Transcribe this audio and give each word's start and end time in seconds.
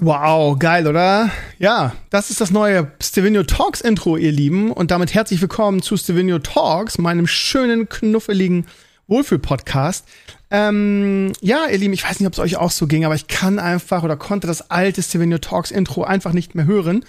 Wow, 0.00 0.56
geil, 0.56 0.86
oder? 0.86 1.28
Ja, 1.58 1.92
das 2.10 2.30
ist 2.30 2.40
das 2.40 2.52
neue 2.52 2.92
Stevenio 3.02 3.42
Talks 3.42 3.80
Intro, 3.80 4.16
ihr 4.16 4.30
Lieben. 4.30 4.70
Und 4.70 4.92
damit 4.92 5.12
herzlich 5.12 5.40
willkommen 5.40 5.82
zu 5.82 5.96
Stevenio 5.96 6.38
Talks, 6.38 6.98
meinem 6.98 7.26
schönen, 7.26 7.88
knuffeligen 7.88 8.66
Wohlfühl-Podcast. 9.08 10.06
Ähm, 10.52 11.32
ja, 11.40 11.66
ihr 11.66 11.78
Lieben, 11.78 11.94
ich 11.94 12.08
weiß 12.08 12.20
nicht, 12.20 12.28
ob 12.28 12.32
es 12.32 12.38
euch 12.38 12.56
auch 12.58 12.70
so 12.70 12.86
ging, 12.86 13.04
aber 13.04 13.16
ich 13.16 13.26
kann 13.26 13.58
einfach 13.58 14.04
oder 14.04 14.16
konnte 14.16 14.46
das 14.46 14.70
alte 14.70 15.02
Stevenio 15.02 15.38
Talks 15.38 15.72
Intro 15.72 16.04
einfach 16.04 16.32
nicht 16.32 16.54
mehr 16.54 16.66
hören. 16.66 17.04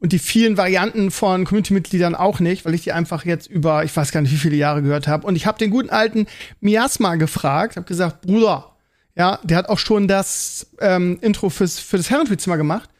Und 0.00 0.10
die 0.10 0.18
vielen 0.18 0.56
Varianten 0.56 1.12
von 1.12 1.44
Community-Mitgliedern 1.44 2.16
auch 2.16 2.40
nicht, 2.40 2.64
weil 2.64 2.74
ich 2.74 2.82
die 2.82 2.90
einfach 2.90 3.24
jetzt 3.24 3.46
über, 3.46 3.84
ich 3.84 3.96
weiß 3.96 4.10
gar 4.10 4.22
nicht, 4.22 4.32
wie 4.32 4.38
viele 4.38 4.56
Jahre 4.56 4.82
gehört 4.82 5.06
habe. 5.06 5.24
Und 5.24 5.36
ich 5.36 5.46
habe 5.46 5.58
den 5.58 5.70
guten 5.70 5.90
alten 5.90 6.26
Miasma 6.60 7.14
gefragt, 7.14 7.76
habe 7.76 7.86
gesagt, 7.86 8.22
Bruder, 8.22 8.73
ja, 9.16 9.38
der 9.42 9.56
hat 9.56 9.68
auch 9.68 9.78
schon 9.78 10.08
das 10.08 10.66
ähm, 10.80 11.18
Intro 11.20 11.50
fürs, 11.50 11.78
für 11.78 11.96
das 11.96 12.10
Herrenspielzimmer 12.10 12.56
gemacht. 12.56 12.90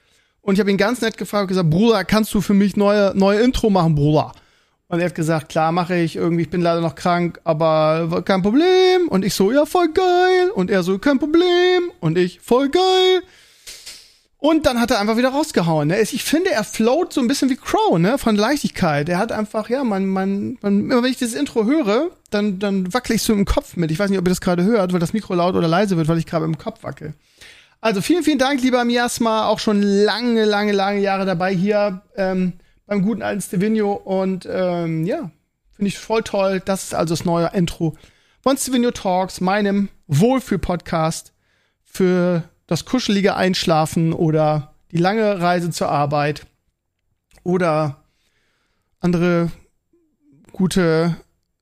Und 0.43 0.55
ich 0.55 0.61
habe 0.61 0.71
ihn 0.71 0.77
ganz 0.77 1.01
nett 1.01 1.17
gefragt, 1.17 1.49
gesagt, 1.49 1.71
Bruder, 1.71 2.05
kannst 2.05 2.33
du 2.35 2.41
für 2.41 2.55
mich 2.55 2.77
neue, 2.77 3.13
neue 3.17 3.41
Intro 3.41 3.71
machen, 3.71 3.95
Bruder? 3.95 4.33
Und 4.89 5.01
er 5.01 5.07
hat 5.07 5.15
gesagt, 5.15 5.49
klar, 5.49 5.73
mache 5.73 5.97
ich. 5.97 6.17
Irgendwie, 6.17 6.43
ich 6.43 6.51
bin 6.51 6.61
leider 6.61 6.81
noch 6.81 6.95
krank, 6.95 7.41
aber 7.45 8.23
kein 8.25 8.43
Problem. 8.43 9.09
Und 9.09 9.25
ich 9.25 9.35
so, 9.35 9.51
ja, 9.51 9.65
voll 9.65 9.89
geil. 9.93 10.51
Und 10.55 10.71
er 10.71 10.83
so, 10.83 10.99
kein 10.99 11.19
Problem. 11.19 11.91
Und 12.01 12.19
ich, 12.19 12.41
voll 12.41 12.69
geil. 12.69 13.23
Und 14.45 14.67
dann 14.67 14.79
hat 14.79 14.91
er 14.91 15.01
einfach 15.01 15.17
wieder 15.17 15.31
rausgehauen. 15.31 15.89
Ne? 15.89 15.99
Ich 16.03 16.23
finde, 16.23 16.51
er 16.51 16.65
float 16.65 17.15
so 17.15 17.23
ein 17.23 17.29
bisschen 17.29 17.49
wie 17.49 17.57
Crow, 17.57 17.99
ne? 17.99 18.19
Von 18.19 18.37
Leichtigkeit. 18.37 19.09
Er 19.09 19.17
hat 19.17 19.33
einfach, 19.33 19.71
ja, 19.71 19.85
man, 19.85 20.05
man, 20.05 20.59
man, 20.61 20.81
immer 20.81 21.03
wenn 21.03 21.11
ich 21.11 21.17
dieses 21.17 21.35
Intro 21.35 21.65
höre, 21.65 22.11
dann, 22.29 22.59
dann 22.59 22.93
wackel 22.93 23.17
ich 23.17 23.23
so 23.23 23.33
im 23.33 23.47
Kopf 23.47 23.77
mit. 23.77 23.91
Ich 23.91 23.99
weiß 23.99 24.11
nicht, 24.11 24.19
ob 24.19 24.27
ihr 24.27 24.29
das 24.29 24.43
gerade 24.43 24.63
hört, 24.63 24.93
weil 24.93 25.01
das 25.01 25.15
Mikro 25.15 25.33
laut 25.33 25.55
oder 25.55 25.67
leise 25.67 25.97
wird, 25.97 26.09
weil 26.09 26.19
ich 26.19 26.27
gerade 26.27 26.45
im 26.45 26.59
Kopf 26.59 26.83
wackel. 26.83 27.15
Also 27.81 28.03
vielen, 28.03 28.23
vielen 28.23 28.37
Dank, 28.37 28.61
lieber 28.61 28.85
Miasma. 28.85 29.47
Auch 29.47 29.61
schon 29.61 29.81
lange, 29.81 30.45
lange, 30.45 30.73
lange 30.73 31.01
Jahre 31.01 31.25
dabei 31.25 31.55
hier 31.55 32.03
ähm, 32.15 32.53
beim 32.85 33.01
guten 33.01 33.23
alten 33.23 33.41
Stevino. 33.41 33.95
Und 33.95 34.47
ähm, 34.47 35.07
ja, 35.07 35.31
finde 35.73 35.89
ich 35.89 35.99
voll 35.99 36.23
toll. 36.23 36.61
Das 36.63 36.85
ist 36.85 36.95
also 36.95 37.15
das 37.15 37.25
neue 37.25 37.51
Intro 37.55 37.97
von 38.43 38.59
Stevino 38.59 38.91
Talks, 38.91 39.41
meinem 39.41 39.89
Wohlfühl-Podcast 40.07 41.33
für 41.83 42.45
das 42.67 42.85
kuschelige 42.85 43.37
Einschlafen 43.37 44.13
oder 44.13 44.75
die 44.91 44.99
lange 44.99 45.41
Reise 45.41 45.71
zur 45.71 45.89
Arbeit 45.89 46.47
oder 47.43 48.05
andere 49.01 49.51
gute 50.53 51.17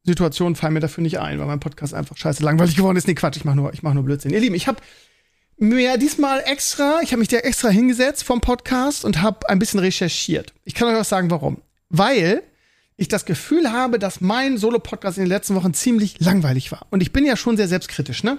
Situationen 0.05 0.57
fallen 0.57 0.75
mir 0.75 0.81
dafür 0.81 1.03
nicht 1.03 1.21
ein, 1.21 1.39
weil 1.39 1.47
mein 1.47 1.61
Podcast 1.61 1.95
einfach 1.95 2.17
scheiße 2.17 2.43
langweilig 2.43 2.77
geworden 2.77 2.97
ist. 2.97 3.07
Nee, 3.07 3.15
Quatsch, 3.15 3.37
ich 3.37 3.45
mach 3.45 3.55
nur, 3.55 3.73
mach 3.83 3.95
nur 3.95 4.05
Blödsinn. 4.05 4.33
Ihr 4.33 4.41
Lieben, 4.41 4.55
ich 4.55 4.67
habe 4.67 4.81
mir 5.59 5.97
diesmal 5.97 6.43
extra, 6.45 7.01
ich 7.03 7.13
habe 7.13 7.21
mich 7.21 7.29
da 7.29 7.39
extra 7.39 7.69
hingesetzt 7.69 8.25
vom 8.25 8.41
Podcast 8.41 9.05
und 9.05 9.23
habe 9.23 9.49
ein 9.49 9.59
bisschen 9.59 9.81
recherchiert. 9.81 10.53
Ich 10.65 10.75
kann 10.75 10.89
euch 10.89 11.01
auch 11.01 11.05
sagen, 11.05 11.31
warum. 11.31 11.59
Weil 11.89 12.43
ich 12.97 13.09
das 13.09 13.25
Gefühl 13.25 13.73
habe, 13.73 13.99
dass 13.99 14.21
mein 14.21 14.59
Solo-Podcast 14.59 15.19
in 15.19 15.25
den 15.25 15.29
letzten 15.29 15.55
Wochen 15.55 15.73
ziemlich 15.75 16.21
langweilig 16.21 16.73
war. 16.73 16.87
Und 16.91 17.01
ich 17.01 17.13
bin 17.13 17.25
ja 17.25 17.37
schon 17.37 17.57
sehr 17.57 17.69
selbstkritisch, 17.69 18.23
ne? 18.25 18.39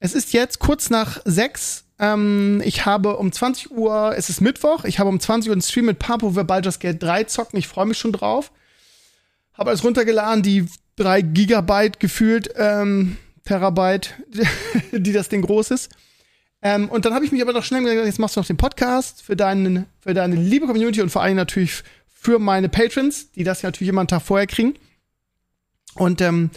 Es 0.00 0.14
ist 0.14 0.32
jetzt 0.32 0.58
kurz 0.58 0.88
nach 0.88 1.20
sechs. 1.26 1.84
Ähm, 1.98 2.62
ich 2.64 2.86
habe 2.86 3.18
um 3.18 3.30
20 3.30 3.70
Uhr, 3.70 4.14
es 4.16 4.30
ist 4.30 4.40
Mittwoch, 4.40 4.84
ich 4.84 4.98
habe 4.98 5.10
um 5.10 5.20
20 5.20 5.50
Uhr 5.50 5.52
einen 5.52 5.62
Stream 5.62 5.84
mit 5.84 5.98
Papo, 5.98 6.32
wo 6.32 6.36
wir 6.36 6.44
Baldur's 6.44 6.78
Gate 6.78 7.00
3 7.00 7.24
zocken. 7.24 7.58
Ich 7.58 7.68
freue 7.68 7.84
mich 7.84 7.98
schon 7.98 8.12
drauf. 8.12 8.50
Habe 9.52 9.70
alles 9.70 9.84
runtergeladen, 9.84 10.42
die 10.42 10.66
drei 10.96 11.20
Gigabyte 11.20 12.00
gefühlt, 12.00 12.50
ähm, 12.56 13.18
Terabyte, 13.44 14.14
die 14.92 15.12
das 15.12 15.28
Ding 15.28 15.42
groß 15.42 15.70
ist. 15.70 15.90
Ähm, 16.62 16.88
und 16.88 17.04
dann 17.04 17.12
habe 17.14 17.24
ich 17.26 17.32
mich 17.32 17.42
aber 17.42 17.52
noch 17.52 17.64
schnell 17.64 17.82
gesagt, 17.82 18.06
jetzt 18.06 18.18
machst 18.18 18.36
du 18.36 18.40
noch 18.40 18.46
den 18.46 18.56
Podcast 18.56 19.22
für, 19.22 19.36
deinen, 19.36 19.84
für 20.00 20.14
deine 20.14 20.36
liebe 20.36 20.66
Community 20.66 21.02
und 21.02 21.10
vor 21.10 21.22
allem 21.22 21.36
natürlich 21.36 21.82
für 22.08 22.38
meine 22.38 22.70
Patrons, 22.70 23.32
die 23.32 23.44
das 23.44 23.62
ja 23.62 23.68
natürlich 23.68 23.90
immer 23.90 24.00
einen 24.00 24.08
Tag 24.08 24.22
vorher 24.22 24.46
kriegen. 24.46 24.74
Und 25.94 26.20
ähm, 26.22 26.50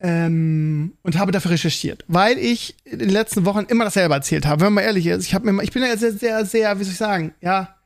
ähm, 0.00 0.94
und 1.02 1.18
habe 1.18 1.32
dafür 1.32 1.52
recherchiert, 1.52 2.04
weil 2.08 2.38
ich 2.38 2.74
in 2.84 2.98
den 2.98 3.10
letzten 3.10 3.44
Wochen 3.44 3.66
immer 3.68 3.84
dasselbe 3.84 4.14
erzählt 4.14 4.46
habe. 4.46 4.64
Wenn 4.64 4.72
man 4.72 4.84
ehrlich 4.84 5.06
ist, 5.06 5.26
ich 5.26 5.34
habe 5.34 5.50
mir, 5.50 5.62
ich 5.62 5.72
bin 5.72 5.82
ja 5.82 5.96
sehr, 5.96 6.12
sehr, 6.12 6.44
sehr, 6.46 6.78
wie 6.78 6.84
soll 6.84 6.92
ich 6.92 6.98
sagen, 6.98 7.34
ja, 7.40 7.76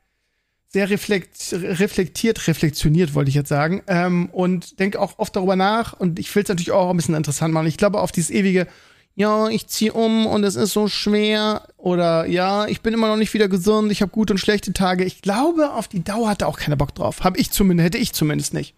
sehr 0.69 0.89
reflekt, 0.89 1.53
reflektiert, 1.53 2.47
reflektioniert, 2.47 3.13
wollte 3.13 3.29
ich 3.29 3.35
jetzt 3.35 3.49
sagen, 3.49 3.81
ähm, 3.87 4.29
und 4.31 4.79
denke 4.79 4.99
auch 4.99 5.19
oft 5.19 5.35
darüber 5.35 5.55
nach. 5.55 5.93
Und 5.93 6.19
ich 6.19 6.33
will 6.35 6.43
es 6.43 6.49
natürlich 6.49 6.71
auch 6.71 6.89
ein 6.89 6.97
bisschen 6.97 7.15
interessant 7.15 7.53
machen. 7.53 7.67
Ich 7.67 7.77
glaube 7.77 8.01
auf 8.01 8.11
dieses 8.11 8.29
ewige, 8.29 8.67
ja, 9.15 9.47
ich 9.47 9.67
ziehe 9.67 9.93
um 9.93 10.25
und 10.25 10.43
es 10.43 10.57
ist 10.57 10.73
so 10.73 10.89
schwer 10.89 11.67
oder 11.77 12.25
ja, 12.25 12.67
ich 12.67 12.81
bin 12.81 12.93
immer 12.93 13.07
noch 13.07 13.15
nicht 13.15 13.33
wieder 13.33 13.47
gesund, 13.47 13.89
ich 13.89 14.01
habe 14.01 14.11
gute 14.11 14.33
und 14.33 14.39
schlechte 14.39 14.73
Tage. 14.73 15.05
Ich 15.05 15.21
glaube, 15.21 15.71
auf 15.71 15.87
die 15.87 16.03
Dauer 16.03 16.27
hatte 16.27 16.47
auch 16.47 16.59
keiner 16.59 16.75
Bock 16.75 16.93
drauf. 16.93 17.23
Habe 17.23 17.39
ich 17.39 17.51
zumindest, 17.51 17.85
hätte 17.85 17.97
ich 17.97 18.11
zumindest 18.11 18.53
nicht. 18.53 18.75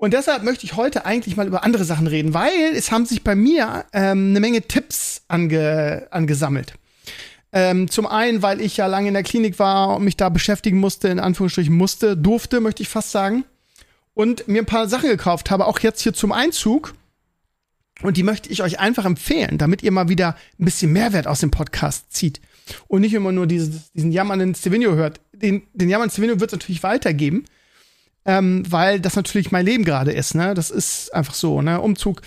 Und 0.00 0.14
deshalb 0.14 0.44
möchte 0.44 0.64
ich 0.64 0.76
heute 0.76 1.04
eigentlich 1.04 1.36
mal 1.36 1.46
über 1.46 1.62
andere 1.62 1.84
Sachen 1.84 2.06
reden, 2.06 2.32
weil 2.32 2.72
es 2.74 2.90
haben 2.90 3.04
sich 3.04 3.22
bei 3.22 3.34
mir 3.34 3.84
ähm, 3.92 4.30
eine 4.30 4.40
Menge 4.40 4.62
Tipps 4.62 5.24
ange 5.28 6.06
angesammelt. 6.10 6.72
Ähm, 7.52 7.90
zum 7.90 8.06
einen, 8.06 8.40
weil 8.40 8.62
ich 8.62 8.78
ja 8.78 8.86
lange 8.86 9.08
in 9.08 9.14
der 9.14 9.24
Klinik 9.24 9.58
war 9.58 9.96
und 9.96 10.04
mich 10.04 10.16
da 10.16 10.30
beschäftigen 10.30 10.78
musste, 10.78 11.08
in 11.08 11.20
Anführungsstrichen 11.20 11.74
musste, 11.74 12.16
durfte, 12.16 12.60
möchte 12.60 12.82
ich 12.82 12.88
fast 12.88 13.10
sagen. 13.10 13.44
Und 14.14 14.48
mir 14.48 14.62
ein 14.62 14.66
paar 14.66 14.88
Sachen 14.88 15.10
gekauft 15.10 15.50
habe, 15.50 15.66
auch 15.66 15.78
jetzt 15.80 16.00
hier 16.00 16.14
zum 16.14 16.32
Einzug. 16.32 16.94
Und 18.00 18.16
die 18.16 18.22
möchte 18.22 18.48
ich 18.48 18.62
euch 18.62 18.80
einfach 18.80 19.04
empfehlen, 19.04 19.58
damit 19.58 19.82
ihr 19.82 19.92
mal 19.92 20.08
wieder 20.08 20.34
ein 20.58 20.64
bisschen 20.64 20.94
Mehrwert 20.94 21.26
aus 21.26 21.40
dem 21.40 21.50
Podcast 21.50 22.10
zieht. 22.14 22.40
Und 22.88 23.02
nicht 23.02 23.12
immer 23.12 23.32
nur 23.32 23.46
dieses, 23.46 23.92
diesen 23.92 24.12
jammernden 24.12 24.54
Stevenio 24.54 24.94
hört. 24.94 25.20
Den, 25.34 25.64
den 25.74 25.90
jammernden 25.90 26.14
Stevenio 26.14 26.40
wird 26.40 26.54
es 26.54 26.58
natürlich 26.58 26.82
weitergeben 26.82 27.44
ähm, 28.24 28.64
weil 28.68 29.00
das 29.00 29.16
natürlich 29.16 29.50
mein 29.50 29.66
Leben 29.66 29.84
gerade 29.84 30.12
ist. 30.12 30.34
Ne? 30.34 30.54
Das 30.54 30.70
ist 30.70 31.14
einfach 31.14 31.34
so, 31.34 31.62
ne? 31.62 31.80
Umzug. 31.80 32.22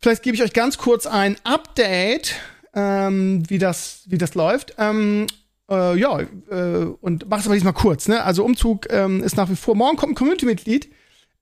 Vielleicht 0.00 0.22
gebe 0.22 0.36
ich 0.36 0.42
euch 0.42 0.52
ganz 0.52 0.78
kurz 0.78 1.06
ein 1.06 1.36
Update, 1.44 2.36
ähm, 2.74 3.42
wie, 3.48 3.58
das, 3.58 4.02
wie 4.06 4.18
das 4.18 4.34
läuft. 4.34 4.74
Ähm, 4.78 5.26
äh, 5.70 5.98
ja, 5.98 6.20
äh, 6.20 6.84
und 7.00 7.28
mach 7.28 7.40
es 7.40 7.46
aber 7.46 7.54
diesmal 7.54 7.72
kurz. 7.72 8.08
Ne? 8.08 8.22
Also 8.22 8.44
Umzug 8.44 8.86
ähm, 8.90 9.22
ist 9.22 9.36
nach 9.36 9.50
wie 9.50 9.56
vor. 9.56 9.74
Morgen 9.74 9.96
kommt 9.96 10.12
ein 10.12 10.14
Community-Mitglied, 10.14 10.88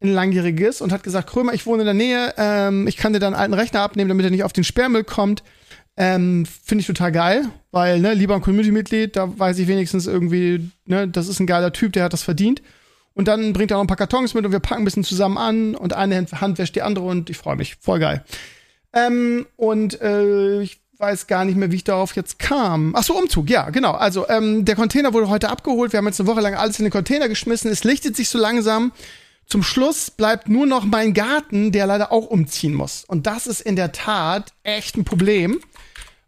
ein 0.01 0.13
langjähriges, 0.13 0.81
und 0.81 0.93
hat 0.93 1.03
gesagt, 1.03 1.29
Krömer, 1.31 1.55
ich 1.55 1.67
wohne 1.67 1.83
in 1.83 1.87
der 1.87 1.95
Nähe, 1.95 2.35
ähm, 2.37 2.87
ich 2.89 2.97
kann 2.97 3.13
dir 3.13 3.19
dann 3.19 3.35
einen 3.35 3.41
alten 3.43 3.55
Rechner 3.55 3.83
abnehmen, 3.83 4.09
damit 4.09 4.25
er 4.25 4.31
nicht 4.31 4.45
auf 4.45 4.53
den 4.53 4.65
Sperrmüll 4.65 5.05
kommt. 5.05 5.43
Ähm, 5.99 6.45
Finde 6.45 6.81
ich 6.81 6.87
total 6.87 7.13
geil, 7.13 7.47
weil, 7.71 8.01
ne, 8.01 8.15
lieber 8.15 8.35
ein 8.35 8.43
Community-Mitglied, 8.43 9.17
da 9.17 9.39
weiß 9.39 9.59
ich 9.59 9.69
wenigstens 9.69 10.07
irgendwie, 10.07 10.71
ne, 10.87 11.09
das 11.09 11.29
ist 11.29 11.41
ein 11.41 11.47
geiler 11.47 11.73
Typ, 11.73 11.93
der 11.93 12.05
hat 12.05 12.13
das 12.13 12.23
verdient. 12.23 12.63
Und 13.17 13.29
dann 13.29 13.55
bringt 13.55 13.71
er 13.71 13.79
auch 13.79 13.81
ein 13.81 13.87
paar 13.87 13.97
Kartons 13.97 14.35
mit 14.35 14.45
und 14.45 14.53
wir 14.53 14.61
packen 14.61 14.83
ein 14.83 14.85
bisschen 14.85 15.03
zusammen 15.03 15.39
an 15.39 15.75
und 15.75 15.95
eine 15.95 16.27
Hand 16.39 16.59
wäscht 16.59 16.77
die 16.77 16.83
andere 16.83 17.07
und 17.07 17.31
ich 17.31 17.39
freue 17.39 17.57
mich. 17.57 17.77
Voll 17.81 17.99
geil. 17.99 18.23
Ähm, 18.93 19.47
und 19.57 19.99
äh, 20.03 20.61
ich 20.61 20.83
weiß 20.99 21.27
gar 21.27 21.47
nicht 21.47 21.57
mehr, 21.57 21.73
wie 21.73 21.77
ich 21.77 21.85
darauf 21.85 22.15
jetzt 22.15 22.39
kam. 22.39 22.95
Ach 22.95 23.03
so, 23.03 23.17
Umzug, 23.17 23.49
ja, 23.49 23.71
genau. 23.71 23.93
Also 23.93 24.29
ähm, 24.29 24.67
der 24.67 24.77
Container 24.77 25.15
wurde 25.15 25.31
heute 25.31 25.49
abgeholt. 25.49 25.95
Wir 25.95 25.99
haben 25.99 26.07
jetzt 26.07 26.21
eine 26.21 26.29
Woche 26.29 26.43
lang 26.43 26.57
alles 26.57 26.79
in 26.79 26.85
den 26.85 26.93
Container 26.93 27.31
geschmissen. 27.31 27.71
Es 27.71 27.85
lichtet 27.85 28.17
sich 28.17 28.29
so 28.29 28.37
langsam. 28.37 28.93
Zum 29.47 29.63
Schluss 29.63 30.11
bleibt 30.11 30.51
nur 30.51 30.67
noch 30.67 30.85
mein 30.85 31.15
Garten, 31.15 31.73
der 31.73 31.87
leider 31.87 32.13
auch 32.13 32.27
umziehen 32.27 32.75
muss. 32.75 33.03
Und 33.07 33.27
das 33.27 33.47
ist 33.47 33.63
in 33.63 33.77
der 33.77 33.93
Tat 33.93 34.53
echt 34.63 34.99
ein 34.99 35.07
Problem 35.07 35.61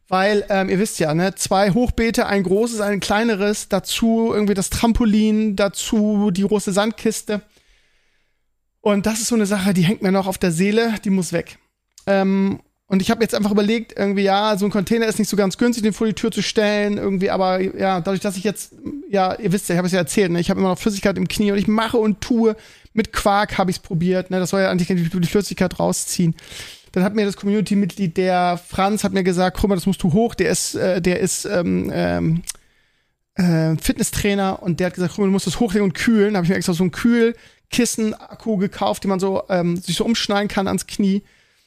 weil 0.09 0.45
ähm, 0.49 0.69
ihr 0.69 0.79
wisst 0.79 0.99
ja, 0.99 1.15
ne, 1.15 1.35
zwei 1.35 1.71
Hochbeete, 1.71 2.27
ein 2.27 2.43
großes, 2.43 2.81
ein 2.81 3.01
kleineres, 3.01 3.69
dazu 3.69 4.31
irgendwie 4.33 4.55
das 4.55 4.71
Trampolin, 4.71 5.55
dazu 5.55 6.31
die 6.31 6.43
große 6.43 6.73
Sandkiste. 6.73 7.43
Und 8.81 9.07
das 9.07 9.21
ist 9.21 9.29
so 9.29 9.35
eine 9.35 9.47
Sache, 9.47 9.75
die 9.75 9.83
hängt 9.83 10.03
mir 10.03 10.13
noch 10.13 10.27
auf 10.27 10.39
der 10.39 10.51
Seele, 10.51 10.95
die 11.05 11.11
muss 11.11 11.33
weg. 11.33 11.59
Ähm, 12.07 12.61
und 12.87 13.03
ich 13.03 13.11
habe 13.11 13.23
jetzt 13.23 13.35
einfach 13.35 13.51
überlegt, 13.51 13.93
irgendwie, 13.99 14.23
ja, 14.23 14.57
so 14.57 14.65
ein 14.65 14.71
Container 14.71 15.07
ist 15.07 15.19
nicht 15.19 15.29
so 15.29 15.37
ganz 15.37 15.59
günstig, 15.59 15.83
den 15.83 15.93
vor 15.93 16.07
die 16.07 16.15
Tür 16.15 16.31
zu 16.31 16.43
stellen, 16.43 16.97
irgendwie, 16.97 17.29
aber 17.29 17.61
ja, 17.61 18.01
dadurch, 18.01 18.21
dass 18.21 18.39
ich 18.39 18.45
jetzt, 18.45 18.73
ja, 19.11 19.35
ihr 19.39 19.53
wisst 19.53 19.69
ja, 19.69 19.75
ich 19.75 19.77
habe 19.77 19.87
es 19.87 19.93
ja 19.93 19.99
erzählt, 19.99 20.33
ne, 20.33 20.41
ich 20.41 20.49
habe 20.49 20.59
immer 20.59 20.71
noch 20.71 20.79
Flüssigkeit 20.79 21.19
im 21.19 21.29
Knie 21.29 21.53
und 21.53 21.59
ich 21.59 21.69
mache 21.69 21.99
und 21.99 22.23
tue. 22.23 22.57
Mit 22.95 23.13
Quark 23.13 23.59
habe 23.59 23.71
ich 23.71 23.77
es 23.77 23.83
probiert, 23.83 24.31
ne, 24.31 24.41
das 24.41 24.51
soll 24.51 24.63
ja 24.63 24.71
eigentlich 24.71 24.89
die 24.89 25.27
Flüssigkeit 25.27 25.79
rausziehen. 25.79 26.35
Dann 26.93 27.03
hat 27.03 27.15
mir 27.15 27.25
das 27.25 27.37
Community-Mitglied, 27.37 28.17
der 28.17 28.59
Franz, 28.59 29.05
hat 29.05 29.13
mir 29.13 29.25
gesagt, 29.25 29.59
guck 29.61 29.69
mal, 29.69 29.75
das 29.75 29.87
musst 29.87 30.03
du 30.03 30.13
hoch, 30.13 30.35
der 30.35 30.51
ist, 30.51 30.75
äh, 30.75 31.03
der 31.03 31.21
ist, 31.21 31.45
ähm, 31.45 31.91
ähm, 31.93 32.43
äh, 33.39 33.77
Fitnesstrainer 33.77 34.63
und 34.63 34.81
der 34.81 34.89
hat 34.89 34.95
gesagt, 34.95 35.17
du 35.17 35.27
musst 35.27 35.47
das 35.47 35.61
hochlegen 35.61 35.85
und 35.85 35.95
kühlen. 35.95 36.35
Da 36.35 36.39
habe 36.39 36.45
ich 36.45 36.51
mir 36.51 36.57
extra 36.57 36.75
so 36.75 36.85
ein 36.85 36.91
Kühlkissen-Akku 36.91 38.57
gekauft, 38.57 39.05
die 39.05 39.09
man 39.09 39.21
so 39.21 39.45
ähm, 39.49 39.77
sich 39.77 39.97
so 39.97 40.05
umschneiden 40.05 40.49
kann 40.49 40.67
ans 40.67 40.87
Knie 40.87 41.23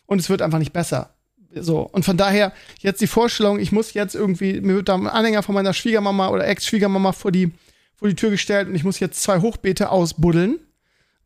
und 0.06 0.20
es 0.20 0.30
wird 0.30 0.42
einfach 0.42 0.60
nicht 0.60 0.74
besser. 0.74 1.16
So, 1.54 1.82
und 1.82 2.06
von 2.06 2.18
daher 2.18 2.54
jetzt 2.80 3.02
die 3.02 3.08
Vorstellung, 3.08 3.60
ich 3.60 3.72
muss 3.72 3.94
jetzt 3.94 4.16
irgendwie, 4.16 4.62
mir 4.62 4.76
wird 4.76 4.90
da 4.90 4.96
ein 4.96 5.08
Anhänger 5.08 5.44
von 5.44 5.56
meiner 5.56 5.74
Schwiegermama 5.74 6.30
oder 6.30 6.48
Ex-Schwiegermama 6.48 7.12
vor 7.12 7.32
die, 7.32 7.52
vor 7.96 8.08
die 8.08 8.16
Tür 8.16 8.30
gestellt 8.30 8.68
und 8.70 8.76
ich 8.76 8.84
muss 8.84 9.00
jetzt 9.00 9.22
zwei 9.22 9.40
Hochbeete 9.40 9.90
ausbuddeln, 9.90 10.60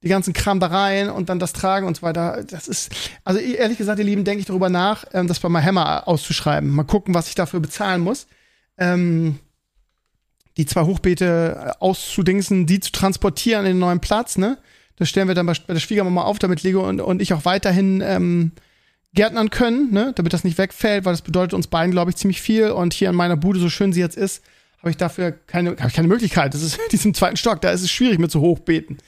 die 0.03 0.09
ganzen 0.09 0.33
Kram 0.33 0.59
da 0.59 0.67
rein 0.67 1.09
und 1.09 1.29
dann 1.29 1.39
das 1.39 1.53
tragen 1.53 1.87
und 1.87 1.97
so 1.97 2.03
weiter. 2.03 2.43
Das 2.47 2.67
ist, 2.67 2.91
also 3.23 3.39
ehrlich 3.39 3.77
gesagt, 3.77 3.99
ihr 3.99 4.05
Lieben, 4.05 4.23
denke 4.23 4.41
ich 4.41 4.45
darüber 4.45 4.69
nach, 4.69 5.05
ähm, 5.13 5.27
das 5.27 5.39
bei 5.39 5.49
My 5.49 5.61
Hammer 5.61 6.07
auszuschreiben. 6.07 6.69
Mal 6.69 6.83
gucken, 6.83 7.13
was 7.13 7.27
ich 7.27 7.35
dafür 7.35 7.59
bezahlen 7.59 8.01
muss. 8.01 8.27
Ähm, 8.77 9.39
die 10.57 10.65
zwei 10.65 10.83
Hochbeete 10.83 11.75
auszudingsen, 11.79 12.65
die 12.65 12.79
zu 12.79 12.91
transportieren 12.91 13.65
in 13.65 13.73
den 13.73 13.79
neuen 13.79 13.99
Platz, 13.99 14.37
ne? 14.37 14.57
Das 14.97 15.09
stellen 15.09 15.27
wir 15.27 15.35
dann 15.35 15.45
bei, 15.45 15.53
bei 15.67 15.73
der 15.73 15.81
Schwiegermama 15.81 16.23
auf, 16.23 16.39
damit 16.39 16.63
Lego 16.63 16.87
und, 16.87 17.01
und 17.01 17.21
ich 17.21 17.33
auch 17.33 17.43
weiterhin 17.43 18.01
ähm, 18.01 18.53
gärtnern 19.13 19.49
können, 19.49 19.91
ne, 19.91 20.13
damit 20.15 20.33
das 20.33 20.43
nicht 20.43 20.57
wegfällt, 20.57 21.05
weil 21.05 21.13
das 21.13 21.21
bedeutet 21.21 21.53
uns 21.53 21.67
beiden, 21.67 21.91
glaube 21.91 22.11
ich, 22.11 22.17
ziemlich 22.17 22.41
viel. 22.41 22.69
Und 22.69 22.93
hier 22.93 23.09
in 23.09 23.15
meiner 23.15 23.35
Bude, 23.35 23.59
so 23.59 23.69
schön 23.69 23.91
sie 23.91 23.99
jetzt 23.99 24.17
ist, 24.17 24.43
habe 24.79 24.91
ich 24.91 24.97
dafür 24.97 25.31
keine, 25.31 25.71
hab 25.71 25.87
ich 25.87 25.93
keine 25.93 26.07
Möglichkeit. 26.07 26.53
Das 26.53 26.61
ist 26.61 26.75
in 26.85 26.89
diesem 26.91 27.13
zweiten 27.13 27.37
Stock, 27.37 27.61
da 27.61 27.71
ist 27.71 27.81
es 27.81 27.91
schwierig 27.91 28.19
mit 28.19 28.31
so 28.31 28.39
Hochbeeten. 28.41 28.99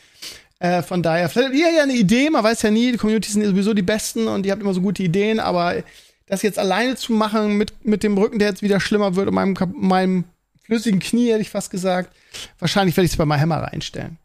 Äh, 0.60 0.82
von 0.82 1.04
daher, 1.04 1.30
vielleicht 1.30 1.50
habt 1.50 1.58
ihr 1.58 1.72
ja 1.72 1.84
eine 1.84 1.94
Idee, 1.94 2.30
man 2.30 2.44
weiß 2.44 2.64
ja 2.64 2.72
nie, 2.72 2.92
die 2.92 2.98
Communities 2.98 3.34
sind 3.34 3.46
sowieso 3.46 3.74
die 3.74 3.84
besten 3.84 4.28
und 4.28 4.46
ihr 4.46 4.52
habt 4.52 4.62
immer 4.62 4.74
so 4.74 4.82
gute 4.82 5.04
Ideen, 5.04 5.40
aber 5.40 5.84
das 6.26 6.42
jetzt 6.42 6.58
alleine 6.58 6.96
zu 6.96 7.14
machen 7.14 7.58
mit, 7.58 7.86
mit 7.86 8.04
dem 8.04 8.18
Rücken, 8.18 8.40
der 8.40 8.50
jetzt 8.50 8.64
wieder 8.64 8.80
schlimmer 8.80 9.16
wird 9.16 9.28
und 9.28 9.36
meinem, 9.36 9.56
meinem 9.76 10.24
flüssigen 10.64 11.00
Knie, 11.00 11.32
hätte 11.32 11.42
ich 11.42 11.50
fast 11.50 11.70
gesagt, 11.70 12.14
wahrscheinlich 12.60 12.98
werde 12.98 13.06
ich 13.06 13.12
es 13.12 13.18
bei 13.18 13.26
meinem 13.26 13.42
Hammer 13.42 13.64
reinstellen. 13.64 14.18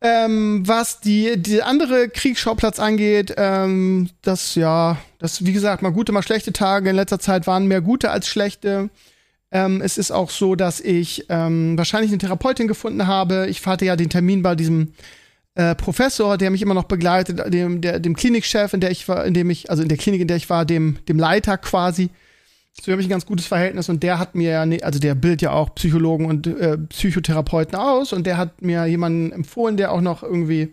Ähm, 0.00 0.62
was 0.66 1.00
die, 1.00 1.38
die 1.38 1.62
andere 1.62 2.08
Kriegsschauplatz 2.08 2.78
angeht, 2.78 3.34
ähm, 3.38 4.10
das 4.20 4.54
ja, 4.54 4.98
das 5.18 5.46
wie 5.46 5.52
gesagt, 5.52 5.80
mal 5.82 5.92
gute, 5.92 6.12
mal 6.12 6.22
schlechte 6.22 6.52
Tage. 6.52 6.90
In 6.90 6.96
letzter 6.96 7.20
Zeit 7.20 7.46
waren 7.46 7.68
mehr 7.68 7.80
gute 7.80 8.10
als 8.10 8.28
schlechte. 8.28 8.90
Ähm, 9.50 9.80
es 9.80 9.96
ist 9.96 10.10
auch 10.10 10.28
so, 10.28 10.56
dass 10.56 10.80
ich 10.80 11.24
ähm, 11.30 11.78
wahrscheinlich 11.78 12.10
eine 12.10 12.18
Therapeutin 12.18 12.68
gefunden 12.68 13.06
habe. 13.06 13.46
Ich 13.48 13.64
hatte 13.64 13.86
ja 13.86 13.96
den 13.96 14.10
Termin 14.10 14.42
bei 14.42 14.54
diesem 14.54 14.92
äh, 15.54 15.74
Professor, 15.74 16.36
der 16.36 16.50
mich 16.50 16.62
immer 16.62 16.74
noch 16.74 16.84
begleitet, 16.84 17.40
dem, 17.52 17.80
der, 17.80 18.00
dem 18.00 18.16
Klinikchef, 18.16 18.72
in 18.72 18.80
der 18.80 18.90
ich 18.90 19.06
war, 19.08 19.24
in 19.24 19.34
dem 19.34 19.50
ich, 19.50 19.70
also 19.70 19.82
in 19.82 19.88
der 19.88 19.98
Klinik, 19.98 20.20
in 20.20 20.28
der 20.28 20.36
ich 20.36 20.50
war, 20.50 20.64
dem, 20.64 20.98
dem 21.08 21.18
Leiter 21.18 21.58
quasi. 21.58 22.10
Zu 22.80 22.90
habe 22.90 23.00
ich 23.00 23.06
ein 23.06 23.10
ganz 23.10 23.24
gutes 23.24 23.46
Verhältnis 23.46 23.88
und 23.88 24.02
der 24.02 24.18
hat 24.18 24.34
mir, 24.34 24.60
also 24.82 24.98
der 24.98 25.14
bildet 25.14 25.42
ja 25.42 25.52
auch 25.52 25.76
Psychologen 25.76 26.26
und 26.26 26.48
äh, 26.48 26.76
Psychotherapeuten 26.76 27.76
aus 27.76 28.12
und 28.12 28.26
der 28.26 28.36
hat 28.36 28.62
mir 28.62 28.84
jemanden 28.86 29.30
empfohlen, 29.30 29.76
der 29.76 29.92
auch 29.92 30.00
noch 30.00 30.24
irgendwie 30.24 30.72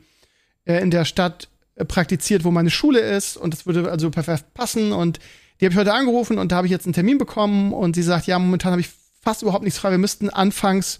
äh, 0.66 0.82
in 0.82 0.90
der 0.90 1.06
Stadt 1.06 1.48
äh, 1.76 1.86
praktiziert, 1.86 2.44
wo 2.44 2.50
meine 2.50 2.72
Schule 2.72 3.02
ist 3.02 3.38
und 3.38 3.54
das 3.54 3.68
würde 3.68 3.92
also 3.92 4.10
perfekt 4.10 4.52
passen 4.56 4.94
und 4.94 5.20
die 5.60 5.66
habe 5.66 5.74
ich 5.74 5.80
heute 5.80 5.94
angerufen 5.94 6.40
und 6.40 6.52
da 6.52 6.56
habe 6.56 6.66
ich 6.66 6.72
jetzt 6.72 6.88
einen 6.88 6.94
Termin 6.94 7.20
bekommen 7.20 7.72
und 7.72 7.96
sie 7.96 8.02
sagt, 8.02 8.26
ja, 8.26 8.40
momentan 8.40 8.72
habe 8.72 8.82
ich 8.82 8.90
fast 9.22 9.44
überhaupt 9.44 9.64
nichts 9.64 9.80
frei. 9.80 9.92
Wir 9.92 10.00
müssten 10.00 10.32
anfangs 10.32 11.00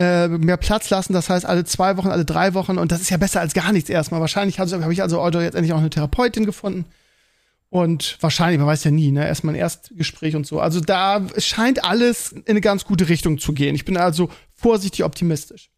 äh, 0.00 0.28
mehr 0.28 0.56
Platz 0.56 0.90
lassen, 0.90 1.12
das 1.12 1.28
heißt 1.28 1.44
alle 1.44 1.64
zwei 1.64 1.96
Wochen, 1.96 2.08
alle 2.08 2.24
drei 2.24 2.54
Wochen 2.54 2.78
und 2.78 2.90
das 2.90 3.00
ist 3.00 3.10
ja 3.10 3.18
besser 3.18 3.40
als 3.40 3.54
gar 3.54 3.70
nichts 3.72 3.90
erstmal. 3.90 4.20
Wahrscheinlich 4.20 4.58
habe 4.58 4.82
hab 4.82 4.90
ich 4.90 5.02
also 5.02 5.20
heute 5.20 5.40
jetzt 5.42 5.54
endlich 5.54 5.74
auch 5.74 5.78
eine 5.78 5.90
Therapeutin 5.90 6.46
gefunden 6.46 6.86
und 7.68 8.16
wahrscheinlich, 8.20 8.58
man 8.58 8.66
weiß 8.66 8.82
ja 8.84 8.90
nie, 8.90 9.12
ne, 9.12 9.26
erstmal 9.26 9.54
ein 9.54 9.60
Erstgespräch 9.60 10.34
und 10.34 10.46
so. 10.46 10.58
Also 10.58 10.80
da 10.80 11.24
scheint 11.38 11.84
alles 11.84 12.32
in 12.32 12.44
eine 12.46 12.60
ganz 12.60 12.84
gute 12.84 13.08
Richtung 13.08 13.38
zu 13.38 13.52
gehen. 13.52 13.76
Ich 13.76 13.84
bin 13.84 13.96
also 13.96 14.28
vorsichtig 14.56 15.04
optimistisch. 15.04 15.70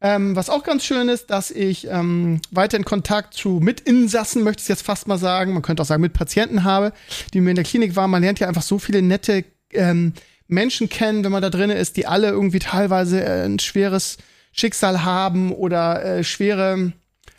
Ähm, 0.00 0.36
was 0.36 0.50
auch 0.50 0.64
ganz 0.64 0.84
schön 0.84 1.08
ist, 1.08 1.30
dass 1.30 1.50
ich 1.50 1.88
ähm, 1.88 2.40
weiter 2.50 2.76
in 2.76 2.84
Kontakt 2.84 3.34
zu 3.34 3.60
Mitinsassen, 3.60 4.42
möchte 4.42 4.62
ich 4.62 4.68
jetzt 4.68 4.82
fast 4.82 5.08
mal 5.08 5.18
sagen, 5.18 5.52
man 5.52 5.62
könnte 5.62 5.82
auch 5.82 5.86
sagen 5.86 6.02
mit 6.02 6.12
Patienten 6.12 6.64
habe, 6.64 6.92
die 7.32 7.40
mir 7.40 7.50
in 7.50 7.56
der 7.56 7.64
Klinik 7.64 7.96
waren. 7.96 8.10
Man 8.10 8.22
lernt 8.22 8.38
ja 8.38 8.48
einfach 8.48 8.62
so 8.62 8.78
viele 8.78 9.00
nette 9.00 9.44
ähm, 9.72 10.12
Menschen 10.52 10.88
kennen, 10.88 11.24
wenn 11.24 11.32
man 11.32 11.42
da 11.42 11.50
drin 11.50 11.70
ist, 11.70 11.96
die 11.96 12.06
alle 12.06 12.28
irgendwie 12.28 12.58
teilweise 12.58 13.24
äh, 13.24 13.44
ein 13.44 13.58
schweres 13.58 14.18
Schicksal 14.52 15.02
haben 15.02 15.52
oder 15.52 16.04
äh, 16.04 16.24
schwere 16.24 16.92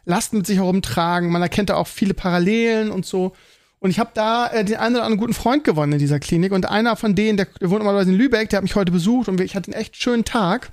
Lasten 0.06 0.38
mit 0.38 0.48
sich 0.48 0.57
herumtragen. 0.57 1.31
Man 1.31 1.42
erkennt 1.42 1.69
da 1.69 1.75
auch 1.75 1.88
viele 1.88 2.13
Parallelen 2.13 2.92
und 2.92 3.06
so. 3.06 3.33
Und 3.80 3.89
ich 3.89 4.00
habe 4.00 4.12
da 4.13 4.48
äh, 4.48 4.65
den 4.65 4.77
einen 4.77 4.95
oder 4.95 5.04
anderen 5.04 5.19
guten 5.19 5.33
Freund 5.33 5.63
gewonnen 5.63 5.94
in 5.94 6.00
dieser 6.00 6.19
Klinik. 6.19 6.51
Und 6.51 6.69
einer 6.69 6.95
von 6.95 7.15
denen, 7.15 7.38
der, 7.38 7.48
der 7.62 7.69
wohnt 7.69 7.80
normalerweise 7.80 8.12
in 8.12 8.18
Lübeck, 8.18 8.50
der 8.50 8.57
hat 8.57 8.63
mich 8.63 8.75
heute 8.75 8.92
besucht 8.92 9.27
und 9.27 9.39
ich 9.42 9.56
hatte 9.56 9.71
einen 9.71 9.80
echt 9.80 9.95
schönen 9.95 10.25
Tag. 10.25 10.71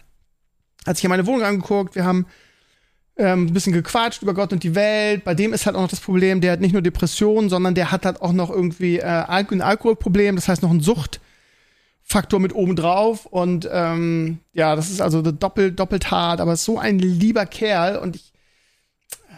Hat 0.87 0.97
sich 0.97 1.03
hier 1.03 1.11
meine 1.11 1.27
Wohnung 1.27 1.43
angeguckt, 1.43 1.95
wir 1.95 2.05
haben 2.05 2.27
ähm, 3.17 3.47
ein 3.47 3.53
bisschen 3.53 3.75
gequatscht 3.75 4.23
über 4.23 4.33
Gott 4.33 4.53
und 4.53 4.63
die 4.63 4.75
Welt. 4.75 5.25
Bei 5.25 5.35
dem 5.35 5.53
ist 5.53 5.67
halt 5.67 5.77
auch 5.77 5.83
noch 5.83 5.91
das 5.91 6.01
Problem, 6.01 6.41
der 6.41 6.53
hat 6.53 6.61
nicht 6.61 6.73
nur 6.73 6.81
Depressionen, 6.81 7.51
sondern 7.51 7.75
der 7.75 7.93
hat 7.93 8.07
halt 8.07 8.23
auch 8.23 8.33
noch 8.33 8.49
irgendwie 8.49 8.99
äh, 8.99 9.05
ein 9.05 9.61
Alkoholproblem, 9.61 10.37
das 10.37 10.49
heißt 10.49 10.63
noch 10.63 10.71
ein 10.71 10.81
Suchtfaktor 12.11 12.41
mit 12.41 12.55
oben 12.55 12.77
drauf. 12.77 13.27
Und 13.27 13.69
ähm, 13.73 14.39
ja, 14.53 14.75
das 14.75 14.91
ist 14.91 15.01
also 15.01 15.23
doppelt, 15.23 15.79
doppelt 15.79 16.11
hart, 16.11 16.41
aber 16.41 16.57
so 16.57 16.79
ein 16.79 16.99
lieber 16.99 17.47
Kerl 17.47 17.97
und 17.97 18.17
ich 18.17 18.33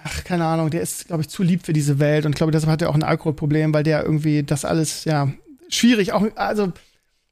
ach, 0.04 0.24
keine 0.24 0.46
Ahnung, 0.46 0.70
der 0.70 0.80
ist, 0.80 1.06
glaube 1.06 1.22
ich, 1.22 1.28
zu 1.28 1.42
lieb 1.42 1.64
für 1.64 1.72
diese 1.72 2.00
Welt 2.00 2.26
und 2.26 2.34
glaube, 2.34 2.50
deshalb 2.50 2.72
hat 2.72 2.82
er 2.82 2.90
auch 2.90 2.94
ein 2.94 3.04
Alkoholproblem, 3.04 3.72
weil 3.72 3.84
der 3.84 4.02
irgendwie 4.02 4.42
das 4.42 4.64
alles, 4.64 5.04
ja, 5.04 5.32
schwierig, 5.68 6.12
auch, 6.12 6.26
also, 6.34 6.72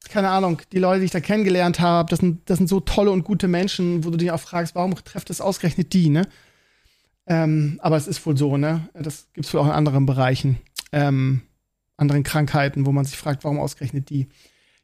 keine 0.09 0.29
Ahnung, 0.29 0.63
die 0.73 0.79
Leute, 0.79 1.01
die 1.01 1.07
ich 1.07 1.11
da 1.11 1.19
kennengelernt 1.19 1.81
habe, 1.81 2.09
das 2.11 2.21
sind, 2.21 2.49
das 2.49 2.59
sind 2.59 2.69
so 2.69 2.79
tolle 2.79 3.11
und 3.11 3.25
gute 3.25 3.49
Menschen, 3.49 4.05
wo 4.05 4.11
du 4.11 4.19
dich 4.19 4.31
auch 4.31 4.39
fragst, 4.39 4.77
warum 4.77 4.95
trefft 4.95 5.31
es 5.31 5.41
ausgerechnet 5.41 5.93
die, 5.93 6.11
ne? 6.11 6.29
Ähm, 7.27 7.81
aber 7.83 7.97
es 7.97 8.07
ist 8.07 8.25
wohl 8.25 8.37
so, 8.37 8.57
ne? 8.57 8.89
Das 8.95 9.27
gibt 9.33 9.47
es 9.47 9.55
wohl 9.55 9.61
auch 9.61 9.67
in 9.67 9.73
anderen 9.73 10.07
Bereichen, 10.07 10.59
ähm, 10.93 11.43
anderen 11.97 12.23
Krankheiten, 12.23 12.87
wo 12.87 12.93
man 12.93 13.05
sich 13.05 13.17
fragt, 13.17 13.43
warum 13.43 13.59
ausgerechnet 13.59 14.11
die. 14.11 14.29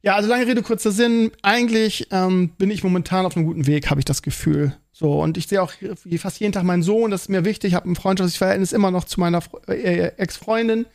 Ja, 0.07 0.15
also 0.15 0.29
lange 0.29 0.47
Rede, 0.47 0.63
kurzer 0.63 0.93
Sinn. 0.93 1.33
Eigentlich 1.43 2.07
ähm, 2.13 2.51
bin 2.51 2.71
ich 2.71 2.85
momentan 2.85 3.27
auf 3.27 3.37
einem 3.37 3.45
guten 3.45 3.67
Weg, 3.67 3.91
habe 3.91 4.01
ich 4.01 4.05
das 4.05 4.23
Gefühl. 4.23 4.73
So, 4.93 5.21
und 5.21 5.37
ich 5.37 5.49
sehe 5.49 5.61
auch 5.61 5.73
fast 6.19 6.39
jeden 6.39 6.53
Tag 6.53 6.63
meinen 6.63 6.85
Sohn, 6.85 7.11
das 7.11 7.23
ist 7.23 7.29
mir 7.29 7.45
wichtig. 7.45 7.71
Ich 7.71 7.75
habe 7.75 7.91
ein 7.91 7.97
freundschaftliches 7.97 8.39
Verhältnis 8.39 8.73
immer 8.73 8.93
noch 8.93 9.03
zu 9.03 9.19
meiner 9.19 9.43
äh, 9.67 10.13
Ex-Freundin. 10.17 10.87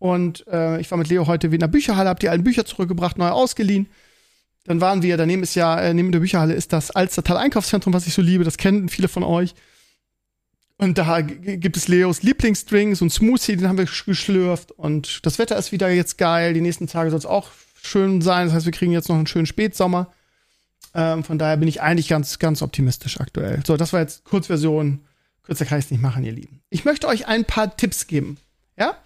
Und 0.00 0.44
äh, 0.48 0.80
ich 0.80 0.90
war 0.90 0.98
mit 0.98 1.08
Leo 1.10 1.28
heute 1.28 1.52
wie 1.52 1.54
in 1.54 1.60
der 1.60 1.68
Bücherhalle, 1.68 2.08
habe 2.08 2.18
die 2.18 2.28
alten 2.28 2.42
Bücher 2.42 2.64
zurückgebracht, 2.64 3.18
neu 3.18 3.28
ausgeliehen. 3.28 3.86
Dann 4.64 4.80
waren 4.80 5.02
wir, 5.04 5.16
daneben 5.16 5.44
ist 5.44 5.54
ja, 5.54 5.80
äh, 5.80 5.94
neben 5.94 6.10
der 6.10 6.18
Bücherhalle 6.18 6.54
ist 6.54 6.72
das 6.72 6.90
Alstertal 6.90 7.36
Einkaufszentrum, 7.36 7.94
was 7.94 8.08
ich 8.08 8.14
so 8.14 8.20
liebe, 8.20 8.42
das 8.42 8.56
kennen 8.56 8.88
viele 8.88 9.06
von 9.06 9.22
euch. 9.22 9.54
Und 10.76 10.98
da 10.98 11.20
gibt 11.20 11.76
es 11.76 11.86
Leos 11.86 12.24
Lieblingsdrink, 12.24 12.96
so 12.96 13.04
ein 13.04 13.10
Smoothie, 13.10 13.54
den 13.54 13.68
haben 13.68 13.78
wir 13.78 13.84
geschlürft. 13.84 14.72
Und 14.72 15.24
das 15.24 15.38
Wetter 15.38 15.56
ist 15.56 15.70
wieder 15.70 15.88
jetzt 15.88 16.18
geil. 16.18 16.52
Die 16.52 16.60
nächsten 16.60 16.88
Tage 16.88 17.10
soll 17.10 17.20
es 17.20 17.26
auch 17.26 17.50
schön 17.86 18.20
sein. 18.20 18.46
Das 18.46 18.54
heißt, 18.54 18.66
wir 18.66 18.72
kriegen 18.72 18.92
jetzt 18.92 19.08
noch 19.08 19.16
einen 19.16 19.26
schönen 19.26 19.46
Spätsommer. 19.46 20.12
Ähm, 20.94 21.24
von 21.24 21.38
daher 21.38 21.56
bin 21.56 21.68
ich 21.68 21.82
eigentlich 21.82 22.08
ganz, 22.08 22.38
ganz 22.38 22.62
optimistisch 22.62 23.20
aktuell. 23.20 23.62
So, 23.66 23.76
das 23.76 23.92
war 23.92 24.00
jetzt 24.00 24.24
Kurzversion. 24.24 25.00
Kürzer 25.42 25.66
kann 25.66 25.78
ich 25.78 25.86
es 25.86 25.90
nicht 25.90 26.02
machen, 26.02 26.24
ihr 26.24 26.32
Lieben. 26.32 26.62
Ich 26.70 26.84
möchte 26.84 27.06
euch 27.06 27.26
ein 27.26 27.44
paar 27.44 27.76
Tipps 27.76 28.06
geben. 28.06 28.38
Ja? 28.78 28.96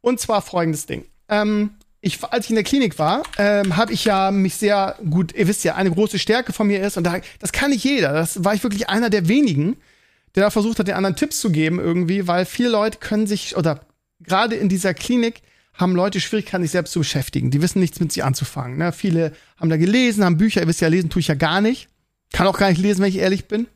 Und 0.00 0.20
zwar 0.20 0.42
folgendes 0.42 0.86
Ding. 0.86 1.04
Ähm, 1.28 1.70
ich, 2.02 2.22
als 2.24 2.46
ich 2.46 2.50
in 2.50 2.56
der 2.56 2.64
Klinik 2.64 2.98
war, 2.98 3.22
ähm, 3.38 3.76
habe 3.76 3.92
ich 3.92 4.04
ja 4.04 4.30
mich 4.30 4.56
sehr 4.56 4.96
gut, 5.08 5.34
ihr 5.34 5.48
wisst 5.48 5.64
ja, 5.64 5.74
eine 5.74 5.90
große 5.90 6.18
Stärke 6.18 6.52
von 6.52 6.66
mir 6.66 6.82
ist, 6.82 6.96
und 6.96 7.04
da, 7.04 7.20
das 7.38 7.52
kann 7.52 7.70
nicht 7.70 7.84
jeder. 7.84 8.12
Das 8.12 8.42
war 8.44 8.54
ich 8.54 8.62
wirklich 8.62 8.88
einer 8.88 9.10
der 9.10 9.28
wenigen, 9.28 9.76
der 10.34 10.44
da 10.44 10.50
versucht 10.50 10.78
hat, 10.78 10.88
den 10.88 10.94
anderen 10.94 11.16
Tipps 11.16 11.40
zu 11.40 11.50
geben 11.50 11.78
irgendwie, 11.78 12.26
weil 12.26 12.46
viele 12.46 12.70
Leute 12.70 12.98
können 12.98 13.26
sich, 13.26 13.56
oder 13.56 13.80
gerade 14.20 14.54
in 14.54 14.68
dieser 14.68 14.94
Klinik, 14.94 15.42
haben 15.80 15.96
Leute 15.96 16.20
Schwierigkeiten, 16.20 16.62
sich 16.62 16.72
selbst 16.72 16.92
zu 16.92 17.00
beschäftigen. 17.00 17.50
Die 17.50 17.62
wissen 17.62 17.80
nichts 17.80 18.00
mit 18.00 18.12
sich 18.12 18.22
anzufangen. 18.22 18.78
Ne? 18.78 18.92
Viele 18.92 19.32
haben 19.58 19.70
da 19.70 19.76
gelesen, 19.76 20.24
haben 20.24 20.36
Bücher. 20.36 20.60
Ihr 20.60 20.68
wisst 20.68 20.80
ja, 20.80 20.88
lesen 20.88 21.10
tue 21.10 21.20
ich 21.20 21.28
ja 21.28 21.34
gar 21.34 21.60
nicht. 21.60 21.88
Kann 22.32 22.46
auch 22.46 22.58
gar 22.58 22.68
nicht 22.68 22.80
lesen, 22.80 23.02
wenn 23.02 23.08
ich 23.08 23.18
ehrlich 23.18 23.46
bin. 23.46 23.66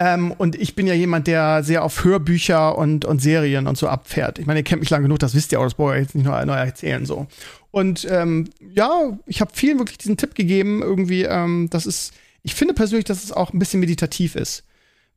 Ähm, 0.00 0.32
und 0.32 0.56
ich 0.56 0.74
bin 0.74 0.86
ja 0.86 0.94
jemand, 0.94 1.26
der 1.26 1.62
sehr 1.62 1.84
auf 1.84 2.04
Hörbücher 2.04 2.76
und, 2.78 3.04
und 3.04 3.20
Serien 3.20 3.66
und 3.66 3.76
so 3.76 3.86
abfährt. 3.86 4.38
Ich 4.38 4.46
meine, 4.46 4.60
ihr 4.60 4.64
kennt 4.64 4.80
mich 4.80 4.88
lang 4.88 5.02
genug, 5.02 5.18
das 5.18 5.34
wisst 5.34 5.52
ihr 5.52 5.60
auch, 5.60 5.64
das 5.64 5.74
brauche 5.74 5.94
ich 5.94 6.02
jetzt 6.02 6.14
nicht 6.14 6.24
neu, 6.24 6.32
erzählen. 6.32 7.04
so. 7.04 7.26
Und 7.70 8.06
ähm, 8.10 8.48
ja, 8.60 9.18
ich 9.26 9.42
habe 9.42 9.52
vielen 9.54 9.78
wirklich 9.78 9.98
diesen 9.98 10.16
Tipp 10.16 10.34
gegeben, 10.34 10.80
irgendwie, 10.80 11.24
ähm, 11.24 11.68
das 11.70 11.84
ist, 11.84 12.14
ich 12.42 12.54
finde 12.54 12.72
persönlich, 12.72 13.04
dass 13.04 13.22
es 13.22 13.30
auch 13.30 13.52
ein 13.52 13.58
bisschen 13.58 13.80
meditativ 13.80 14.36
ist. 14.36 14.64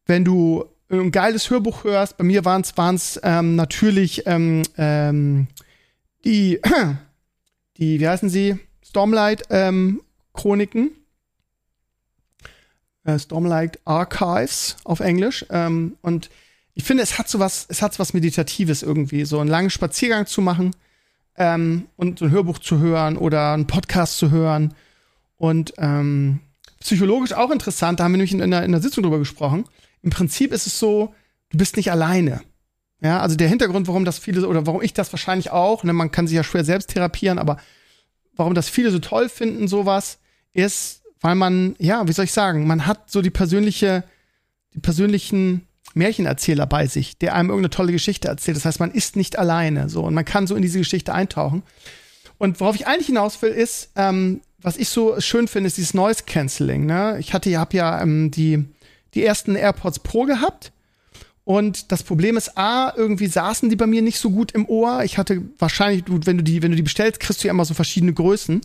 Wenn 0.06 0.26
du 0.26 0.66
ein 1.00 1.12
geiles 1.12 1.50
Hörbuch 1.50 1.84
hörst, 1.84 2.18
bei 2.18 2.24
mir 2.24 2.46
waren 2.46 2.62
es 2.62 3.20
ähm, 3.24 3.56
natürlich 3.56 4.26
ähm, 4.26 4.64
ähm, 4.78 5.48
die, 6.26 6.60
die, 7.78 8.00
wie 8.00 8.08
heißen 8.08 8.30
sie? 8.30 8.60
Stormlight 8.86 9.44
ähm. 9.50 10.02
Äh, 13.06 13.20
Stormlight 13.20 13.80
Archives 13.86 14.78
auf 14.84 15.00
Englisch. 15.00 15.46
Ähm, 15.50 15.98
und 16.02 16.30
ich 16.74 16.84
finde, 16.84 17.04
es 17.04 17.18
hat 17.18 17.30
so 17.30 17.40
was, 17.40 17.66
es 17.70 17.82
hat 17.82 17.94
so 17.94 18.00
was 18.00 18.14
Meditatives 18.14 18.84
irgendwie, 18.84 19.26
so 19.26 19.40
einen 19.40 19.50
langen 19.50 19.70
Spaziergang 19.70 20.26
zu 20.26 20.42
machen 20.42 20.76
ähm, 21.38 21.88
und 21.98 22.20
so 22.20 22.26
ein 22.26 22.32
Hörbuch 22.32 22.60
zu 22.60 22.80
hören 22.80 23.18
oder 23.18 23.54
einen 23.54 23.68
Podcast 23.68 24.18
zu 24.18 24.32
hören 24.32 24.74
Und 25.38 25.74
psychologisch 26.80 27.34
auch 27.34 27.52
interessant, 27.52 28.00
da 28.00 28.06
haben 28.06 28.14
wir 28.14 28.18
nämlich 28.18 28.34
in, 28.34 28.40
in, 28.40 28.54
einer, 28.54 28.64
in 28.64 28.74
einer 28.74 28.82
Sitzung 28.82 29.04
drüber 29.04 29.20
gesprochen. 29.20 29.66
Im 30.04 30.12
Prinzip 30.12 30.52
ist 30.52 30.68
es 30.68 30.78
so, 30.78 31.14
du 31.50 31.58
bist 31.58 31.78
nicht 31.78 31.92
alleine. 31.92 32.42
Ja, 33.02 33.20
also 33.20 33.36
der 33.36 33.50
Hintergrund, 33.50 33.88
warum 33.88 34.06
das 34.06 34.20
viele 34.20 34.48
oder 34.48 34.66
warum 34.66 34.82
ich 34.82 34.94
das 34.94 35.12
wahrscheinlich 35.12 35.52
auch, 35.52 35.84
ne, 35.84 35.92
man 35.92 36.12
kann 36.12 36.28
sich 36.28 36.36
ja 36.36 36.44
schwer 36.44 36.64
selbst 36.64 36.92
therapieren, 36.92 37.40
aber 37.40 37.58
warum 38.36 38.54
das 38.54 38.70
viele 38.70 38.92
so 38.92 39.00
toll 39.00 39.28
finden, 39.28 39.68
sowas, 39.68 40.20
ist, 40.54 41.02
weil 41.20 41.36
man, 41.36 41.76
ja, 41.80 42.08
wie 42.08 42.14
soll 42.14 42.26
ich 42.26 42.32
sagen, 42.32 42.68
man 42.68 42.86
hat 42.86 43.10
so 43.10 43.22
die 43.22 43.30
persönliche, 43.30 44.04
die 44.74 44.80
persönlichen 44.80 45.68
Märchenerzähler 45.96 46.66
bei 46.66 46.88
sich, 46.88 47.18
der 47.18 47.36
einem 47.36 47.50
irgendeine 47.50 47.72
tolle 47.72 47.92
Geschichte 47.92 48.28
erzählt. 48.28 48.58
Das 48.58 48.66
heißt, 48.66 48.80
man 48.80 48.92
ist 48.92 49.16
nicht 49.16 49.38
alleine, 49.38 49.90
so, 49.90 50.04
und 50.04 50.14
man 50.14 50.26
kann 50.26 50.48
so 50.48 50.56
in 50.56 50.62
diese 50.62 50.80
Geschichte 50.80 51.14
eintauchen. 51.14 51.64
Und 52.38 52.60
worauf 52.60 52.76
ich 52.76 52.88
eigentlich 52.88 53.08
hinaus 53.08 53.42
will, 53.42 53.52
ist, 53.52 53.92
ähm, 53.96 54.42
was 54.62 54.78
ich 54.78 54.90
so 54.90 55.20
schön 55.20 55.48
finde, 55.48 55.68
ist 55.68 55.78
dieses 55.78 55.94
Noise 55.94 56.24
Cancelling. 56.26 56.86
Ne? 56.86 57.18
Ich 57.20 57.34
hatte, 57.34 57.56
habe 57.58 57.76
ja 57.76 58.02
ähm, 58.02 58.32
die 58.32 58.66
die 59.14 59.24
ersten 59.24 59.56
AirPods 59.56 60.00
Pro 60.00 60.26
gehabt 60.26 60.72
und 61.46 61.92
das 61.92 62.04
Problem 62.04 62.38
ist, 62.38 62.58
A, 62.58 62.94
irgendwie 62.96 63.28
saßen 63.28 63.70
die 63.70 63.76
bei 63.76 63.88
mir 63.88 64.02
nicht 64.02 64.20
so 64.20 64.32
gut 64.32 64.54
im 64.54 64.68
Ohr. 64.68 65.04
Ich 65.04 65.18
hatte 65.18 65.42
wahrscheinlich, 65.60 66.06
wenn 66.08 66.38
du 66.38 66.44
die, 66.44 66.62
wenn 66.62 66.72
du 66.72 66.78
die 66.78 66.84
bestellst, 66.84 67.20
kriegst 67.20 67.44
du 67.44 67.48
ja 67.48 67.54
immer 67.54 67.66
so 67.66 67.74
verschiedene 67.74 68.14
Größen. 68.14 68.62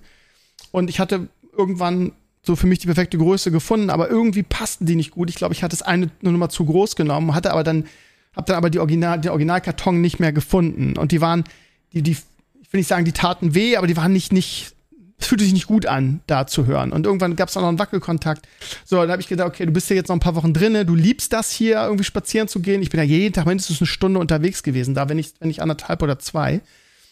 Und 0.70 0.90
ich 0.90 1.00
hatte 1.00 1.28
irgendwann 1.56 2.12
so 2.42 2.54
für 2.54 2.68
mich 2.68 2.78
die 2.78 2.86
perfekte 2.86 3.18
Größe 3.18 3.50
gefunden, 3.50 3.90
aber 3.90 4.08
irgendwie 4.08 4.44
passten 4.44 4.86
die 4.86 4.94
nicht 4.94 5.10
gut. 5.10 5.28
Ich 5.28 5.36
glaube, 5.36 5.54
ich 5.54 5.62
hatte 5.62 5.76
das 5.76 5.82
eine 5.82 6.10
mal 6.22 6.48
zu 6.50 6.64
groß 6.64 6.94
genommen, 6.94 7.34
hatte 7.34 7.50
aber 7.50 7.64
dann, 7.64 7.86
hab 8.34 8.46
dann 8.46 8.56
aber 8.56 8.70
die 8.70 8.78
Original, 8.78 9.20
den 9.20 9.32
Originalkarton 9.32 10.00
nicht 10.00 10.20
mehr 10.20 10.32
gefunden. 10.32 10.96
Und 10.96 11.10
die 11.10 11.20
waren, 11.20 11.44
die, 11.92 12.02
die, 12.02 12.12
ich 12.12 12.72
will 12.72 12.78
nicht 12.78 12.86
sagen, 12.86 13.04
die 13.04 13.12
taten 13.12 13.56
weh, 13.56 13.76
aber 13.76 13.88
die 13.88 13.96
waren 13.96 14.12
nicht, 14.12 14.32
nicht 14.32 14.74
es 15.18 15.26
fühlte 15.26 15.44
sich 15.44 15.52
nicht 15.52 15.66
gut 15.66 15.86
an, 15.86 16.20
da 16.26 16.46
zu 16.46 16.66
hören. 16.66 16.92
Und 16.92 17.04
irgendwann 17.04 17.34
gab 17.34 17.48
es 17.48 17.56
auch 17.56 17.60
noch 17.60 17.68
einen 17.68 17.78
Wackelkontakt. 17.78 18.46
So, 18.84 19.00
dann 19.00 19.10
habe 19.10 19.20
ich 19.20 19.28
gedacht, 19.28 19.48
okay, 19.48 19.66
du 19.66 19.72
bist 19.72 19.90
ja 19.90 19.96
jetzt 19.96 20.08
noch 20.08 20.16
ein 20.16 20.20
paar 20.20 20.36
Wochen 20.36 20.52
drinne, 20.52 20.86
du 20.86 20.94
liebst 20.94 21.32
das 21.32 21.50
hier, 21.50 21.82
irgendwie 21.82 22.04
spazieren 22.04 22.46
zu 22.46 22.60
gehen. 22.60 22.82
Ich 22.82 22.90
bin 22.90 22.98
ja 22.98 23.04
jeden 23.04 23.32
Tag 23.32 23.46
mindestens 23.46 23.80
eine 23.80 23.86
Stunde 23.86 24.20
unterwegs 24.20 24.62
gewesen, 24.62 24.94
da, 24.94 25.08
wenn 25.08 25.16
nicht, 25.16 25.40
wenn 25.40 25.48
nicht 25.48 25.60
anderthalb 25.60 26.02
oder 26.02 26.18
zwei. 26.18 26.60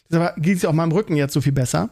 Deshalb 0.08 0.40
geht 0.40 0.56
es 0.56 0.62
ja 0.62 0.70
auch 0.70 0.74
meinem 0.74 0.92
Rücken 0.92 1.16
jetzt 1.16 1.32
so 1.32 1.40
viel 1.40 1.52
besser. 1.52 1.90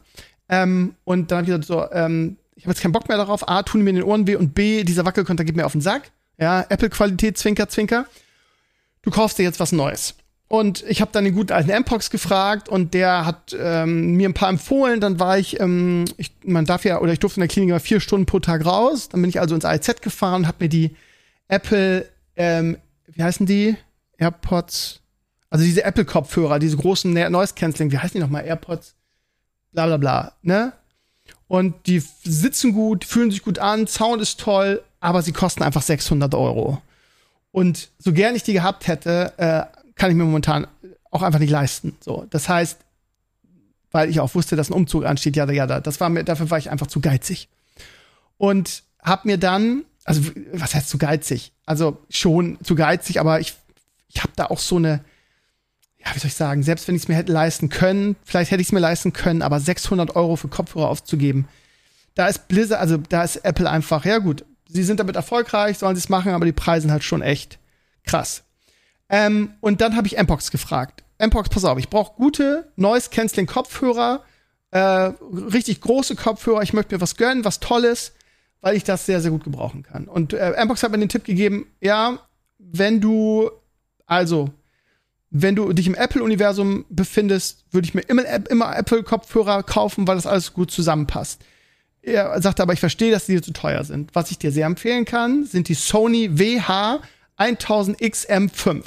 Ähm, 0.48 0.94
und 1.04 1.30
dann 1.30 1.38
habe 1.38 1.50
ich 1.50 1.58
gesagt, 1.58 1.66
so, 1.66 1.90
ähm, 1.96 2.36
ich 2.54 2.64
habe 2.64 2.72
jetzt 2.72 2.80
keinen 2.80 2.92
Bock 2.92 3.08
mehr 3.08 3.16
darauf. 3.16 3.48
A, 3.48 3.62
tun 3.64 3.82
mir 3.82 3.90
in 3.90 3.96
den 3.96 4.04
Ohren 4.04 4.26
weh 4.28 4.36
und 4.36 4.54
B, 4.54 4.84
dieser 4.84 5.04
Wackelkontakt 5.04 5.48
geht 5.48 5.56
mir 5.56 5.66
auf 5.66 5.72
den 5.72 5.80
Sack. 5.80 6.12
Ja, 6.38 6.64
Apple-Qualität, 6.68 7.36
Zwinker, 7.38 7.68
Zwinker. 7.68 8.06
Du 9.02 9.10
kaufst 9.10 9.38
dir 9.38 9.42
jetzt 9.42 9.58
was 9.58 9.72
Neues. 9.72 10.14
Und 10.46 10.84
ich 10.88 11.00
habe 11.00 11.10
dann 11.12 11.24
den 11.24 11.34
guten 11.34 11.52
alten 11.52 11.70
Mpox 11.70 12.10
gefragt 12.10 12.68
und 12.68 12.94
der 12.94 13.24
hat 13.26 13.56
ähm, 13.58 14.12
mir 14.12 14.28
ein 14.28 14.34
paar 14.34 14.50
empfohlen. 14.50 15.00
Dann 15.00 15.18
war 15.18 15.38
ich, 15.38 15.58
ähm, 15.58 16.04
ich, 16.16 16.32
man 16.44 16.66
darf 16.66 16.84
ja, 16.84 17.00
oder 17.00 17.12
ich 17.12 17.18
durfte 17.18 17.38
in 17.38 17.42
der 17.42 17.48
Klinik 17.48 17.70
immer 17.70 17.80
vier 17.80 18.00
Stunden 18.00 18.26
pro 18.26 18.40
Tag 18.40 18.64
raus. 18.64 19.08
Dann 19.08 19.22
bin 19.22 19.30
ich 19.30 19.40
also 19.40 19.54
ins 19.54 19.64
AIZ 19.64 20.02
gefahren 20.02 20.42
und 20.42 20.46
habe 20.46 20.64
mir 20.64 20.68
die 20.68 20.94
Apple, 21.48 22.08
ähm, 22.36 22.76
wie 23.06 23.22
heißen 23.22 23.46
die? 23.46 23.76
AirPods, 24.18 25.00
also 25.50 25.64
diese 25.64 25.84
Apple-Kopfhörer, 25.84 26.58
diese 26.58 26.76
großen 26.76 27.12
Noise 27.12 27.54
Cancelling, 27.54 27.90
wie 27.90 27.98
heißen 27.98 28.14
die 28.14 28.20
nochmal? 28.22 28.44
AirPods, 28.44 28.94
bla 29.72 29.86
bla 29.86 29.96
bla, 29.96 30.32
ne? 30.42 30.72
Und 31.46 31.86
die 31.86 32.02
sitzen 32.22 32.72
gut, 32.72 33.04
fühlen 33.04 33.30
sich 33.30 33.42
gut 33.42 33.58
an, 33.58 33.86
Sound 33.86 34.22
ist 34.22 34.40
toll, 34.40 34.82
aber 35.00 35.22
sie 35.22 35.32
kosten 35.32 35.62
einfach 35.62 35.82
600 35.82 36.34
Euro. 36.34 36.80
Und 37.50 37.90
so 37.98 38.12
gern 38.12 38.34
ich 38.34 38.42
die 38.42 38.54
gehabt 38.54 38.86
hätte, 38.86 39.32
äh, 39.36 39.64
kann 39.94 40.10
ich 40.10 40.16
mir 40.16 40.24
momentan 40.24 40.66
auch 41.10 41.22
einfach 41.22 41.38
nicht 41.38 41.50
leisten. 41.50 41.96
So, 42.00 42.26
das 42.30 42.48
heißt, 42.48 42.78
weil 43.90 44.10
ich 44.10 44.20
auch 44.20 44.34
wusste, 44.34 44.56
dass 44.56 44.70
ein 44.70 44.74
Umzug 44.74 45.04
ansteht, 45.04 45.36
ja, 45.36 45.48
ja, 45.50 45.66
das 45.80 46.00
war 46.00 46.08
mir, 46.08 46.24
dafür 46.24 46.50
war 46.50 46.58
ich 46.58 46.70
einfach 46.70 46.88
zu 46.88 47.00
geizig. 47.00 47.48
Und 48.36 48.82
hab 49.00 49.24
mir 49.24 49.38
dann, 49.38 49.84
also 50.04 50.22
was 50.52 50.74
heißt 50.74 50.88
zu 50.88 50.98
geizig? 50.98 51.52
Also 51.66 51.98
schon 52.10 52.58
zu 52.62 52.74
geizig, 52.74 53.20
aber 53.20 53.40
ich, 53.40 53.54
ich 54.08 54.22
habe 54.22 54.32
da 54.36 54.46
auch 54.46 54.58
so 54.58 54.76
eine, 54.76 55.04
ja, 55.98 56.14
wie 56.14 56.18
soll 56.18 56.28
ich 56.28 56.34
sagen, 56.34 56.62
selbst 56.62 56.88
wenn 56.88 56.96
ich 56.96 57.02
es 57.02 57.08
mir 57.08 57.14
hätte 57.14 57.32
leisten 57.32 57.68
können, 57.68 58.16
vielleicht 58.24 58.50
hätte 58.50 58.60
ich 58.60 58.68
es 58.68 58.72
mir 58.72 58.80
leisten 58.80 59.12
können, 59.12 59.42
aber 59.42 59.60
600 59.60 60.16
Euro 60.16 60.36
für 60.36 60.48
Kopfhörer 60.48 60.88
aufzugeben, 60.88 61.48
da 62.14 62.26
ist 62.26 62.48
Blizzard, 62.48 62.80
also 62.80 62.96
da 62.96 63.22
ist 63.22 63.36
Apple 63.44 63.68
einfach, 63.68 64.04
ja 64.04 64.18
gut, 64.18 64.44
sie 64.68 64.82
sind 64.82 65.00
damit 65.00 65.16
erfolgreich, 65.16 65.78
sollen 65.78 65.96
sie 65.96 66.00
es 66.00 66.08
machen, 66.08 66.32
aber 66.32 66.44
die 66.44 66.52
Preise 66.52 66.82
sind 66.82 66.92
halt 66.92 67.04
schon 67.04 67.22
echt 67.22 67.58
krass. 68.04 68.43
Ähm, 69.16 69.54
und 69.60 69.80
dann 69.80 69.94
habe 69.94 70.08
ich 70.08 70.18
Mpox 70.18 70.50
gefragt. 70.50 71.04
Mpox, 71.24 71.48
pass 71.48 71.64
auf, 71.64 71.78
ich 71.78 71.88
brauche 71.88 72.16
gute 72.16 72.72
Noise-Canceling-Kopfhörer, 72.74 74.24
äh, 74.72 74.78
richtig 74.78 75.80
große 75.82 76.16
Kopfhörer. 76.16 76.62
Ich 76.62 76.72
möchte 76.72 76.96
mir 76.96 77.00
was 77.00 77.14
gönnen, 77.16 77.44
was 77.44 77.60
Tolles, 77.60 78.12
weil 78.60 78.74
ich 78.74 78.82
das 78.82 79.06
sehr, 79.06 79.20
sehr 79.20 79.30
gut 79.30 79.44
gebrauchen 79.44 79.84
kann. 79.84 80.08
Und 80.08 80.32
äh, 80.32 80.64
Mpox 80.64 80.82
hat 80.82 80.90
mir 80.90 80.98
den 80.98 81.08
Tipp 81.08 81.22
gegeben, 81.22 81.68
ja, 81.80 82.18
wenn 82.58 83.00
du, 83.00 83.52
also, 84.06 84.50
wenn 85.30 85.54
du 85.54 85.72
dich 85.72 85.86
im 85.86 85.94
Apple-Universum 85.94 86.84
befindest, 86.88 87.66
würde 87.70 87.86
ich 87.86 87.94
mir 87.94 88.00
immer, 88.00 88.24
immer 88.50 88.76
Apple-Kopfhörer 88.76 89.62
kaufen, 89.62 90.08
weil 90.08 90.16
das 90.16 90.26
alles 90.26 90.54
gut 90.54 90.72
zusammenpasst. 90.72 91.40
Er 92.02 92.42
sagte 92.42 92.64
aber, 92.64 92.72
ich 92.72 92.80
verstehe, 92.80 93.12
dass 93.12 93.26
die 93.26 93.40
zu 93.40 93.52
teuer 93.52 93.84
sind. 93.84 94.12
Was 94.16 94.32
ich 94.32 94.38
dir 94.38 94.50
sehr 94.50 94.66
empfehlen 94.66 95.04
kann, 95.04 95.44
sind 95.44 95.68
die 95.68 95.74
Sony 95.74 96.36
WH 96.36 97.00
1000 97.36 98.00
XM5. 98.00 98.82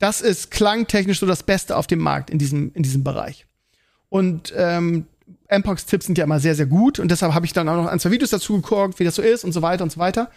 Das 0.00 0.22
ist 0.22 0.50
klangtechnisch 0.50 1.20
so 1.20 1.26
das 1.26 1.44
Beste 1.44 1.76
auf 1.76 1.86
dem 1.86 2.00
Markt 2.00 2.30
in 2.30 2.38
diesem, 2.38 2.72
in 2.74 2.82
diesem 2.82 3.04
Bereich. 3.04 3.46
Und 4.08 4.52
ähm, 4.56 5.06
Mpox-Tipps 5.50 6.06
sind 6.06 6.18
ja 6.18 6.24
immer 6.24 6.40
sehr, 6.40 6.54
sehr 6.54 6.66
gut. 6.66 6.98
Und 6.98 7.10
deshalb 7.10 7.34
habe 7.34 7.46
ich 7.46 7.52
dann 7.52 7.68
auch 7.68 7.76
noch 7.76 7.86
ein, 7.86 8.00
zwei 8.00 8.10
Videos 8.10 8.30
dazu 8.30 8.60
geguckt, 8.60 8.98
wie 8.98 9.04
das 9.04 9.14
so 9.14 9.22
ist 9.22 9.44
und 9.44 9.52
so 9.52 9.62
weiter 9.62 9.84
und 9.84 9.92
so 9.92 10.00
weiter. 10.00 10.30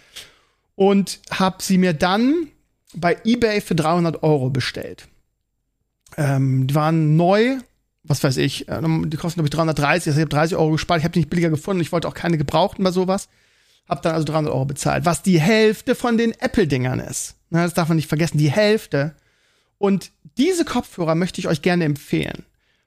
Und 0.76 1.22
habe 1.32 1.58
sie 1.62 1.78
mir 1.78 1.94
dann 1.94 2.48
bei 2.94 3.18
eBay 3.24 3.62
für 3.62 3.74
300 3.74 4.22
Euro 4.22 4.50
bestellt. 4.50 5.08
Ähm, 6.18 6.68
die 6.68 6.76
waren 6.76 7.16
neu, 7.16 7.58
was 8.04 8.22
weiß 8.22 8.38
ich, 8.38 8.68
äh, 8.68 8.82
die 8.82 9.18
kosten, 9.18 9.38
glaube 9.38 9.48
ich, 9.48 9.52
330. 9.52 10.10
Also 10.10 10.20
ich 10.20 10.26
habe 10.26 10.36
30 10.36 10.58
Euro 10.58 10.72
gespart. 10.72 11.00
Ich 11.00 11.06
habe 11.06 11.14
die 11.14 11.20
nicht 11.20 11.30
billiger 11.30 11.50
gefunden. 11.50 11.82
Ich 11.82 11.94
wollte 11.94 12.10
auch 12.10 12.14
keine 12.14 12.38
gebrauchten 12.38 12.84
bei 12.84 12.92
sowas. 12.92 13.30
Hab 13.88 14.02
dann 14.02 14.14
also 14.14 14.26
300 14.26 14.54
Euro 14.54 14.66
bezahlt, 14.66 15.06
was 15.06 15.24
die 15.24 15.40
Hälfte 15.40 15.96
von 15.96 16.18
den 16.18 16.34
Apple-Dingern 16.34 17.00
ist. 17.00 17.36
das 17.50 17.74
darf 17.74 17.88
man 17.88 17.96
nicht 17.96 18.10
vergessen, 18.10 18.38
die 18.38 18.52
Hälfte. 18.52 19.16
Und 19.84 20.12
diese 20.38 20.64
Kopfhörer 20.64 21.14
möchte 21.14 21.42
ich 21.42 21.50
euch 21.50 21.62
gerne 21.62 21.84
empfehlen. 21.84 22.46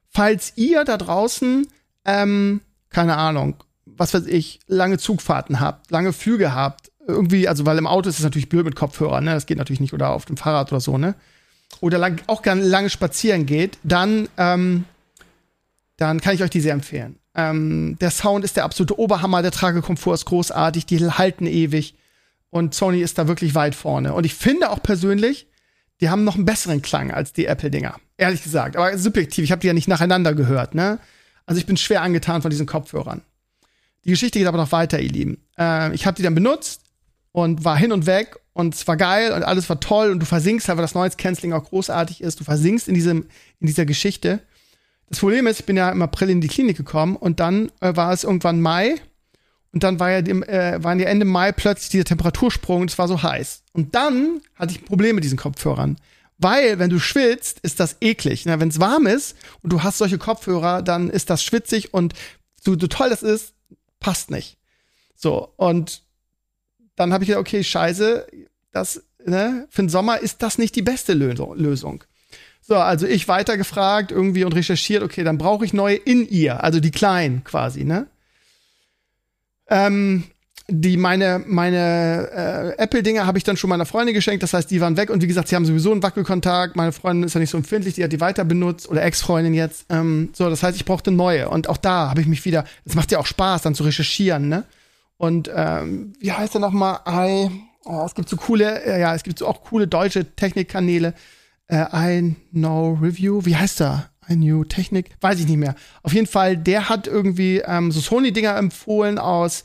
Falls 0.09 0.53
ihr 0.55 0.83
da 0.83 0.97
draußen, 0.97 1.67
ähm, 2.05 2.61
keine 2.89 3.17
Ahnung, 3.17 3.53
was 3.85 4.15
weiß 4.15 4.25
ich, 4.25 4.61
lange 4.65 4.97
Zugfahrten 4.97 5.59
habt, 5.59 5.91
lange 5.91 6.11
Flüge 6.11 6.55
habt, 6.55 6.91
irgendwie, 7.05 7.47
also 7.47 7.67
weil 7.67 7.77
im 7.77 7.85
Auto 7.85 8.09
ist 8.09 8.17
es 8.17 8.23
natürlich 8.23 8.49
blöd 8.49 8.65
mit 8.65 8.75
Kopfhörern, 8.75 9.25
ne? 9.25 9.35
Das 9.35 9.45
geht 9.45 9.59
natürlich 9.59 9.79
nicht, 9.79 9.93
oder 9.93 10.09
auf 10.09 10.25
dem 10.25 10.37
Fahrrad 10.37 10.71
oder 10.71 10.81
so, 10.81 10.97
ne? 10.97 11.13
Oder 11.81 11.99
lang, 11.99 12.19
auch 12.25 12.41
gerne 12.41 12.63
lange 12.63 12.89
spazieren 12.89 13.45
geht, 13.45 13.77
dann, 13.83 14.27
ähm, 14.37 14.85
dann 15.97 16.19
kann 16.19 16.33
ich 16.33 16.41
euch 16.41 16.49
die 16.49 16.61
sehr 16.61 16.73
empfehlen. 16.73 17.19
Ähm, 17.35 17.97
der 18.01 18.09
Sound 18.09 18.43
ist 18.43 18.57
der 18.57 18.63
absolute 18.63 18.97
Oberhammer, 18.97 19.43
der 19.43 19.51
Tragekomfort 19.51 20.15
ist 20.15 20.25
großartig, 20.25 20.87
die 20.87 21.07
halten 21.07 21.45
ewig. 21.45 21.93
Und 22.49 22.73
Sony 22.73 23.01
ist 23.01 23.19
da 23.19 23.27
wirklich 23.27 23.53
weit 23.53 23.75
vorne. 23.75 24.15
Und 24.15 24.25
ich 24.25 24.33
finde 24.33 24.71
auch 24.71 24.81
persönlich, 24.81 25.45
die 26.01 26.09
haben 26.09 26.23
noch 26.23 26.35
einen 26.35 26.45
besseren 26.45 26.81
Klang 26.81 27.11
als 27.11 27.33
die 27.33 27.45
Apple-Dinger. 27.45 27.95
Ehrlich 28.17 28.43
gesagt. 28.43 28.75
Aber 28.75 28.97
subjektiv, 28.97 29.43
ich 29.43 29.51
habe 29.51 29.61
die 29.61 29.67
ja 29.67 29.73
nicht 29.73 29.87
nacheinander 29.87 30.33
gehört, 30.33 30.75
ne? 30.75 30.99
Also 31.45 31.59
ich 31.59 31.65
bin 31.65 31.77
schwer 31.77 32.01
angetan 32.01 32.41
von 32.41 32.51
diesen 32.51 32.65
Kopfhörern. 32.65 33.21
Die 34.03 34.09
Geschichte 34.09 34.39
geht 34.39 34.47
aber 34.47 34.57
noch 34.57 34.71
weiter, 34.71 34.99
ihr 34.99 35.09
Lieben. 35.09 35.43
Äh, 35.57 35.93
ich 35.93 36.05
habe 36.05 36.15
die 36.15 36.23
dann 36.23 36.35
benutzt 36.35 36.81
und 37.31 37.63
war 37.63 37.77
hin 37.77 37.91
und 37.91 38.05
weg 38.05 38.37
und 38.53 38.75
es 38.75 38.87
war 38.87 38.97
geil 38.97 39.31
und 39.31 39.43
alles 39.43 39.69
war 39.69 39.79
toll 39.79 40.11
und 40.11 40.19
du 40.19 40.25
versinkst 40.25 40.67
halt, 40.67 40.77
weil 40.77 40.83
das 40.83 40.95
Noise 40.95 41.17
Canceling 41.17 41.53
auch 41.53 41.63
großartig 41.63 42.21
ist. 42.21 42.39
Du 42.39 42.43
versinkst 42.43 42.87
in 42.87 42.95
diesem, 42.95 43.27
in 43.59 43.67
dieser 43.67 43.85
Geschichte. 43.85 44.39
Das 45.09 45.19
Problem 45.19 45.47
ist, 45.47 45.59
ich 45.59 45.65
bin 45.65 45.77
ja 45.77 45.89
im 45.89 46.01
April 46.01 46.29
in 46.29 46.41
die 46.41 46.47
Klinik 46.47 46.75
gekommen 46.75 47.15
und 47.15 47.39
dann 47.39 47.71
äh, 47.79 47.95
war 47.95 48.11
es 48.11 48.23
irgendwann 48.23 48.59
Mai 48.61 48.95
und 49.73 49.83
dann 49.83 49.99
war 49.99 50.11
ja 50.11 50.21
dem, 50.21 50.43
äh, 50.43 50.83
waren 50.83 50.99
ja 50.99 51.07
Ende 51.07 51.25
Mai 51.25 51.51
plötzlich 51.51 51.89
dieser 51.89 52.05
Temperatursprung 52.05 52.81
und 52.81 52.91
es 52.91 52.97
war 52.97 53.07
so 53.07 53.21
heiß. 53.21 53.63
Und 53.73 53.95
dann 53.95 54.41
hatte 54.55 54.71
ich 54.71 54.85
Probleme 54.85 55.15
mit 55.15 55.23
diesen 55.23 55.37
Kopfhörern. 55.37 55.97
Weil, 56.37 56.79
wenn 56.79 56.89
du 56.89 56.99
schwitzt, 56.99 57.59
ist 57.61 57.79
das 57.79 57.97
eklig. 57.99 58.45
Wenn 58.45 58.69
es 58.69 58.79
warm 58.79 59.07
ist 59.07 59.35
und 59.63 59.73
du 59.73 59.83
hast 59.83 59.97
solche 59.97 60.19
Kopfhörer, 60.19 60.83
dann 60.83 61.09
ist 61.09 61.29
das 61.29 61.43
schwitzig 61.43 61.93
und 61.93 62.13
so, 62.63 62.77
so 62.79 62.87
toll 62.87 63.09
das 63.09 63.23
ist, 63.23 63.53
passt 63.99 64.29
nicht. 64.29 64.57
So, 65.15 65.53
und 65.57 66.03
dann 66.95 67.11
habe 67.11 67.23
ich 67.23 67.29
gedacht, 67.29 67.41
okay, 67.41 67.63
scheiße, 67.63 68.27
das, 68.71 69.03
ne, 69.25 69.67
für 69.69 69.81
den 69.83 69.89
Sommer 69.89 70.19
ist 70.19 70.43
das 70.43 70.57
nicht 70.57 70.75
die 70.75 70.83
beste 70.83 71.13
Lösung. 71.13 72.03
So, 72.61 72.75
also 72.75 73.07
ich 73.07 73.27
weitergefragt 73.27 74.11
irgendwie 74.11 74.43
und 74.43 74.53
recherchiert, 74.53 75.01
okay, 75.01 75.23
dann 75.23 75.37
brauche 75.37 75.65
ich 75.65 75.73
neue 75.73 75.95
in 75.95 76.27
ihr, 76.27 76.63
also 76.63 76.79
die 76.79 76.91
kleinen 76.91 77.43
quasi, 77.43 77.83
ne? 77.83 78.07
Ähm, 79.69 80.23
die 80.69 80.97
meine, 80.97 81.41
meine 81.45 82.75
äh, 82.77 82.81
Apple-Dinger 82.81 83.25
habe 83.25 83.37
ich 83.37 83.45
dann 83.45 83.55
schon 83.55 83.69
meiner 83.69 83.85
Freundin 83.85 84.13
geschenkt. 84.13 84.43
Das 84.43 84.53
heißt, 84.53 84.69
die 84.69 84.81
waren 84.81 84.97
weg. 84.97 85.09
Und 85.09 85.21
wie 85.21 85.27
gesagt, 85.27 85.47
sie 85.47 85.55
haben 85.55 85.65
sowieso 85.65 85.91
einen 85.91 86.03
Wackelkontakt. 86.03 86.75
Meine 86.75 86.91
Freundin 86.91 87.23
ist 87.23 87.33
ja 87.35 87.39
nicht 87.39 87.49
so 87.49 87.57
empfindlich, 87.57 87.93
die 87.95 88.03
hat 88.03 88.11
die 88.11 88.19
weiter 88.19 88.43
benutzt. 88.43 88.89
Oder 88.89 89.03
Ex-Freundin 89.03 89.53
jetzt. 89.53 89.85
Ähm, 89.89 90.29
so, 90.33 90.49
das 90.49 90.63
heißt, 90.63 90.75
ich 90.75 90.83
brauchte 90.83 91.11
neue. 91.11 91.47
Und 91.49 91.69
auch 91.69 91.77
da 91.77 92.09
habe 92.09 92.19
ich 92.19 92.27
mich 92.27 92.43
wieder. 92.43 92.65
Es 92.83 92.95
macht 92.95 93.11
ja 93.11 93.19
auch 93.19 93.25
Spaß, 93.25 93.61
dann 93.61 93.75
zu 93.75 93.83
recherchieren, 93.83 94.49
ne? 94.49 94.65
Und 95.15 95.49
ähm, 95.53 96.13
wie 96.19 96.31
heißt 96.31 96.53
der 96.53 96.61
nochmal? 96.61 96.99
I, 97.07 97.49
oh, 97.85 98.03
es 98.05 98.13
gibt 98.13 98.29
so 98.29 98.35
coole, 98.35 98.83
äh, 98.83 98.99
ja, 98.99 99.15
es 99.15 99.23
gibt 99.23 99.39
so 99.39 99.47
auch 99.47 99.63
coole 99.63 99.87
deutsche 99.87 100.35
Technikkanäle. 100.35 101.13
Äh, 101.67 101.85
I 101.93 102.35
Know 102.51 102.99
Review. 103.01 103.45
Wie 103.45 103.55
heißt 103.55 103.79
der? 103.79 104.09
I 104.29 104.35
New 104.35 104.63
Technik? 104.63 105.11
Weiß 105.21 105.39
ich 105.39 105.47
nicht 105.47 105.57
mehr. 105.57 105.75
Auf 106.03 106.13
jeden 106.13 106.27
Fall, 106.27 106.57
der 106.57 106.89
hat 106.89 107.07
irgendwie 107.07 107.61
ähm, 107.65 107.91
so 107.91 107.99
Sony-Dinger 107.99 108.55
empfohlen 108.57 109.19
aus 109.19 109.63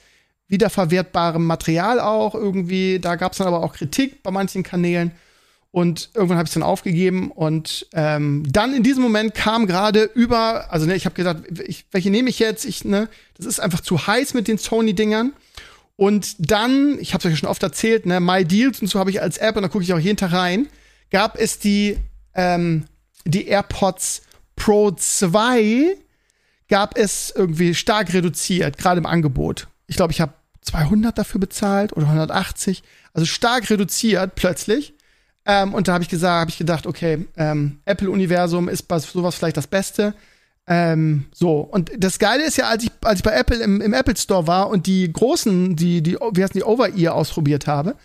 wiederverwertbarem 0.49 1.45
Material 1.45 1.99
auch 1.99 2.35
irgendwie. 2.35 2.99
Da 3.01 3.17
gab 3.17 3.33
es 3.33 3.39
dann 3.39 3.47
aber 3.47 3.63
auch 3.63 3.73
Kritik 3.73 4.23
bei 4.23 4.31
manchen 4.31 4.63
Kanälen. 4.63 5.13
Und 5.71 6.11
irgendwann 6.13 6.37
habe 6.37 6.45
ich 6.45 6.51
es 6.51 6.55
dann 6.55 6.63
aufgegeben. 6.63 7.31
Und 7.31 7.87
ähm, 7.95 8.45
dann 8.47 8.75
in 8.75 8.83
diesem 8.83 9.03
Moment 9.03 9.35
kam 9.35 9.67
gerade 9.67 10.03
über, 10.03 10.71
also 10.71 10.85
ne, 10.85 10.95
ich 10.95 11.07
habe 11.07 11.15
gesagt, 11.15 11.61
ich, 11.67 11.87
welche 11.91 12.11
nehme 12.11 12.29
ich 12.29 12.39
jetzt? 12.39 12.67
Ich, 12.67 12.85
ne, 12.85 13.09
das 13.37 13.47
ist 13.47 13.59
einfach 13.59 13.81
zu 13.81 14.07
heiß 14.07 14.35
mit 14.35 14.49
den 14.49 14.59
Sony-Dingern. 14.59 15.33
Und 15.97 16.51
dann, 16.51 16.99
ich 17.01 17.15
habe 17.15 17.27
es 17.27 17.33
euch 17.33 17.39
schon 17.39 17.49
oft 17.49 17.63
erzählt, 17.63 18.05
ne, 18.05 18.21
My 18.21 18.45
Deals 18.45 18.83
und 18.83 18.89
so 18.89 18.99
habe 18.99 19.11
ich 19.11 19.23
als 19.23 19.39
App 19.39 19.57
und 19.57 19.63
da 19.63 19.69
gucke 19.69 19.85
ich 19.85 19.95
auch 19.95 19.99
jeden 19.99 20.19
Tag 20.19 20.33
rein, 20.33 20.69
gab 21.11 21.39
es 21.39 21.59
die, 21.59 21.97
ähm, 22.35 22.85
die 23.25 23.47
AirPods 23.47 24.23
Pro 24.63 24.93
2, 24.93 25.97
gab 26.69 26.97
es 26.97 27.33
irgendwie 27.35 27.75
stark 27.75 28.15
reduziert, 28.15 28.79
gerade 28.79 28.99
im 28.99 29.07
Angebot. 29.07 29.67
Ich 29.89 29.97
glaube, 29.97 30.13
ich 30.13 30.21
habe 30.21 30.35
200 30.61 31.19
dafür 31.19 31.41
bezahlt 31.41 31.93
oder 31.97 32.07
180. 32.07 32.85
Also 33.13 33.27
stark 33.27 33.69
reduziert 33.71 34.37
plötzlich. 34.37 34.95
Ähm, 35.47 35.75
und 35.75 35.89
da 35.89 35.95
habe 35.95 36.05
ich 36.05 36.09
gesagt, 36.09 36.41
habe 36.43 36.51
ich 36.51 36.59
gedacht, 36.59 36.87
okay, 36.87 37.27
ähm, 37.37 37.81
Apple-Universum 37.87 38.69
ist 38.69 38.85
bei 38.85 39.01
sowas 39.01 39.35
vielleicht 39.35 39.57
das 39.57 39.67
Beste. 39.67 40.15
Ähm, 40.69 41.27
so, 41.35 41.63
und 41.63 41.91
das 41.99 42.21
Geile 42.21 42.45
ist 42.45 42.57
ja, 42.57 42.69
als 42.69 42.85
ich, 42.85 42.93
als 43.03 43.19
ich 43.19 43.25
bei 43.25 43.33
Apple 43.33 43.61
im, 43.61 43.81
im 43.81 43.93
Apple 43.93 44.17
Store 44.17 44.47
war 44.47 44.71
und 44.71 44.87
die 44.87 45.13
großen, 45.13 45.75
die, 45.75 46.05
die, 46.05 46.15
wie 46.15 46.41
heißt 46.41 46.55
die, 46.55 46.63
Over-Ear 46.63 47.17
ausprobiert 47.17 47.67
habe, 47.67 47.97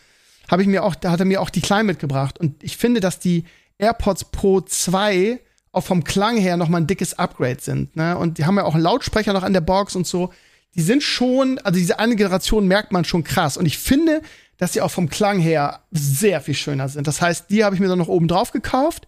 habe 0.50 0.64
ich 0.64 0.68
mir 0.68 0.84
auch, 0.84 0.96
da 0.96 1.12
hat 1.12 1.20
er 1.20 1.28
mir 1.28 1.40
auch 1.40 1.52
die 1.52 1.62
kleinen 1.62 1.86
mitgebracht. 1.86 2.40
Und 2.40 2.64
ich 2.64 2.78
finde, 2.78 3.00
dass 3.00 3.20
die 3.20 3.44
AirPods 3.78 4.26
Pro 4.32 4.62
2 4.62 5.40
auch 5.72 5.84
vom 5.84 6.04
Klang 6.04 6.38
her 6.38 6.58
noch 6.58 6.70
mal 6.70 6.80
ein 6.80 6.88
dickes 6.88 7.18
Upgrade 7.20 7.62
sind. 7.62 7.96
Ne? 7.96 8.18
Und 8.18 8.38
die 8.38 8.46
haben 8.46 8.58
ja 8.58 8.64
auch 8.64 8.74
einen 8.74 8.84
Lautsprecher 8.84 9.34
noch 9.34 9.44
an 9.44 9.54
der 9.54 9.62
Box 9.62 9.96
und 9.96 10.08
so 10.08 10.32
die 10.78 10.84
sind 10.84 11.02
schon, 11.02 11.58
also 11.60 11.78
diese 11.78 12.00
eine 12.00 12.16
Generation 12.16 12.68
merkt 12.68 12.92
man 12.92 13.04
schon 13.04 13.24
krass. 13.24 13.58
Und 13.58 13.66
ich 13.66 13.80
finde, 13.80 14.22
dass 14.58 14.74
sie 14.74 14.82
auch 14.82 14.92
vom 14.92 15.10
Klang 15.10 15.40
her 15.40 15.82
sehr 15.92 16.40
viel 16.40 16.54
schöner 16.54 16.88
sind. 16.88 17.08
Das 17.08 17.20
heißt, 17.20 17.50
die 17.50 17.64
habe 17.64 17.76
ich 17.76 17.82
mir 17.82 17.88
dann 17.88 17.98
noch 17.98 18.08
oben 18.08 18.28
drauf 18.28 18.52
gekauft 18.52 19.08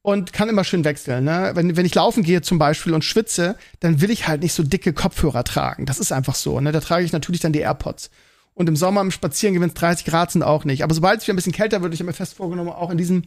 und 0.00 0.32
kann 0.32 0.48
immer 0.48 0.62
schön 0.62 0.84
wechseln. 0.84 1.24
Ne? 1.24 1.52
Wenn, 1.54 1.76
wenn 1.76 1.86
ich 1.86 1.94
laufen 1.94 2.22
gehe 2.22 2.40
zum 2.40 2.58
Beispiel 2.58 2.94
und 2.94 3.04
schwitze, 3.04 3.56
dann 3.80 4.00
will 4.00 4.10
ich 4.10 4.28
halt 4.28 4.42
nicht 4.42 4.52
so 4.52 4.62
dicke 4.62 4.92
Kopfhörer 4.92 5.42
tragen. 5.42 5.86
Das 5.86 5.98
ist 5.98 6.12
einfach 6.12 6.36
so. 6.36 6.60
Ne? 6.60 6.70
Da 6.70 6.80
trage 6.80 7.04
ich 7.04 7.12
natürlich 7.12 7.40
dann 7.40 7.52
die 7.52 7.60
AirPods. 7.60 8.10
Und 8.54 8.68
im 8.68 8.76
Sommer 8.76 9.00
im 9.00 9.10
Spazieren, 9.10 9.60
wenn 9.60 9.70
es 9.70 9.74
30 9.74 10.04
Grad 10.04 10.30
sind, 10.30 10.42
auch 10.42 10.64
nicht. 10.64 10.84
Aber 10.84 10.94
sobald 10.94 11.20
es 11.20 11.26
wieder 11.26 11.34
ein 11.34 11.36
bisschen 11.36 11.52
kälter 11.52 11.82
wird, 11.82 11.94
ich 11.94 12.00
habe 12.00 12.08
mir 12.08 12.12
fest 12.12 12.34
vorgenommen, 12.34 12.70
auch 12.70 12.90
in 12.90 12.98
diesem 12.98 13.24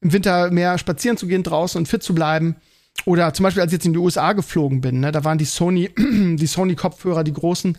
im 0.00 0.12
Winter 0.12 0.50
mehr 0.50 0.78
spazieren 0.78 1.16
zu 1.16 1.26
gehen 1.26 1.42
draußen 1.42 1.78
und 1.78 1.86
fit 1.86 2.02
zu 2.02 2.14
bleiben. 2.14 2.56
Oder 3.04 3.34
zum 3.34 3.44
Beispiel, 3.44 3.62
als 3.62 3.72
ich 3.72 3.78
jetzt 3.78 3.86
in 3.86 3.92
die 3.92 3.98
USA 3.98 4.32
geflogen 4.32 4.80
bin, 4.80 5.00
ne, 5.00 5.12
da 5.12 5.24
waren 5.24 5.38
die 5.38 5.44
Sony, 5.44 5.90
die 5.98 6.46
Sony-Kopfhörer, 6.46 7.24
die 7.24 7.32
großen 7.32 7.76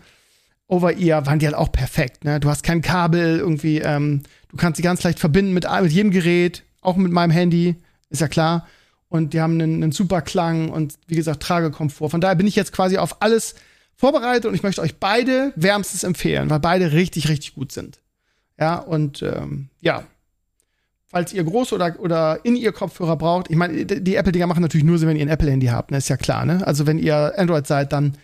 Over-Ear, 0.68 1.26
waren 1.26 1.40
die 1.40 1.46
halt 1.46 1.56
auch 1.56 1.72
perfekt. 1.72 2.24
Ne? 2.24 2.40
Du 2.40 2.50
hast 2.50 2.64
kein 2.64 2.82
Kabel 2.82 3.38
irgendwie, 3.38 3.80
ähm, 3.80 4.24
du 4.50 4.58
kannst 4.58 4.78
sie 4.78 4.84
ganz 4.84 5.04
leicht 5.04 5.20
verbinden 5.20 5.54
mit, 5.54 5.66
mit 5.82 5.92
jedem 5.92 6.12
Gerät, 6.12 6.64
auch 6.82 6.96
mit 6.96 7.12
meinem 7.12 7.32
Handy, 7.32 7.76
ist 8.10 8.22
ja 8.22 8.28
klar. 8.28 8.68
Und 9.10 9.34
die 9.34 9.42
haben 9.42 9.54
einen, 9.54 9.82
einen 9.82 9.92
super 9.92 10.22
Klang 10.22 10.70
und 10.70 10.96
wie 11.08 11.16
gesagt, 11.16 11.42
Tragekomfort. 11.42 12.10
Von 12.10 12.22
daher 12.22 12.36
bin 12.36 12.48
ich 12.48 12.56
jetzt 12.56 12.74
quasi 12.74 12.98
auf 12.98 13.22
alles 13.22 13.56
vorbereitet 13.96 14.46
und 14.46 14.54
ich 14.54 14.64
möchte 14.64 14.82
euch 14.82 14.98
beide 14.98 15.54
wärmstens 15.56 16.04
empfehlen, 16.04 16.50
weil 16.50 16.60
beide 16.60 16.92
richtig, 16.92 17.30
richtig 17.30 17.56
gut 17.56 17.72
sind. 17.72 18.00
Ja, 18.60 18.78
und 18.78 19.22
ähm, 19.22 19.70
ja, 19.82 20.04
falls 21.08 21.34
ihr 21.34 21.44
groß 21.44 21.74
oder, 21.74 22.00
oder 22.00 22.40
in 22.44 22.56
ihr 22.56 22.72
Kopfhörer 22.72 23.16
braucht. 23.16 23.50
Ich 23.50 23.56
meine, 23.56 23.86
die 23.86 24.16
Apple-Dinger 24.16 24.48
machen 24.48 24.62
natürlich 24.62 24.86
nur 24.86 24.98
Sinn, 24.98 25.08
wenn 25.08 25.18
ihr 25.18 25.26
ein 25.26 25.30
Apple-Handy 25.30 25.68
habt, 25.68 25.92
ne? 25.92 25.98
Ist 25.98 26.10
ja 26.10 26.18
klar, 26.18 26.46
ne? 26.46 26.66
Also 26.68 26.86
wenn 26.86 27.00
ihr 27.00 27.34
Android 27.38 27.66
seid, 27.66 27.94
dann 27.94 28.18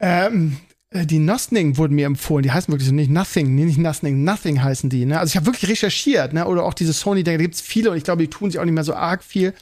ähm, 0.00 0.56
äh, 0.90 1.04
die 1.04 1.18
Nothing 1.18 1.76
wurden 1.76 1.94
mir 1.94 2.06
empfohlen. 2.06 2.42
Die 2.42 2.50
heißen 2.50 2.72
wirklich 2.72 2.88
so 2.88 2.94
nicht 2.94 3.10
Nothing, 3.10 3.54
nicht 3.54 3.78
Nothing, 3.78 4.24
Nothing 4.24 4.62
heißen 4.62 4.88
die, 4.88 5.04
ne? 5.04 5.20
Also 5.20 5.32
ich 5.32 5.36
habe 5.36 5.46
wirklich 5.46 5.70
recherchiert, 5.70 6.32
ne? 6.32 6.46
Oder 6.46 6.64
auch 6.64 6.74
diese 6.74 6.94
Sony-Dinger, 6.94 7.38
da 7.38 7.42
gibt's 7.44 7.60
viele 7.60 7.90
und 7.90 7.98
ich 7.98 8.04
glaube, 8.04 8.22
die 8.22 8.30
tun 8.30 8.50
sich 8.50 8.58
auch 8.58 8.64
nicht 8.64 8.74
mehr 8.74 8.84
so 8.84 8.94
arg 8.94 9.22
viel. 9.22 9.52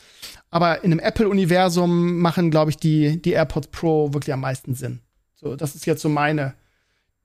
Aber 0.50 0.84
in 0.84 0.92
einem 0.92 1.00
Apple-Universum 1.00 2.18
machen, 2.18 2.50
glaube 2.50 2.70
ich, 2.70 2.76
die, 2.76 3.20
die 3.20 3.32
AirPods 3.32 3.68
Pro 3.68 4.12
wirklich 4.12 4.32
am 4.32 4.40
meisten 4.40 4.74
Sinn. 4.74 5.00
So, 5.34 5.56
das 5.56 5.74
ist 5.74 5.86
jetzt 5.86 6.02
so 6.02 6.08
meine, 6.08 6.54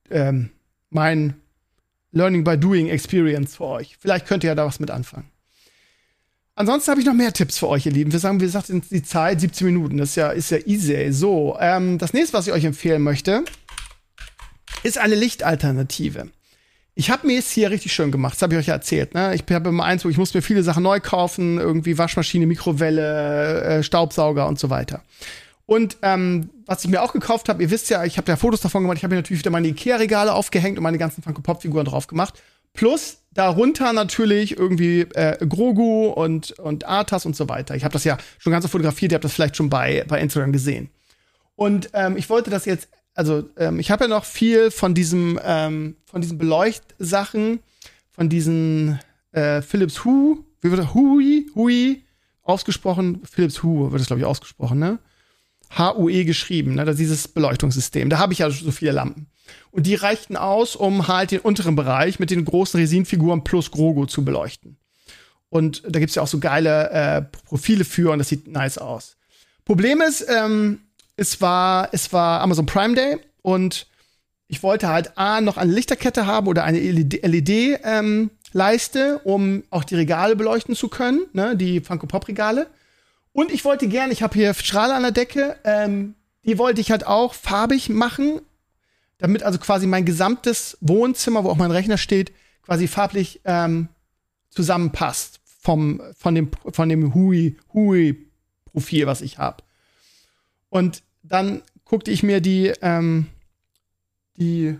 ähm, 0.10 0.50
mein 0.90 1.36
Learning 2.12 2.44
by 2.44 2.58
Doing 2.58 2.88
Experience 2.88 3.56
für 3.56 3.66
euch. 3.66 3.98
Vielleicht 4.00 4.26
könnt 4.26 4.44
ihr 4.44 4.50
ja 4.50 4.56
da 4.56 4.66
was 4.66 4.80
mit 4.80 4.92
anfangen. 4.92 5.30
Ansonsten 6.56 6.90
habe 6.90 7.02
ich 7.02 7.06
noch 7.06 7.14
mehr 7.14 7.34
Tipps 7.34 7.60
für 7.60 7.68
euch, 7.68 7.86
ihr 7.86 7.92
Lieben. 7.92 8.12
Wir 8.12 8.20
sagen, 8.20 8.40
wir 8.40 8.50
sagten 8.50 8.82
die 8.90 9.04
Zeit 9.04 9.42
17 9.42 9.68
Minuten. 9.68 9.98
Das 9.98 10.10
ist 10.10 10.16
ja, 10.16 10.30
ist 10.30 10.50
ja 10.50 10.58
easy. 10.66 11.12
So, 11.12 11.56
ähm, 11.60 12.00
das 12.00 12.14
nächste, 12.14 12.36
was 12.36 12.48
ich 12.48 12.54
euch 12.54 12.64
empfehlen 12.64 13.04
möchte, 13.04 13.46
ist 14.82 14.98
eine 14.98 15.14
Lichtalternative. 15.14 16.30
Ich 16.96 17.12
habe 17.12 17.28
mir 17.28 17.38
es 17.38 17.52
hier 17.52 17.70
richtig 17.70 17.94
schön 17.94 18.12
gemacht. 18.12 18.34
Das 18.34 18.42
habe 18.42 18.56
ich 18.56 18.60
euch 18.60 18.66
ja 18.66 18.74
erzählt. 18.74 19.14
Ne? 19.14 19.36
Ich 19.36 19.44
habe 19.54 19.70
immer 19.70 19.84
eins, 19.84 20.04
wo 20.04 20.10
ich 20.10 20.18
muss 20.18 20.34
mir 20.34 20.42
viele 20.42 20.64
Sachen 20.64 20.82
neu 20.82 21.00
kaufen, 21.00 21.60
irgendwie 21.60 22.00
Waschmaschine, 22.00 22.48
Mikrowelle, 22.48 23.62
äh, 23.62 23.84
Staubsauger 23.84 24.48
und 24.48 24.58
so 24.58 24.72
weiter. 24.72 25.04
Und 25.68 25.98
ähm, 26.02 26.50
was 26.66 26.84
ich 26.84 26.90
mir 26.90 27.04
auch 27.04 27.12
gekauft 27.12 27.50
habe, 27.50 27.62
ihr 27.62 27.70
wisst 27.70 27.90
ja, 27.90 28.06
ich 28.06 28.18
habe 28.18 28.32
ja 28.32 28.38
Fotos 28.38 28.62
davon 28.62 28.84
gemacht, 28.84 28.98
ich 28.98 29.04
habe 29.04 29.14
mir 29.14 29.20
natürlich 29.20 29.42
wieder 29.42 29.52
meine 29.52 29.68
Ikea-Regale 29.68 30.34
aufgehängt 30.34 30.78
und 30.78 30.84
meine 30.84 30.98
ganzen 30.98 31.22
Funko-Pop-Figuren 31.22 31.86
drauf 31.86 32.08
gemacht. 32.08 32.42
Plus 32.74 33.18
darunter 33.34 33.92
natürlich 33.92 34.58
irgendwie 34.58 35.02
äh, 35.02 35.46
Grogu 35.46 36.08
und, 36.08 36.52
und 36.60 36.86
Arthas 36.86 37.26
und 37.26 37.36
so 37.36 37.50
weiter. 37.50 37.76
Ich 37.76 37.84
habe 37.84 37.92
das 37.92 38.06
ja 38.06 38.18
schon 38.40 38.52
ganz 38.52 38.64
so 38.64 38.70
fotografiert, 38.70 39.12
ihr 39.12 39.16
habt 39.16 39.26
das 39.26 39.34
vielleicht 39.34 39.58
schon 39.58 39.70
bei, 39.70 40.06
bei 40.08 40.22
Instagram 40.22 40.54
gesehen. 40.54 40.90
Und 41.56 41.90
ähm, 41.94 42.16
ich 42.16 42.30
wollte 42.30 42.50
das 42.50 42.64
jetzt, 42.64 42.88
also 43.14 43.50
ähm, 43.58 43.80
ich 43.80 43.92
habe 43.92 44.06
ja 44.06 44.08
noch 44.08 44.24
viel 44.24 44.72
von 44.72 44.94
diesem, 44.94 45.38
ähm, 45.44 45.98
von 46.06 46.22
diesen 46.22 46.38
Beleuchtsachen, 46.38 47.60
von 48.12 48.30
diesen 48.30 49.00
äh, 49.34 49.62
Philips 49.62 50.06
Hue, 50.06 50.38
wie 50.62 50.72
wird 50.72 50.80
das? 50.80 50.94
Hui, 50.94 51.48
Hui, 51.56 52.04
ausgesprochen, 52.44 53.22
Philips 53.30 53.64
Hue 53.64 53.92
wird 53.92 54.00
das, 54.00 54.08
glaube 54.08 54.22
ich, 54.22 54.26
ausgesprochen, 54.26 54.80
ne? 54.80 55.00
HUE 55.78 56.26
geschrieben, 56.26 56.76
ne? 56.76 56.86
Das 56.86 56.94
ist 56.94 57.00
dieses 57.00 57.28
Beleuchtungssystem. 57.28 58.10
Da 58.10 58.20
habe 58.20 58.34
ich 58.34 58.40
ja 58.40 58.50
so 58.50 58.72
viele 58.72 58.92
Lampen. 58.92 59.28
Und 59.72 59.86
die 59.86 59.96
reichten 59.96 60.38
aus, 60.38 60.76
um 60.76 61.08
halt 61.08 61.32
den 61.32 61.40
unteren 61.40 61.76
Bereich 61.76 62.20
mit 62.20 62.32
den 62.32 62.46
großen 62.46 62.80
Resinfiguren 62.80 63.44
plus 63.44 63.72
Grogo 63.72 64.06
zu 64.06 64.26
beleuchten. 64.26 64.78
Und 65.50 65.84
da 65.88 66.00
gibt's 66.00 66.16
ja 66.16 66.24
auch 66.24 66.28
so 66.28 66.40
geile 66.40 66.90
äh, 66.90 67.22
Profile 67.22 67.86
für 67.86 68.12
und 68.12 68.20
das 68.20 68.30
sieht 68.30 68.48
nice 68.48 68.78
aus. 68.78 69.18
Problem 69.66 70.02
ist, 70.02 70.26
ähm, 70.30 70.82
es 71.16 71.42
war, 71.42 71.90
es 71.92 72.14
war 72.14 72.42
Amazon 72.42 72.66
Prime 72.66 72.96
Day 72.96 73.18
und 73.42 73.88
ich 74.48 74.64
wollte 74.64 74.88
halt 74.88 75.18
A, 75.18 75.42
noch 75.42 75.58
eine 75.58 75.74
Lichterkette 75.74 76.26
haben 76.26 76.48
oder 76.48 76.64
eine 76.64 76.80
LED-Leiste, 76.80 79.00
ähm, 79.00 79.20
um 79.24 79.64
auch 79.70 79.84
die 79.84 79.96
Regale 79.96 80.36
beleuchten 80.36 80.76
zu 80.76 80.88
können, 80.88 81.26
ne, 81.34 81.58
die 81.58 81.82
Funko 81.82 82.08
Pop 82.08 82.28
Regale. 82.28 82.68
Und 83.38 83.52
ich 83.52 83.66
wollte 83.66 83.88
gerne, 83.88 84.14
ich 84.14 84.24
habe 84.24 84.34
hier 84.34 84.52
Strahler 84.56 84.96
an 84.96 85.04
der 85.04 85.12
Decke, 85.12 85.58
ähm, 85.64 86.16
die 86.44 86.58
wollte 86.58 86.82
ich 86.82 86.90
halt 86.90 87.06
auch 87.06 87.36
farbig 87.36 87.88
machen, 87.88 88.42
damit 89.20 89.44
also 89.44 89.60
quasi 89.60 89.86
mein 89.86 90.06
gesamtes 90.06 90.76
Wohnzimmer, 90.82 91.44
wo 91.44 91.50
auch 91.50 91.56
mein 91.56 91.70
Rechner 91.70 92.00
steht, 92.00 92.32
quasi 92.64 92.88
farblich 92.88 93.42
ähm, 93.46 93.90
zusammenpasst 94.50 95.40
vom 95.44 96.02
von 96.18 96.34
dem 96.34 96.50
von 96.72 96.90
dem 96.90 97.14
Hui 97.14 97.58
Hui 97.74 98.26
Profil, 98.66 99.06
was 99.06 99.22
ich 99.22 99.38
habe. 99.38 99.62
Und 100.70 101.04
dann 101.22 101.62
guckte 101.86 102.10
ich 102.10 102.24
mir 102.24 102.42
die 102.42 102.74
ähm, 102.82 103.28
die 104.38 104.80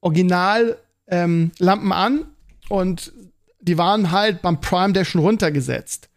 Original 0.00 0.78
ähm, 1.08 1.52
an 1.60 2.24
und 2.70 3.12
die 3.60 3.76
waren 3.76 4.12
halt 4.12 4.40
beim 4.40 4.62
Prime 4.62 4.94
Day 4.94 5.04
schon 5.04 5.20
runtergesetzt. 5.20 6.08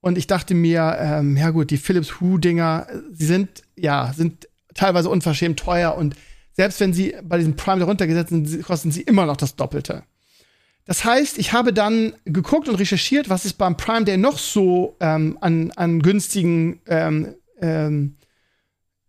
Und 0.00 0.16
ich 0.16 0.26
dachte 0.26 0.54
mir, 0.54 0.96
ähm, 0.98 1.36
ja 1.36 1.50
gut, 1.50 1.70
die 1.70 1.76
Philips 1.76 2.20
Hue-Dinger, 2.20 2.86
sie 3.12 3.26
sind, 3.26 3.62
ja, 3.76 4.12
sind 4.14 4.48
teilweise 4.74 5.10
unverschämt 5.10 5.58
teuer 5.58 5.96
und 5.96 6.16
selbst 6.52 6.80
wenn 6.80 6.92
sie 6.92 7.14
bei 7.22 7.38
diesem 7.38 7.56
Prime 7.56 7.84
runtergesetzt 7.84 8.30
sind, 8.30 8.62
kosten 8.62 8.90
sie 8.90 9.02
immer 9.02 9.26
noch 9.26 9.36
das 9.36 9.56
Doppelte. 9.56 10.04
Das 10.84 11.04
heißt, 11.04 11.38
ich 11.38 11.52
habe 11.52 11.72
dann 11.72 12.14
geguckt 12.24 12.68
und 12.68 12.74
recherchiert, 12.74 13.28
was 13.28 13.44
es 13.44 13.52
beim 13.52 13.76
Prime 13.76 14.04
Day 14.04 14.16
noch 14.16 14.38
so 14.38 14.96
ähm, 15.00 15.38
an, 15.40 15.70
an 15.76 16.00
günstigen 16.00 16.80
ähm, 16.86 17.34
ähm, 17.60 18.16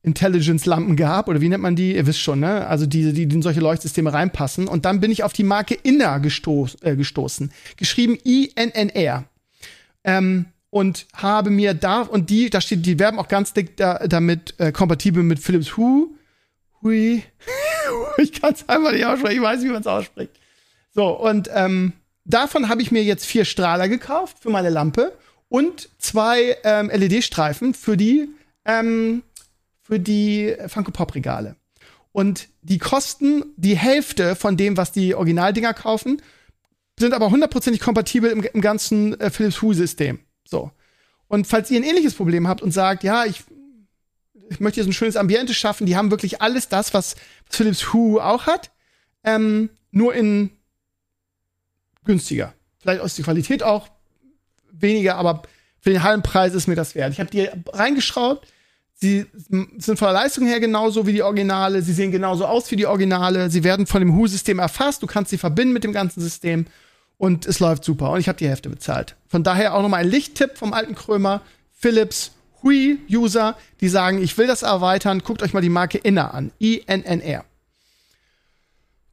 Intelligence-Lampen 0.04 0.95
gab, 0.95 1.27
oder 1.27 1.41
wie 1.41 1.49
nennt 1.49 1.63
man 1.63 1.75
die? 1.75 1.95
Ihr 1.95 2.08
wisst 2.08 2.21
schon, 2.21 2.39
ne? 2.39 2.67
Also 2.67 2.86
diese, 2.86 3.13
die, 3.13 3.23
in 3.23 3.41
solche 3.41 3.60
Leuchtsysteme 3.60 4.12
reinpassen. 4.12 4.67
Und 4.67 4.86
dann 4.86 4.99
bin 4.99 5.12
ich 5.12 5.23
auf 5.23 5.34
die 5.34 5.43
Marke 5.43 5.75
Inner 5.75 6.19
gestoß, 6.19 6.77
äh, 6.82 6.95
gestoßen. 6.95 7.51
Geschrieben 7.77 8.17
I-N-N-R. 8.25 9.25
Ähm, 10.04 10.45
und 10.71 11.05
habe 11.13 11.51
mir 11.51 11.75
da, 11.75 12.01
und 12.01 12.31
die, 12.31 12.49
da 12.49 12.62
steht, 12.62 12.86
die 12.86 12.97
werben 12.97 13.19
auch 13.19 13.27
ganz 13.27 13.53
dick 13.53 13.77
da, 13.77 13.99
damit 14.07 14.55
äh, 14.57 14.71
kompatibel 14.71 15.21
mit 15.21 15.39
Philips 15.39 15.77
Hue. 15.77 16.07
Hui. 16.81 17.21
ich 18.17 18.41
kann 18.41 18.53
es 18.53 18.67
einfach 18.67 18.93
nicht 18.93 19.05
aussprechen, 19.05 19.36
ich 19.36 19.43
weiß, 19.43 19.62
wie 19.63 19.67
man 19.67 19.81
es 19.81 19.88
ausspricht. 19.88 20.31
So, 20.93 21.10
und 21.10 21.49
ähm, 21.53 21.93
davon 22.25 22.69
habe 22.69 22.81
ich 22.81 22.91
mir 22.91 23.03
jetzt 23.03 23.25
vier 23.25 23.45
Strahler 23.45 23.88
gekauft 23.88 24.38
für 24.39 24.49
meine 24.49 24.69
Lampe 24.69 25.13
und 25.49 25.89
zwei 25.99 26.57
ähm, 26.63 26.89
LED-Streifen 26.89 27.73
für 27.73 27.97
die 27.97 28.29
ähm, 28.65 29.23
für 29.81 29.99
die 29.99 30.55
Funko 30.67 30.91
Pop 30.91 31.15
Regale. 31.15 31.57
Und 32.13 32.47
die 32.62 32.77
kosten 32.77 33.43
die 33.57 33.77
Hälfte 33.77 34.36
von 34.36 34.55
dem, 34.55 34.77
was 34.77 34.93
die 34.93 35.15
Originaldinger 35.15 35.73
kaufen, 35.73 36.21
sind 36.97 37.13
aber 37.13 37.29
hundertprozentig 37.29 37.81
kompatibel 37.81 38.31
im, 38.31 38.43
im 38.43 38.62
ganzen 38.62 39.19
äh, 39.19 39.29
Philips 39.29 39.62
Hue 39.62 39.73
System. 39.73 40.19
So. 40.43 40.71
Und 41.27 41.47
falls 41.47 41.71
ihr 41.71 41.80
ein 41.80 41.84
ähnliches 41.84 42.13
Problem 42.13 42.47
habt 42.47 42.62
und 42.62 42.71
sagt, 42.71 43.04
ja, 43.04 43.25
ich, 43.25 43.43
ich 44.49 44.60
möchte 44.60 44.75
hier 44.75 44.84
so 44.84 44.89
ein 44.89 44.93
schönes 44.93 45.15
Ambiente 45.15 45.54
schaffen, 45.54 45.86
die 45.86 45.95
haben 45.95 46.12
wirklich 46.12 46.41
alles 46.41 46.67
das, 46.67 46.93
was, 46.93 47.15
Philips 47.49 47.93
Hue 47.93 48.23
auch 48.23 48.47
hat, 48.47 48.71
ähm, 49.23 49.69
nur 49.91 50.13
in 50.13 50.51
günstiger. 52.04 52.54
Vielleicht 52.80 53.04
ist 53.04 53.17
die 53.17 53.23
Qualität 53.23 53.63
auch 53.63 53.88
weniger, 54.71 55.15
aber 55.15 55.43
für 55.80 55.91
den 55.91 56.04
halben 56.04 56.23
Preis 56.23 56.54
ist 56.54 56.67
mir 56.67 56.75
das 56.75 56.95
wert. 56.95 57.13
Ich 57.13 57.19
habe 57.19 57.30
die 57.30 57.49
reingeschraubt, 57.71 58.47
Sie 59.04 59.25
sind 59.34 59.97
von 59.97 60.06
der 60.06 60.13
Leistung 60.13 60.45
her 60.45 60.60
genauso 60.60 61.08
wie 61.08 61.13
die 61.13 61.23
Originale. 61.23 61.82
Sie 61.82 61.91
sehen 61.91 62.12
genauso 62.12 62.45
aus 62.45 62.69
wie 62.69 62.75
die 62.75 62.86
Originale. 62.86 63.49
Sie 63.49 63.63
werden 63.63 63.88
von 63.88 63.99
dem 63.99 64.15
Hu-System 64.15 64.60
erfasst. 64.60 65.01
Du 65.01 65.08
kannst 65.08 65.32
sie 65.32 65.39
verbinden 65.39 65.73
mit 65.73 65.84
dem 65.84 65.91
ganzen 65.91 66.21
System. 66.21 66.67
Und 67.21 67.45
es 67.45 67.60
läuft 67.60 67.84
super. 67.84 68.10
Und 68.10 68.19
ich 68.19 68.27
habe 68.27 68.39
die 68.39 68.47
Hälfte 68.47 68.67
bezahlt. 68.67 69.15
Von 69.27 69.43
daher 69.43 69.75
auch 69.75 69.84
nochmal 69.84 69.99
ein 70.01 70.10
Lichttipp 70.10 70.57
vom 70.57 70.73
alten 70.73 70.95
Krömer. 70.95 71.41
Philips 71.71 72.31
Hui-User, 72.63 73.55
die 73.79 73.89
sagen, 73.89 74.23
ich 74.23 74.39
will 74.39 74.47
das 74.47 74.63
erweitern. 74.63 75.19
Guckt 75.19 75.43
euch 75.43 75.53
mal 75.53 75.62
die 75.62 75.69
Marke 75.69 75.99
Inner 75.99 76.34
an. 76.34 76.51
I-N-N-R. 76.60 77.45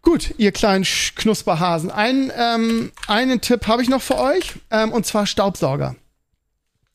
Gut, 0.00 0.34
ihr 0.38 0.52
kleinen 0.52 0.86
Knusperhasen. 1.16 1.90
Ein, 1.90 2.32
ähm, 2.34 2.92
einen 3.08 3.42
Tipp 3.42 3.66
habe 3.66 3.82
ich 3.82 3.90
noch 3.90 4.00
für 4.00 4.16
euch. 4.16 4.54
Ähm, 4.70 4.90
und 4.90 5.04
zwar 5.04 5.26
Staubsauger. 5.26 5.94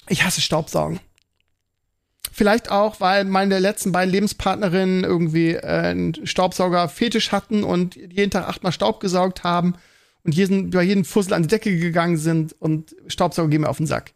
Ich 0.10 0.24
hasse 0.24 0.42
Staubsaugen. 0.42 1.00
Vielleicht 2.32 2.72
auch, 2.72 3.02
weil 3.02 3.26
meine 3.26 3.60
letzten 3.60 3.92
beiden 3.92 4.12
Lebenspartnerinnen 4.12 5.04
irgendwie 5.04 5.52
äh, 5.52 5.62
einen 5.62 6.26
Staubsauger-Fetisch 6.26 7.32
hatten 7.32 7.64
und 7.64 7.98
jeden 7.98 8.32
Tag 8.32 8.48
achtmal 8.50 8.72
Staub 8.72 9.00
gesaugt 9.00 9.44
haben 9.44 9.76
und 10.24 10.36
jeden, 10.36 10.70
bei 10.70 10.84
jedem 10.84 11.06
Fussel 11.06 11.34
an 11.34 11.44
die 11.44 11.50
Decke 11.50 11.78
gegangen 11.78 12.18
sind 12.18 12.56
und 12.60 12.96
Staubsauger 13.08 13.50
gehen 13.50 13.62
mir 13.62 13.70
auf 13.70 13.78
den 13.78 13.88
Sack. 13.88 14.14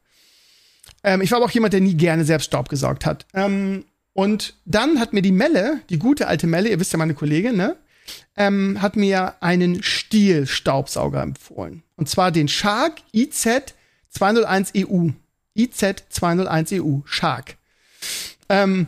Ähm, 1.03 1.21
ich 1.21 1.31
war 1.31 1.37
aber 1.37 1.45
auch 1.45 1.51
jemand, 1.51 1.73
der 1.73 1.81
nie 1.81 1.95
gerne 1.95 2.25
selbst 2.25 2.45
Staub 2.45 2.69
gesaugt 2.69 3.05
hat. 3.05 3.25
Ähm, 3.33 3.85
und 4.13 4.55
dann 4.65 4.99
hat 4.99 5.13
mir 5.13 5.21
die 5.21 5.31
Melle, 5.31 5.81
die 5.89 5.99
gute 5.99 6.27
alte 6.27 6.47
Melle, 6.47 6.69
ihr 6.69 6.79
wisst 6.79 6.91
ja 6.91 6.97
meine 6.97 7.13
Kollegin, 7.13 7.55
ne? 7.55 7.75
Ähm, 8.35 8.81
hat 8.81 8.95
mir 8.95 9.35
einen 9.41 9.83
Stiel-Staubsauger 9.83 11.21
empfohlen. 11.21 11.83
Und 11.97 12.07
zwar 12.09 12.31
den 12.31 12.47
Shark 12.47 13.01
IZ 13.13 13.75
201 14.09 14.73
EU. 14.77 15.09
IZ 15.55 16.05
201 16.09 16.73
EU. 16.73 16.99
Shark. 17.05 17.57
Ähm, 18.49 18.87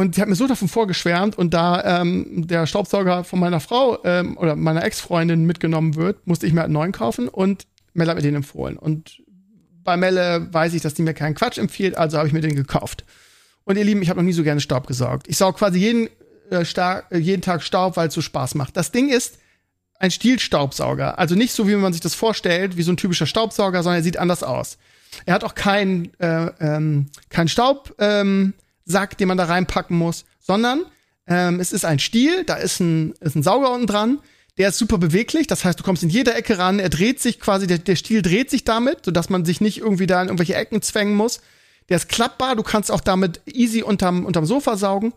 und 0.00 0.14
sie 0.14 0.22
hat 0.22 0.30
mir 0.30 0.34
so 0.34 0.46
davon 0.46 0.66
vorgeschwärmt 0.66 1.36
und 1.36 1.52
da 1.52 2.00
ähm, 2.00 2.46
der 2.46 2.66
Staubsauger 2.66 3.22
von 3.22 3.38
meiner 3.38 3.60
Frau 3.60 4.02
ähm, 4.02 4.38
oder 4.38 4.56
meiner 4.56 4.82
Ex-Freundin 4.82 5.44
mitgenommen 5.44 5.94
wird, 5.94 6.26
musste 6.26 6.46
ich 6.46 6.54
mir 6.54 6.64
einen 6.64 6.72
neuen 6.72 6.92
kaufen 6.92 7.28
und 7.28 7.66
Melle 7.92 8.08
hat 8.08 8.16
mir 8.16 8.22
den 8.22 8.36
empfohlen. 8.36 8.78
Und 8.78 9.20
bei 9.84 9.98
Melle 9.98 10.48
weiß 10.54 10.72
ich, 10.72 10.80
dass 10.80 10.94
die 10.94 11.02
mir 11.02 11.12
keinen 11.12 11.34
Quatsch 11.34 11.58
empfiehlt, 11.58 11.98
also 11.98 12.16
habe 12.16 12.26
ich 12.26 12.32
mir 12.32 12.40
den 12.40 12.56
gekauft. 12.56 13.04
Und 13.64 13.76
ihr 13.76 13.84
Lieben, 13.84 14.00
ich 14.00 14.08
habe 14.08 14.20
noch 14.20 14.24
nie 14.24 14.32
so 14.32 14.42
gerne 14.42 14.62
Staub 14.62 14.86
gesaugt. 14.86 15.28
Ich 15.28 15.36
saug 15.36 15.58
quasi 15.58 15.78
jeden, 15.78 16.08
äh, 16.50 16.64
äh, 16.64 17.18
jeden 17.18 17.42
Tag 17.42 17.62
Staub, 17.62 17.98
weil 17.98 18.08
es 18.08 18.14
so 18.14 18.22
Spaß 18.22 18.54
macht. 18.54 18.78
Das 18.78 18.92
Ding 18.92 19.10
ist 19.10 19.36
ein 19.98 20.10
Stielstaubsauger. 20.10 21.18
Also 21.18 21.34
nicht 21.34 21.52
so, 21.52 21.68
wie 21.68 21.76
man 21.76 21.92
sich 21.92 22.00
das 22.00 22.14
vorstellt, 22.14 22.78
wie 22.78 22.84
so 22.84 22.92
ein 22.92 22.96
typischer 22.96 23.26
Staubsauger, 23.26 23.82
sondern 23.82 24.00
er 24.00 24.04
sieht 24.04 24.16
anders 24.16 24.44
aus. 24.44 24.78
Er 25.26 25.34
hat 25.34 25.44
auch 25.44 25.54
keinen 25.54 26.18
äh, 26.20 26.52
ähm, 26.58 27.10
kein 27.28 27.48
Staubsack, 27.48 27.96
ähm, 27.98 28.54
den 29.20 29.28
man 29.28 29.38
da 29.38 29.44
reinpacken 29.44 29.96
muss, 29.96 30.24
sondern 30.38 30.84
ähm, 31.26 31.60
es 31.60 31.72
ist 31.72 31.84
ein 31.84 31.98
Stiel, 31.98 32.44
da 32.44 32.56
ist 32.56 32.80
ein, 32.80 33.12
ist 33.20 33.36
ein 33.36 33.42
Sauger 33.42 33.72
unten 33.72 33.86
dran, 33.86 34.18
der 34.58 34.68
ist 34.68 34.78
super 34.78 34.98
beweglich, 34.98 35.46
das 35.46 35.64
heißt, 35.64 35.78
du 35.78 35.84
kommst 35.84 36.02
in 36.02 36.10
jeder 36.10 36.36
Ecke 36.36 36.58
ran, 36.58 36.78
er 36.80 36.90
dreht 36.90 37.20
sich 37.20 37.40
quasi, 37.40 37.66
der, 37.66 37.78
der 37.78 37.96
Stiel 37.96 38.20
dreht 38.22 38.50
sich 38.50 38.64
damit, 38.64 39.04
sodass 39.04 39.30
man 39.30 39.44
sich 39.44 39.60
nicht 39.60 39.78
irgendwie 39.78 40.06
da 40.06 40.20
in 40.20 40.28
irgendwelche 40.28 40.54
Ecken 40.54 40.82
zwängen 40.82 41.14
muss. 41.14 41.40
Der 41.88 41.96
ist 41.96 42.08
klappbar, 42.08 42.56
du 42.56 42.62
kannst 42.62 42.90
auch 42.90 43.00
damit 43.00 43.40
easy 43.46 43.82
unterm, 43.82 44.24
unterm 44.24 44.46
Sofa 44.46 44.76
saugen. 44.76 45.12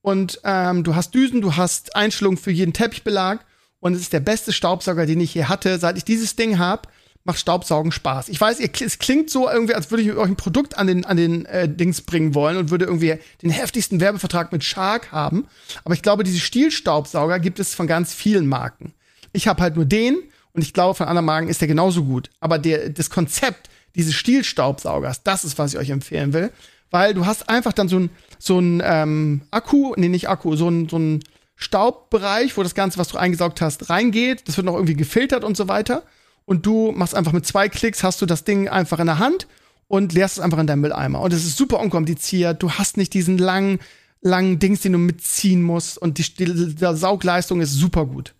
Und 0.00 0.40
ähm, 0.44 0.84
du 0.84 0.94
hast 0.94 1.14
Düsen, 1.14 1.40
du 1.40 1.56
hast 1.56 1.96
Einstellungen 1.96 2.38
für 2.38 2.50
jeden 2.50 2.72
Teppichbelag. 2.72 3.44
Und 3.80 3.94
es 3.94 4.00
ist 4.00 4.12
der 4.12 4.20
beste 4.20 4.52
Staubsauger, 4.52 5.06
den 5.06 5.20
ich 5.20 5.32
hier 5.32 5.48
hatte. 5.48 5.78
Seit 5.78 5.98
ich 5.98 6.04
dieses 6.04 6.36
Ding 6.36 6.58
habe, 6.58 6.88
macht 7.24 7.38
Staubsaugen 7.38 7.90
Spaß. 7.90 8.28
Ich 8.28 8.40
weiß, 8.40 8.60
es 8.60 8.98
klingt 8.98 9.30
so 9.30 9.48
irgendwie, 9.48 9.74
als 9.74 9.90
würde 9.90 10.02
ich 10.02 10.12
euch 10.12 10.28
ein 10.28 10.36
Produkt 10.36 10.76
an 10.76 10.86
den, 10.86 11.06
an 11.06 11.16
den 11.16 11.46
äh, 11.46 11.68
Dings 11.68 12.02
bringen 12.02 12.34
wollen 12.34 12.58
und 12.58 12.70
würde 12.70 12.84
irgendwie 12.84 13.18
den 13.42 13.50
heftigsten 13.50 13.98
Werbevertrag 13.98 14.52
mit 14.52 14.62
Shark 14.62 15.10
haben. 15.10 15.46
Aber 15.84 15.94
ich 15.94 16.02
glaube, 16.02 16.22
diese 16.22 16.38
Stielstaubsauger 16.38 17.40
gibt 17.40 17.58
es 17.58 17.74
von 17.74 17.86
ganz 17.86 18.12
vielen 18.12 18.46
Marken. 18.46 18.92
Ich 19.32 19.48
habe 19.48 19.62
halt 19.62 19.74
nur 19.74 19.86
den 19.86 20.18
und 20.52 20.62
ich 20.62 20.74
glaube, 20.74 20.94
von 20.94 21.08
anderen 21.08 21.24
Marken 21.24 21.48
ist 21.48 21.62
der 21.62 21.68
genauso 21.68 22.04
gut. 22.04 22.28
Aber 22.40 22.58
der, 22.58 22.90
das 22.90 23.08
Konzept 23.08 23.70
dieses 23.94 24.14
Stielstaubsaugers, 24.14 25.22
das 25.22 25.44
ist, 25.44 25.58
was 25.58 25.72
ich 25.72 25.78
euch 25.78 25.90
empfehlen 25.90 26.34
will. 26.34 26.50
Weil 26.90 27.14
du 27.14 27.24
hast 27.24 27.48
einfach 27.48 27.72
dann 27.72 27.88
so 27.88 27.98
ein, 27.98 28.10
so 28.38 28.58
ein 28.58 28.82
ähm, 28.84 29.42
Akku, 29.50 29.94
nee, 29.96 30.08
nicht 30.08 30.28
Akku, 30.28 30.56
so 30.56 30.68
ein, 30.68 30.88
so 30.88 30.98
ein 30.98 31.24
Staubbereich, 31.56 32.56
wo 32.56 32.62
das 32.62 32.74
Ganze, 32.74 32.98
was 32.98 33.08
du 33.08 33.16
eingesaugt 33.16 33.62
hast, 33.62 33.88
reingeht. 33.88 34.46
Das 34.46 34.56
wird 34.58 34.66
noch 34.66 34.74
irgendwie 34.74 34.94
gefiltert 34.94 35.42
und 35.42 35.56
so 35.56 35.68
weiter 35.68 36.02
und 36.44 36.66
du 36.66 36.92
machst 36.92 37.14
einfach 37.14 37.32
mit 37.32 37.46
zwei 37.46 37.68
Klicks, 37.68 38.02
hast 38.02 38.20
du 38.20 38.26
das 38.26 38.44
Ding 38.44 38.68
einfach 38.68 38.98
in 38.98 39.06
der 39.06 39.18
Hand 39.18 39.46
und 39.88 40.12
leerst 40.12 40.38
es 40.38 40.42
einfach 40.42 40.58
in 40.58 40.66
deinen 40.66 40.80
Mülleimer. 40.80 41.20
Und 41.20 41.32
es 41.32 41.44
ist 41.44 41.56
super 41.56 41.80
unkompliziert. 41.80 42.62
Du 42.62 42.72
hast 42.72 42.96
nicht 42.96 43.14
diesen 43.14 43.38
langen, 43.38 43.78
langen 44.20 44.58
Dings, 44.58 44.80
den 44.80 44.92
du 44.92 44.98
mitziehen 44.98 45.62
musst 45.62 45.98
und 45.98 46.18
die, 46.18 46.22
die, 46.22 46.74
die 46.74 46.96
Saugleistung 46.96 47.60
ist 47.60 47.72
super 47.72 48.06
gut. 48.06 48.34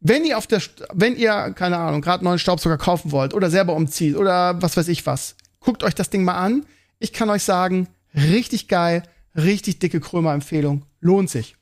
Wenn 0.00 0.24
ihr 0.24 0.36
auf 0.36 0.48
der, 0.48 0.60
wenn 0.92 1.16
ihr, 1.16 1.52
keine 1.54 1.78
Ahnung, 1.78 2.00
gerade 2.00 2.24
neuen 2.24 2.40
Staubsauger 2.40 2.78
kaufen 2.78 3.12
wollt 3.12 3.34
oder 3.34 3.50
selber 3.50 3.74
umzieht 3.74 4.16
oder 4.16 4.60
was 4.60 4.76
weiß 4.76 4.88
ich 4.88 5.06
was, 5.06 5.36
guckt 5.60 5.84
euch 5.84 5.94
das 5.94 6.10
Ding 6.10 6.24
mal 6.24 6.34
an. 6.34 6.66
Ich 6.98 7.12
kann 7.12 7.30
euch 7.30 7.44
sagen, 7.44 7.86
richtig 8.14 8.66
geil, 8.66 9.04
richtig 9.36 9.78
dicke 9.78 10.00
Krömer-Empfehlung. 10.00 10.84
Lohnt 11.00 11.30
sich. 11.30 11.56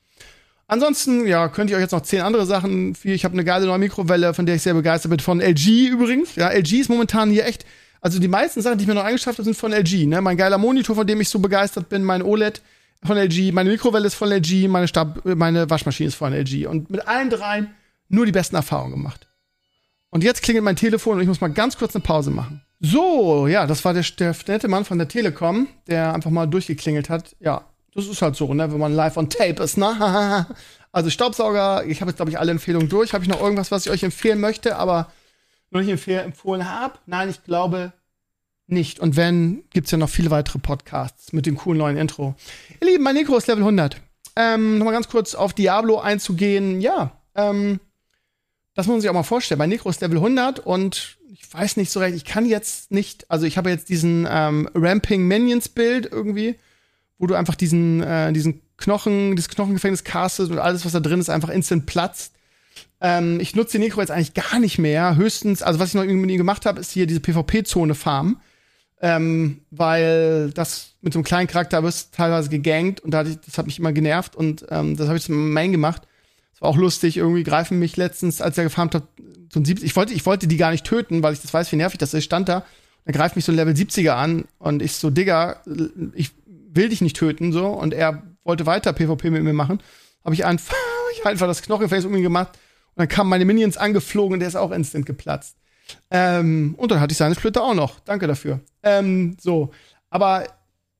Ansonsten, 0.70 1.26
ja, 1.26 1.48
könnte 1.48 1.72
ich 1.72 1.76
euch 1.76 1.82
jetzt 1.82 1.90
noch 1.90 2.02
zehn 2.02 2.20
andere 2.20 2.46
Sachen. 2.46 2.96
Ich 3.02 3.24
habe 3.24 3.32
eine 3.32 3.42
geile 3.42 3.66
neue 3.66 3.80
Mikrowelle, 3.80 4.34
von 4.34 4.46
der 4.46 4.54
ich 4.54 4.62
sehr 4.62 4.74
begeistert 4.74 5.10
bin, 5.10 5.18
von 5.18 5.40
LG 5.40 5.88
übrigens. 5.88 6.36
Ja, 6.36 6.48
LG 6.48 6.74
ist 6.74 6.88
momentan 6.88 7.28
hier 7.28 7.44
echt. 7.44 7.66
Also 8.00 8.20
die 8.20 8.28
meisten 8.28 8.62
Sachen, 8.62 8.78
die 8.78 8.82
ich 8.84 8.88
mir 8.88 8.94
noch 8.94 9.02
eingeschafft 9.02 9.38
habe, 9.38 9.44
sind 9.44 9.56
von 9.56 9.72
LG. 9.72 10.06
Ne? 10.06 10.20
Mein 10.20 10.36
geiler 10.36 10.58
Monitor, 10.58 10.94
von 10.94 11.08
dem 11.08 11.20
ich 11.20 11.28
so 11.28 11.40
begeistert 11.40 11.88
bin, 11.88 12.04
mein 12.04 12.22
OLED 12.22 12.62
von 13.02 13.16
LG, 13.16 13.50
meine 13.50 13.68
Mikrowelle 13.68 14.06
ist 14.06 14.14
von 14.14 14.30
LG, 14.30 14.68
meine, 14.68 14.86
Stab 14.86 15.24
meine 15.24 15.68
Waschmaschine 15.68 16.06
ist 16.06 16.14
von 16.14 16.32
LG. 16.32 16.68
Und 16.68 16.88
mit 16.88 17.08
allen 17.08 17.30
dreien 17.30 17.74
nur 18.08 18.24
die 18.24 18.32
besten 18.32 18.54
Erfahrungen 18.54 18.92
gemacht. 18.92 19.26
Und 20.10 20.22
jetzt 20.22 20.40
klingelt 20.40 20.64
mein 20.64 20.76
Telefon 20.76 21.16
und 21.16 21.22
ich 21.22 21.28
muss 21.28 21.40
mal 21.40 21.48
ganz 21.48 21.78
kurz 21.78 21.96
eine 21.96 22.04
Pause 22.04 22.30
machen. 22.30 22.62
So, 22.78 23.48
ja, 23.48 23.66
das 23.66 23.84
war 23.84 23.92
der, 23.92 24.04
der 24.20 24.36
nette 24.46 24.68
Mann 24.68 24.84
von 24.84 24.98
der 24.98 25.08
Telekom, 25.08 25.66
der 25.88 26.14
einfach 26.14 26.30
mal 26.30 26.46
durchgeklingelt 26.46 27.10
hat. 27.10 27.34
Ja, 27.40 27.64
das 27.94 28.06
ist 28.06 28.22
halt 28.22 28.36
so, 28.36 28.52
ne, 28.54 28.70
wenn 28.70 28.78
man 28.78 28.94
live 28.94 29.16
on 29.16 29.28
tape 29.28 29.62
ist, 29.62 29.76
ne? 29.76 30.46
Also 30.92 31.08
Staubsauger, 31.08 31.84
ich 31.86 32.00
habe 32.00 32.10
jetzt, 32.10 32.16
glaube 32.16 32.32
ich, 32.32 32.38
alle 32.40 32.50
Empfehlungen 32.50 32.88
durch. 32.88 33.14
Habe 33.14 33.22
ich 33.22 33.30
noch 33.30 33.40
irgendwas, 33.40 33.70
was 33.70 33.86
ich 33.86 33.92
euch 33.92 34.02
empfehlen 34.02 34.40
möchte, 34.40 34.74
aber 34.74 35.12
noch 35.70 35.80
nicht 35.80 36.08
empfohlen 36.08 36.68
habe? 36.68 36.98
Nein, 37.06 37.28
ich 37.28 37.44
glaube 37.44 37.92
nicht. 38.66 38.98
Und 38.98 39.14
wenn, 39.16 39.62
gibt's 39.70 39.92
ja 39.92 39.98
noch 39.98 40.08
viele 40.08 40.32
weitere 40.32 40.58
Podcasts 40.58 41.32
mit 41.32 41.46
dem 41.46 41.56
coolen 41.56 41.78
neuen 41.78 41.96
Intro. 41.96 42.34
Ihr 42.80 42.88
Lieben, 42.88 43.04
mein 43.04 43.14
Mikro 43.14 43.36
ist 43.36 43.46
Level 43.46 43.62
100. 43.62 44.00
Ähm, 44.34 44.78
Nochmal 44.78 44.94
ganz 44.94 45.08
kurz 45.08 45.36
auf 45.36 45.52
Diablo 45.52 46.00
einzugehen. 46.00 46.80
Ja, 46.80 47.12
ähm, 47.36 47.78
das 48.74 48.86
muss 48.86 48.94
man 48.94 49.00
sich 49.00 49.10
auch 49.10 49.14
mal 49.14 49.22
vorstellen. 49.22 49.58
Mein 49.58 49.70
Mikro 49.70 49.90
ist 49.90 50.00
Level 50.00 50.16
100 50.16 50.60
und 50.60 51.18
ich 51.32 51.52
weiß 51.52 51.76
nicht 51.76 51.90
so 51.90 52.00
recht, 52.00 52.16
ich 52.16 52.24
kann 52.24 52.46
jetzt 52.46 52.90
nicht, 52.90 53.30
also 53.30 53.46
ich 53.46 53.56
habe 53.58 53.70
jetzt 53.70 53.88
diesen 53.88 54.26
ähm, 54.28 54.68
Ramping 54.74 55.26
Minions 55.26 55.68
Bild 55.68 56.06
irgendwie 56.10 56.56
wo 57.20 57.26
du 57.26 57.34
einfach 57.34 57.54
diesen, 57.54 58.02
äh, 58.02 58.32
diesen 58.32 58.62
Knochen, 58.78 59.36
dieses 59.36 59.50
Knochengefängnis 59.50 60.04
castest 60.04 60.50
und 60.50 60.58
alles, 60.58 60.84
was 60.86 60.92
da 60.92 61.00
drin 61.00 61.20
ist, 61.20 61.28
einfach 61.28 61.50
instant 61.50 61.84
platzt. 61.84 62.32
Ähm, 63.02 63.38
ich 63.40 63.54
nutze 63.54 63.72
den 63.72 63.82
Necro 63.82 64.00
jetzt 64.00 64.10
eigentlich 64.10 64.32
gar 64.32 64.58
nicht 64.58 64.78
mehr. 64.78 65.16
Höchstens, 65.16 65.62
also 65.62 65.78
was 65.78 65.90
ich 65.90 65.94
noch 65.94 66.02
irgendwie 66.02 66.36
gemacht 66.38 66.64
habe, 66.64 66.80
ist 66.80 66.90
hier 66.90 67.06
diese 67.06 67.20
PvP-Zone-Farm. 67.20 68.40
Ähm, 69.02 69.60
weil 69.70 70.50
das 70.50 70.94
mit 71.00 71.14
so 71.14 71.18
einem 71.18 71.24
kleinen 71.24 71.46
Charakter 71.46 71.82
wirst 71.82 72.14
teilweise 72.14 72.50
gegankt 72.50 73.00
und 73.00 73.12
da 73.12 73.22
ich, 73.22 73.38
das 73.40 73.56
hat 73.56 73.64
mich 73.64 73.78
immer 73.78 73.94
genervt 73.94 74.36
und 74.36 74.66
ähm, 74.68 74.94
das 74.94 75.08
habe 75.08 75.16
ich 75.16 75.24
zum 75.24 75.52
Main 75.54 75.72
gemacht. 75.72 76.02
Das 76.52 76.60
war 76.60 76.68
auch 76.68 76.76
lustig, 76.76 77.16
irgendwie 77.16 77.42
greifen 77.42 77.78
mich 77.78 77.96
letztens, 77.96 78.42
als 78.42 78.58
er 78.58 78.64
gefarmt 78.64 78.94
hat, 78.94 79.04
so 79.50 79.58
ein 79.58 79.64
70, 79.64 79.86
ich 79.86 79.96
wollte, 79.96 80.12
ich 80.12 80.26
wollte 80.26 80.46
die 80.46 80.58
gar 80.58 80.70
nicht 80.70 80.84
töten, 80.84 81.22
weil 81.22 81.32
ich 81.32 81.40
das 81.40 81.54
weiß, 81.54 81.72
wie 81.72 81.76
nervig 81.76 81.96
das 81.96 82.12
ist, 82.12 82.24
stand 82.24 82.50
da, 82.50 82.62
dann 83.06 83.14
greift 83.14 83.36
mich 83.36 83.46
so 83.46 83.52
ein 83.52 83.56
Level 83.56 83.72
70er 83.72 84.10
an 84.10 84.44
und 84.58 84.82
ich 84.82 84.92
so, 84.92 85.08
Digga, 85.08 85.62
ich 86.12 86.32
will 86.72 86.88
dich 86.88 87.00
nicht 87.00 87.16
töten, 87.16 87.52
so, 87.52 87.66
und 87.68 87.94
er 87.94 88.22
wollte 88.44 88.66
weiter 88.66 88.92
PvP 88.92 89.30
mit 89.30 89.42
mir 89.42 89.52
machen, 89.52 89.80
habe 90.24 90.34
ich 90.34 90.44
einfach, 90.44 90.74
ich 91.12 91.24
einfach 91.24 91.46
das 91.46 91.62
Knochenface 91.62 92.04
um 92.04 92.14
ihn 92.14 92.22
gemacht 92.22 92.58
und 92.94 92.98
dann 92.98 93.08
kamen 93.08 93.30
meine 93.30 93.44
Minions 93.44 93.76
angeflogen 93.76 94.34
und 94.34 94.40
der 94.40 94.48
ist 94.48 94.56
auch 94.56 94.70
instant 94.70 95.06
geplatzt. 95.06 95.56
Ähm, 96.10 96.74
und 96.76 96.90
dann 96.90 97.00
hatte 97.00 97.12
ich 97.12 97.18
seine 97.18 97.34
Splitter 97.34 97.62
auch 97.62 97.74
noch. 97.74 98.00
Danke 98.00 98.26
dafür. 98.26 98.60
Ähm, 98.82 99.36
so. 99.40 99.70
Aber 100.08 100.46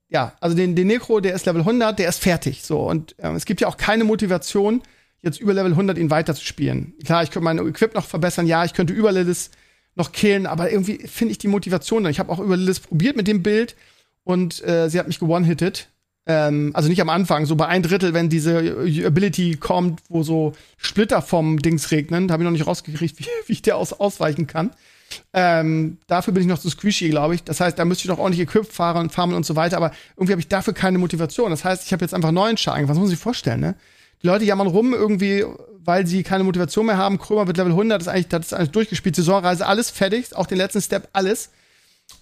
ja, 0.09 0.33
also 0.40 0.56
den, 0.56 0.74
den 0.74 0.88
Necro, 0.88 1.20
der 1.20 1.35
ist 1.35 1.46
Level 1.46 1.61
100, 1.61 1.98
der 1.98 2.09
ist 2.09 2.18
fertig. 2.18 2.62
So. 2.62 2.80
Und 2.80 3.14
ähm, 3.18 3.37
es 3.37 3.44
gibt 3.44 3.61
ja 3.61 3.68
auch 3.68 3.76
keine 3.76 4.04
Motivation, 4.04 4.83
jetzt 5.22 5.40
über 5.40 5.54
Level 5.54 5.72
100 5.72 5.98
ihn 5.98 6.11
weiterzuspielen. 6.11 6.94
Klar, 7.04 7.22
ich 7.22 7.30
könnte 7.30 7.44
mein 7.44 7.59
Equip 7.59 7.94
noch 7.94 8.06
verbessern. 8.06 8.46
Ja, 8.46 8.64
ich 8.64 8.72
könnte 8.72 8.92
über 8.92 9.12
Lilith 9.12 9.50
noch 9.94 10.12
killen, 10.12 10.46
aber 10.46 10.70
irgendwie 10.70 11.06
finde 11.06 11.33
ich 11.33 11.38
die 11.38 11.48
Motivation. 11.48 12.06
Ich 12.06 12.18
habe 12.18 12.33
auch 12.33 12.38
über 12.38 12.56
Lilith 12.56 12.83
probiert 12.83 13.16
mit 13.16 13.28
dem 13.28 13.42
Bild 13.42 13.76
und 14.24 14.62
äh, 14.66 14.88
sie 14.88 14.98
hat 14.98 15.06
mich 15.06 15.18
gewonnen-hittet. 15.18 15.88
Ähm, 16.26 16.70
also 16.74 16.88
nicht 16.88 17.00
am 17.00 17.09
Anfang, 17.09 17.46
so 17.46 17.56
bei 17.56 17.66
ein 17.66 17.83
Drittel, 17.83 18.14
wenn 18.14 18.28
diese 18.28 18.59
Ability 19.04 19.56
kommt, 19.56 20.00
wo 20.09 20.22
so 20.22 20.52
Splitter 20.76 21.22
vom 21.22 21.61
Dings 21.61 21.90
regnen. 21.90 22.28
Da 22.28 22.33
habe 22.33 22.42
ich 22.42 22.44
noch 22.44 22.52
nicht 22.52 22.66
rausgekriegt, 22.66 23.18
wie, 23.18 23.26
wie 23.46 23.52
ich 23.52 23.62
der 23.62 23.76
aus 23.76 23.92
ausweichen 23.92 24.46
kann. 24.46 24.70
Ähm, 25.33 25.98
dafür 26.06 26.33
bin 26.33 26.42
ich 26.42 26.48
noch 26.48 26.59
zu 26.59 26.70
squishy, 26.70 27.09
glaube 27.09 27.35
ich. 27.35 27.42
Das 27.42 27.61
heißt, 27.61 27.78
da 27.78 27.85
müsste 27.85 28.04
ich 28.04 28.09
noch 28.09 28.18
ordentlich 28.18 28.46
Equip 28.46 28.70
fahren, 28.70 29.11
farmen 29.11 29.35
und 29.35 29.44
so 29.44 29.56
weiter. 29.56 29.76
Aber 29.76 29.92
irgendwie 30.16 30.33
habe 30.33 30.40
ich 30.40 30.48
dafür 30.48 30.72
keine 30.72 30.98
Motivation. 30.98 31.50
Das 31.50 31.64
heißt, 31.64 31.87
ich 31.87 31.92
habe 31.92 32.04
jetzt 32.04 32.14
einfach 32.14 32.30
neuen 32.30 32.56
Schaden. 32.56 32.88
Was 32.88 32.96
muss 32.96 33.06
man 33.06 33.11
sich 33.11 33.18
vorstellen, 33.18 33.61
ne? 33.61 33.74
Die 34.22 34.26
Leute 34.26 34.44
jammern 34.44 34.66
rum 34.66 34.92
irgendwie, 34.92 35.44
weil 35.83 36.06
sie 36.06 36.22
keine 36.22 36.44
Motivation 36.44 36.87
mehr 36.87 36.98
haben. 36.98 37.18
Krömer 37.18 37.46
wird 37.46 37.56
Level 37.56 37.72
100, 37.72 38.00
das 38.00 38.06
ist 38.06 38.12
eigentlich, 38.12 38.28
das 38.28 38.46
ist 38.46 38.52
eigentlich 38.52 38.70
durchgespielt. 38.70 39.16
Saisonreise, 39.16 39.66
alles 39.66 39.90
fertig. 39.90 40.37
Auch 40.37 40.46
den 40.46 40.59
letzten 40.59 40.83
Step, 40.83 41.09
alles. 41.12 41.50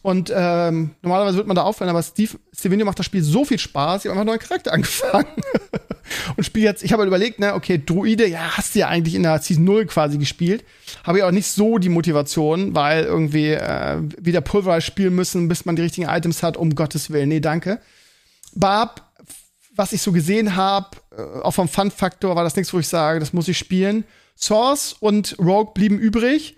Und 0.01 0.33
ähm, 0.35 0.91
normalerweise 1.03 1.39
wird 1.39 1.49
man 1.49 1.57
da 1.57 1.63
aufhören, 1.63 1.91
aber 1.91 2.03
Steve 2.03 2.39
Stevenio 2.57 2.87
macht 2.87 2.99
das 2.99 3.07
Spiel 3.07 3.23
so 3.23 3.45
viel 3.45 3.59
Spaß, 3.59 4.05
ich 4.05 4.11
habe 4.11 4.13
einfach 4.13 4.21
einen 4.21 4.27
neuen 4.29 4.39
Charakter 4.39 4.73
angefangen. 4.75 5.27
und 6.37 6.45
spiele 6.45 6.67
jetzt, 6.67 6.85
ich 6.85 6.93
habe 6.93 7.01
halt 7.01 7.09
überlegt, 7.09 7.41
ne, 7.41 7.55
okay, 7.55 7.83
Druide, 7.85 8.27
ja, 8.29 8.57
hast 8.57 8.75
du 8.75 8.81
ja 8.81 8.89
eigentlich 8.89 9.15
in 9.15 9.25
der 9.25 9.39
Season 9.41 9.65
0 9.65 9.87
quasi 9.87 10.19
gespielt. 10.19 10.65
Habe 11.05 11.19
ich 11.19 11.25
auch 11.25 11.33
nicht 11.33 11.49
so 11.49 11.79
die 11.79 11.89
Motivation, 11.89 12.75
weil 12.75 13.05
irgendwie 13.05 13.51
äh, 13.51 14.01
wieder 14.19 14.41
Pulverize 14.41 14.87
spielen 14.87 15.15
müssen, 15.15 15.49
bis 15.49 15.65
man 15.65 15.77
die 15.77 15.83
richtigen 15.83 16.09
Items 16.09 16.43
hat, 16.43 16.57
um 16.57 16.75
Gottes 16.75 17.11
Willen. 17.11 17.29
Nee, 17.29 17.41
danke. 17.41 17.81
Barb, 18.55 19.03
was 19.75 19.93
ich 19.93 20.01
so 20.01 20.13
gesehen 20.13 20.55
habe, 20.55 20.97
äh, 21.17 21.41
auch 21.41 21.53
vom 21.53 21.69
Fun-Faktor 21.69 22.37
war 22.37 22.45
das 22.45 22.57
nichts, 22.57 22.73
wo 22.73 22.79
ich 22.79 22.89
sage, 22.89 23.21
das 23.21 23.33
muss 23.33 23.49
ich 23.49 23.59
spielen. 23.59 24.05
Source 24.37 24.95
und 25.01 25.37
Rogue 25.39 25.73
blieben 25.75 25.99
übrig 25.99 26.57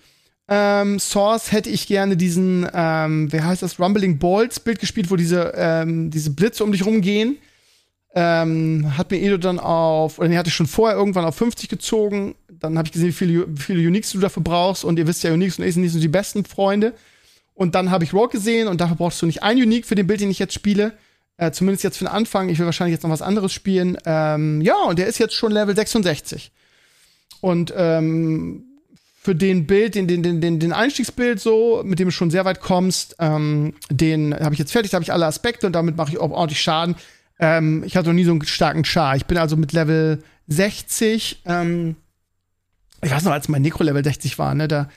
ähm, 0.53 0.99
Source 0.99 1.53
hätte 1.53 1.71
ich 1.71 1.87
gerne 1.87 2.17
diesen, 2.17 2.69
ähm, 2.75 3.33
wie 3.33 3.41
heißt 3.41 3.63
das, 3.63 3.79
Rumbling 3.79 4.19
Balls 4.19 4.59
Bild 4.59 4.81
gespielt, 4.81 5.09
wo 5.09 5.15
diese, 5.15 5.53
ähm, 5.57 6.11
diese 6.11 6.31
Blitze 6.31 6.65
um 6.65 6.73
dich 6.73 6.85
rumgehen. 6.85 7.39
Ähm, 8.13 8.99
hat 8.99 9.13
mir 9.13 9.23
Edo 9.23 9.37
dann 9.37 9.61
auf, 9.61 10.19
oder 10.19 10.29
nee, 10.29 10.37
hatte 10.37 10.49
ich 10.49 10.55
schon 10.55 10.67
vorher 10.67 10.99
irgendwann 10.99 11.25
auf 11.25 11.37
50 11.37 11.69
gezogen. 11.69 12.35
Dann 12.49 12.77
habe 12.77 12.87
ich 12.87 12.93
gesehen, 12.93 13.11
wie 13.11 13.13
viele, 13.13 13.47
wie 13.49 13.63
viele 13.63 13.87
Uniques 13.87 14.11
du 14.11 14.19
dafür 14.19 14.43
brauchst. 14.43 14.85
Und 14.85 14.99
ihr 14.99 15.07
wisst 15.07 15.23
ja, 15.23 15.33
Uniques 15.33 15.57
und 15.61 15.65
Ace 15.65 15.75
sind 15.75 15.85
nicht 15.85 15.93
so 15.93 16.01
die 16.01 16.09
besten 16.09 16.45
Freunde. 16.45 16.95
Und 17.55 17.77
dann 17.77 17.93
habe 17.93 18.03
ich 18.03 18.13
Rogue 18.13 18.31
gesehen 18.31 18.67
und 18.67 18.81
dafür 18.81 18.97
brauchst 18.97 19.23
du 19.23 19.27
nicht 19.27 19.45
ein 19.45 19.57
Unique 19.57 19.87
für 19.87 19.95
den 19.95 20.09
Bild, 20.09 20.21
den 20.21 20.31
ich 20.33 20.41
jetzt 20.41 20.55
spiele. 20.55 20.95
Äh, 21.37 21.53
zumindest 21.53 21.85
jetzt 21.85 21.99
für 21.99 22.07
den 22.07 22.13
Anfang. 22.13 22.49
Ich 22.49 22.59
will 22.59 22.67
wahrscheinlich 22.67 22.95
jetzt 22.95 23.05
noch 23.05 23.11
was 23.11 23.23
anderes 23.23 23.53
spielen. 23.53 23.97
Ähm, 24.05 24.61
ja, 24.63 24.83
und 24.89 24.99
der 24.99 25.07
ist 25.07 25.19
jetzt 25.19 25.35
schon 25.35 25.53
Level 25.53 25.77
66. 25.77 26.51
Und 27.41 27.73
ähm, 27.77 28.65
für 29.23 29.35
den 29.35 29.67
Bild, 29.67 29.97
den, 29.97 30.09
den, 30.09 30.23
den, 30.23 30.59
den 30.59 30.73
Einstiegsbild 30.73 31.41
so, 31.41 31.83
mit 31.85 31.99
dem 31.99 32.09
du 32.09 32.11
schon 32.11 32.31
sehr 32.31 32.47
weit 32.47 32.61
kommst, 32.61 33.17
ähm, 33.19 33.75
den 33.91 34.35
habe 34.35 34.55
ich 34.55 34.59
jetzt 34.59 34.73
fertig, 34.73 34.91
da 34.91 34.95
habe 34.95 35.03
ich 35.03 35.13
alle 35.13 35.27
Aspekte 35.27 35.67
und 35.67 35.75
damit 35.75 35.95
mache 35.99 36.13
ich 36.13 36.19
auch 36.19 36.31
ordentlich 36.31 36.63
Schaden. 36.63 36.97
Ähm, 37.39 37.85
ich 37.85 37.97
hatte 37.97 38.09
noch 38.09 38.15
nie 38.15 38.25
so 38.25 38.31
einen 38.31 38.47
starken 38.47 38.83
Char. 38.83 39.17
Ich 39.17 39.27
bin 39.27 39.37
also 39.37 39.59
mit 39.59 39.75
Level 39.75 40.23
60, 40.47 41.43
ähm, 41.45 41.97
ich 43.03 43.11
weiß 43.11 43.25
noch, 43.25 43.33
als 43.33 43.51
mein 43.51 43.61
Necro-Level 43.61 44.03
60 44.03 44.39
war, 44.39 44.55
ne, 44.55 44.69
da 44.69 44.89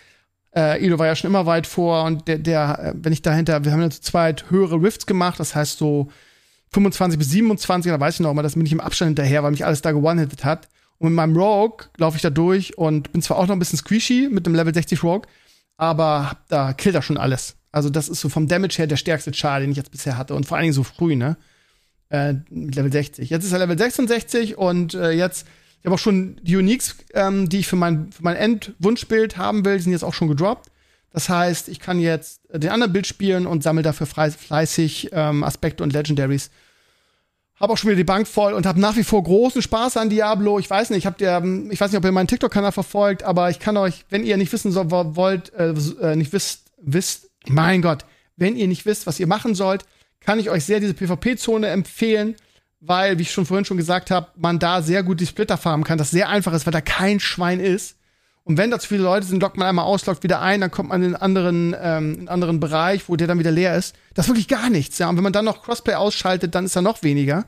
äh, 0.56 0.86
Ido 0.86 0.98
war 1.00 1.08
ja 1.08 1.18
schon 1.18 1.30
immer 1.30 1.46
weit 1.46 1.68
vor 1.68 2.06
und 2.06 2.26
der, 2.30 2.38
der, 2.38 2.80
äh, 2.80 2.94
wenn 2.96 3.12
ich 3.12 3.24
dahinter, 3.24 3.66
wir 3.66 3.74
haben 3.74 3.82
ja 3.82 3.90
zu 3.90 4.00
zweit 4.00 4.50
höhere 4.50 4.82
Rifts 4.82 5.06
gemacht, 5.06 5.38
das 5.38 5.54
heißt 5.54 5.78
so 5.78 6.10
25 6.72 7.20
bis 7.20 7.30
27, 7.30 7.92
da 7.92 8.00
weiß 8.00 8.14
ich 8.16 8.20
noch 8.22 8.34
mal, 8.34 8.42
das 8.42 8.54
bin 8.54 8.66
ich 8.66 8.72
im 8.72 8.80
Abstand 8.80 9.10
hinterher, 9.10 9.44
weil 9.44 9.52
mich 9.52 9.66
alles 9.66 9.82
da 9.82 9.92
gewonnen 9.92 10.30
hat. 10.44 10.70
Und 11.00 11.10
mit 11.10 11.16
meinem 11.16 11.36
Rogue 11.36 11.88
laufe 11.98 12.16
ich 12.16 12.22
da 12.22 12.30
durch 12.30 12.78
und 12.78 13.12
bin 13.12 13.22
zwar 13.22 13.38
auch 13.38 13.48
noch 13.48 13.56
ein 13.56 13.60
bisschen 13.60 13.80
squishy 13.80 14.30
mit 14.32 14.46
dem 14.46 14.56
Level 14.56 14.74
60 14.74 15.04
Rogue, 15.04 15.28
aber 15.78 16.38
da 16.48 16.74
killt 16.74 16.96
er 16.96 17.02
schon 17.02 17.18
alles. 17.18 17.56
Also, 17.72 17.90
das 17.90 18.08
ist 18.08 18.22
so 18.22 18.30
vom 18.30 18.48
Damage 18.48 18.78
her 18.78 18.88
der 18.88 18.98
stärkste 18.98 19.34
Char, 19.34 19.60
den 19.60 19.72
ich 19.72 19.78
jetzt 19.78 19.92
bisher 19.92 20.18
hatte. 20.18 20.36
Und 20.36 20.46
vor 20.46 20.58
allen 20.58 20.64
Dingen 20.64 20.74
so 20.74 20.84
früh, 20.84 21.16
ne? 21.16 21.38
Äh, 22.10 22.36
Level 22.50 22.92
60. 22.92 23.30
Jetzt 23.30 23.44
ist 23.44 23.52
er 23.52 23.60
Level 23.60 23.78
66 23.78 24.58
und 24.58 24.94
äh, 24.94 25.12
jetzt, 25.12 25.48
ich 25.80 25.86
habe 25.86 25.96
auch 25.96 26.00
schon 26.00 26.40
die 26.44 26.56
Uniques, 26.56 26.98
ähm, 27.16 27.50
die 27.50 27.60
ich 27.60 27.68
für 27.68 27.76
mein, 27.76 28.12
für 28.12 28.24
mein 28.24 28.36
Endwunschbild 28.36 29.38
haben 29.38 29.66
will, 29.66 29.78
die 29.78 29.84
sind 29.84 29.92
jetzt 29.92 30.04
auch 30.04 30.14
schon 30.14 30.28
gedroppt. 30.28 30.70
Das 31.10 31.30
heißt, 31.30 31.70
ich 31.70 31.80
kann 31.80 32.00
jetzt 32.00 32.42
den 32.52 32.70
anderen 32.70 32.94
Bild 32.94 33.08
spielen 33.08 33.48
und 33.48 33.64
sammle 33.64 33.82
dafür 33.82 34.06
fleißig 34.06 35.10
ähm, 35.12 35.44
Aspekte 35.44 35.84
und 35.84 35.94
Legendaries 35.94 36.52
habe 37.64 37.74
auch 37.74 37.78
schon 37.78 37.90
wieder 37.90 37.98
die 37.98 38.04
Bank 38.04 38.28
voll 38.28 38.52
und 38.54 38.66
habe 38.66 38.82
nach 38.82 38.98
wie 38.98 39.06
vor 39.06 39.24
großen 39.24 39.62
Spaß 39.62 39.96
an 39.96 40.10
Diablo. 40.10 40.60
Ich 40.60 40.70
weiß 40.70 40.90
nicht, 40.90 41.06
habt 41.06 41.22
ihr, 41.22 41.42
ich 41.72 41.80
weiß 41.80 41.92
nicht, 41.92 41.98
ob 41.98 42.04
ihr 42.04 42.12
meinen 42.12 42.28
TikTok-Kanal 42.28 42.74
verfolgt, 42.74 43.24
aber 43.24 43.50
ich 43.50 43.60
kann 43.60 43.78
euch, 43.78 44.04
wenn 44.10 44.26
ihr 44.26 44.36
nicht 44.36 44.52
wissen 44.52 44.74
so, 44.74 44.92
wollt, 44.92 45.54
äh, 45.54 45.74
äh, 46.02 46.16
nicht 46.18 46.34
wisst, 46.34 46.72
wisst, 46.82 47.30
mein 47.48 47.82
Gott, 47.82 48.06
wenn 48.36 48.58
ihr 48.58 48.68
nicht 48.68 48.86
wisst, 48.86 49.08
was 49.08 49.18
ihr 49.18 49.28
machen 49.28 49.56
sollt, 49.56 49.86
kann 50.20 50.40
ich 50.40 50.50
euch 50.50 50.66
sehr 50.66 50.82
diese 50.82 50.94
PvP-Zone 50.94 51.68
empfehlen, 51.68 52.36
weil, 52.82 53.18
wie 53.18 53.22
ich 53.22 53.32
schon 53.32 53.46
vorhin 53.46 53.64
schon 53.64 53.78
gesagt 53.78 54.12
habe, 54.12 54.28
man 54.36 54.60
da 54.60 54.82
sehr 54.82 55.02
gut 55.02 55.22
die 55.22 55.26
Splitter 55.26 55.56
farmen 55.56 55.86
kann, 55.86 55.98
das 55.98 56.12
sehr 56.12 56.28
einfach 56.28 56.52
ist, 56.52 56.66
weil 56.66 56.74
da 56.74 56.82
kein 56.82 57.22
Schwein 57.22 57.62
ist. 57.62 57.96
Und 58.46 58.58
wenn 58.58 58.72
da 58.72 58.80
zu 58.80 58.90
viele 58.90 59.04
Leute 59.04 59.26
sind, 59.26 59.42
lockt 59.42 59.56
man 59.56 59.68
einmal 59.68 59.86
aus, 59.86 60.06
lockt 60.06 60.24
wieder 60.24 60.42
ein, 60.42 60.60
dann 60.60 60.72
kommt 60.72 60.90
man 60.90 61.02
in 61.02 61.16
einen 61.16 61.16
anderen, 61.16 61.76
ähm, 61.80 62.14
in 62.14 62.20
einen 62.20 62.28
anderen 62.28 62.60
Bereich, 62.60 63.08
wo 63.08 63.16
der 63.16 63.28
dann 63.28 63.40
wieder 63.40 63.52
leer 63.52 63.78
ist. 63.78 63.96
Das 64.14 64.26
ist 64.26 64.30
wirklich 64.32 64.50
gar 64.50 64.70
nichts, 64.70 64.98
ja. 64.98 65.10
Und 65.10 65.16
wenn 65.16 65.24
man 65.24 65.34
dann 65.34 65.46
noch 65.46 65.64
Crossplay 65.64 65.96
ausschaltet, 65.96 66.54
dann 66.54 66.66
ist 66.66 66.76
da 66.76 66.82
noch 66.82 67.04
weniger. 67.04 67.46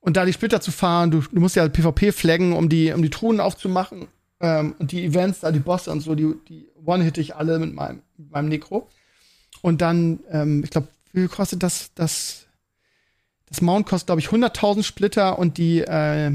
Und 0.00 0.16
da 0.16 0.24
die 0.24 0.32
Splitter 0.32 0.60
zu 0.60 0.70
fahren, 0.70 1.10
du, 1.10 1.20
du 1.20 1.40
musst 1.40 1.56
ja 1.56 1.68
PvP 1.68 2.12
flaggen, 2.12 2.52
um 2.52 2.68
die, 2.68 2.92
um 2.92 3.02
die 3.02 3.10
Truhen 3.10 3.40
aufzumachen. 3.40 4.08
Ähm, 4.40 4.74
und 4.78 4.92
die 4.92 5.04
Events, 5.04 5.40
da 5.40 5.50
die 5.50 5.60
Bosse 5.60 5.90
und 5.90 6.00
so, 6.00 6.14
die, 6.14 6.34
die 6.48 6.68
one-hitte 6.84 7.20
ich 7.20 7.34
alle 7.34 7.58
mit 7.58 7.74
meinem, 7.74 8.02
mit 8.16 8.30
meinem 8.30 8.48
Necro. 8.48 8.88
Und 9.60 9.80
dann, 9.80 10.20
ähm, 10.30 10.62
ich 10.64 10.70
glaube, 10.70 10.88
wie 11.12 11.26
kostet 11.26 11.62
das? 11.62 11.92
Das, 11.94 12.46
das 13.48 13.60
Mount 13.60 13.86
kostet, 13.86 14.06
glaube 14.06 14.20
ich, 14.20 14.28
100.000 14.28 14.82
Splitter 14.82 15.38
und 15.38 15.58
die, 15.58 15.80
äh, 15.80 16.32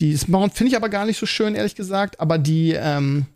die 0.00 0.18
Mount 0.26 0.54
finde 0.54 0.70
ich 0.70 0.76
aber 0.76 0.88
gar 0.88 1.06
nicht 1.06 1.18
so 1.18 1.26
schön, 1.26 1.54
ehrlich 1.54 1.74
gesagt. 1.74 2.20
Aber 2.20 2.38
die, 2.38 2.72
ähm, 2.72 3.26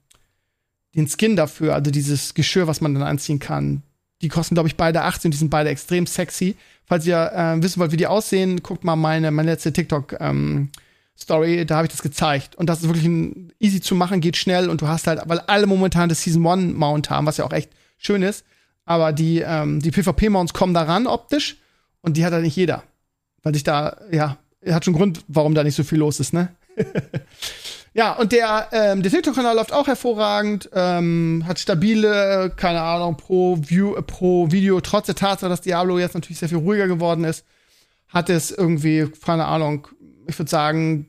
den 0.95 1.09
Skin 1.09 1.37
dafür, 1.37 1.75
also 1.75 1.91
dieses 1.91 2.35
Geschirr, 2.35 2.67
was 2.67 2.81
man 2.81 2.95
dann 2.95 3.03
anziehen 3.03 3.39
kann, 3.39 3.83
die 4.21 4.29
kosten, 4.29 4.55
glaube 4.55 4.69
ich, 4.69 4.77
beide 4.77 5.03
18 5.03 5.33
die 5.33 5.37
sind 5.37 5.51
beide 5.51 5.71
extrem 5.71 6.07
sexy. 6.07 6.57
Falls 6.85 7.07
ihr 7.07 7.33
äh, 7.35 7.63
wissen 7.63 7.81
wollt, 7.81 7.93
wie 7.93 7.97
die 7.97 8.07
aussehen, 8.07 8.63
guckt 8.63 8.85
mal 8.85 8.97
meine, 8.97 9.31
meine 9.31 9.51
letzte 9.51 9.73
TikTok 9.73 10.17
ähm, 10.21 10.71
da 11.27 11.35
habe 11.37 11.87
ich 11.87 11.93
das 11.93 12.03
gezeigt. 12.03 12.57
Und 12.57 12.67
das 12.67 12.81
ist 12.81 12.89
wirklich 12.89 13.05
ein, 13.05 13.53
easy 13.59 13.81
zu 13.81 13.95
machen, 13.95 14.21
geht 14.21 14.37
schnell 14.37 14.69
und 14.69 14.81
du 14.81 14.89
hast 14.89 15.07
halt, 15.07 15.21
weil 15.27 15.41
alle 15.41 15.67
momentan 15.67 16.09
das 16.09 16.23
Season 16.23 16.47
1 16.47 16.75
Mount 16.75 17.11
haben, 17.11 17.27
was 17.27 17.37
ja 17.37 17.45
auch 17.45 17.53
echt 17.53 17.71
schön 17.99 18.23
ist. 18.23 18.45
Aber 18.85 19.13
die, 19.13 19.41
ähm, 19.41 19.81
die 19.81 19.91
PvP-Mounts 19.91 20.53
kommen 20.53 20.75
daran 20.75 21.07
optisch 21.07 21.59
und 22.01 22.17
die 22.17 22.25
hat 22.25 22.33
halt 22.33 22.43
nicht 22.43 22.57
jeder. 22.57 22.83
Weil 23.43 23.55
sich 23.55 23.63
da, 23.63 23.97
ja, 24.11 24.39
hat 24.71 24.85
schon 24.85 24.95
Grund, 24.95 25.25
warum 25.29 25.55
da 25.55 25.65
nicht 25.65 25.75
so 25.75 25.85
viel 25.85 25.99
los 25.99 26.21
ist, 26.21 26.33
ne? 26.33 26.49
ja, 27.95 28.13
und 28.13 28.33
der, 28.33 28.69
ähm, 28.73 29.03
der 29.03 29.11
TikTok-Kanal 29.11 29.57
läuft 29.57 29.73
auch 29.73 29.87
hervorragend, 29.87 30.71
ähm, 30.73 31.45
hat 31.47 31.59
stabile, 31.59 32.53
keine 32.57 32.81
Ahnung, 32.81 33.17
pro 33.17 33.59
View, 33.61 33.95
äh, 33.95 34.03
pro 34.03 34.51
Video, 34.51 34.81
trotz 34.81 35.07
der 35.07 35.15
Tatsache, 35.15 35.51
dass 35.51 35.61
Diablo 35.61 35.99
jetzt 35.99 36.15
natürlich 36.15 36.39
sehr 36.39 36.49
viel 36.49 36.59
ruhiger 36.59 36.89
geworden 36.89 37.25
ist, 37.25 37.45
hat 38.09 38.31
es 38.31 38.51
irgendwie, 38.51 39.09
keine 39.25 39.47
Ahnung, 39.47 39.89
ich 40.27 40.39
würde 40.39 40.51
sagen, 40.51 41.07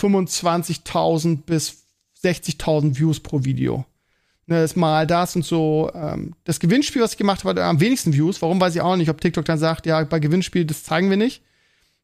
25.000 0.00 1.44
bis 1.44 1.84
60.000 2.22 2.98
Views 2.98 3.20
pro 3.20 3.44
Video. 3.44 3.84
Ne, 4.46 4.64
ist 4.64 4.76
mal 4.76 5.06
das 5.06 5.36
und 5.36 5.44
so. 5.44 5.90
Ähm, 5.94 6.34
das 6.44 6.58
Gewinnspiel, 6.58 7.02
was 7.02 7.12
ich 7.12 7.18
gemacht 7.18 7.44
habe, 7.44 7.60
hat 7.60 7.68
am 7.68 7.80
wenigsten 7.80 8.12
Views. 8.12 8.42
Warum 8.42 8.60
weiß 8.60 8.74
ich 8.74 8.80
auch 8.80 8.96
nicht, 8.96 9.08
ob 9.08 9.20
TikTok 9.20 9.44
dann 9.44 9.58
sagt, 9.58 9.86
ja, 9.86 10.02
bei 10.02 10.18
Gewinnspiel, 10.18 10.64
das 10.64 10.82
zeigen 10.82 11.08
wir 11.08 11.16
nicht. 11.16 11.42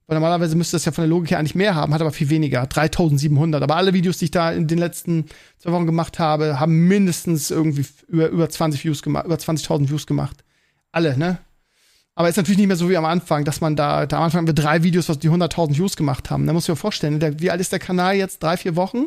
Weil 0.07 0.17
normalerweise 0.17 0.55
müsste 0.57 0.77
das 0.77 0.85
ja 0.85 0.93
von 0.93 1.03
der 1.03 1.09
Logik 1.09 1.33
her 1.33 1.39
eigentlich 1.39 1.57
mehr 1.57 1.75
haben, 1.75 1.93
hat 1.93 2.01
aber 2.01 2.13
viel 2.13 2.31
weniger. 2.31 2.67
3700. 2.67 3.63
Aber 3.63 3.77
alle 3.77 3.93
Videos, 3.93 4.19
die 4.19 4.27
ich 4.27 4.31
da 4.31 4.53
in 4.53 4.69
den 4.69 4.79
letzten 4.79 5.27
zwei 5.59 5.73
Wochen 5.73 5.87
gemacht 5.87 6.19
habe, 6.21 6.61
haben 6.61 6.87
mindestens 6.87 7.51
irgendwie 7.51 7.85
über, 8.07 8.29
über 8.29 8.49
20 8.49 8.85
Views 8.85 9.03
gemacht, 9.03 9.27
über 9.27 9.35
20.000 9.35 9.89
Views 9.89 10.07
gemacht. 10.07 10.45
alle, 10.93 11.19
ne? 11.19 11.39
Aber 12.15 12.31
ist 12.31 12.37
natürlich 12.37 12.57
nicht 12.57 12.69
mehr 12.69 12.77
so 12.77 12.89
wie 12.89 12.97
am 12.97 13.05
Anfang, 13.05 13.45
dass 13.45 13.61
man 13.61 13.77
da, 13.77 14.07
da 14.07 14.17
am 14.17 14.23
Anfang 14.23 14.39
haben 14.39 14.47
wir 14.47 14.55
drei 14.55 14.83
Videos, 14.83 15.09
was 15.11 15.19
die 15.19 15.29
100.000 15.29 15.77
Views 15.77 15.97
gemacht 15.97 16.31
haben. 16.31 16.47
Da 16.47 16.55
muss 16.55 16.65
ich 16.65 16.71
mir 16.71 16.77
vorstellen, 16.77 17.21
der, 17.21 17.41
wie 17.41 17.51
alt 17.51 17.61
ist 17.61 17.73
der 17.73 17.79
Kanal 17.79 18.15
jetzt? 18.15 18.43
Drei, 18.43 18.57
vier 18.57 18.75
Wochen? 18.75 19.05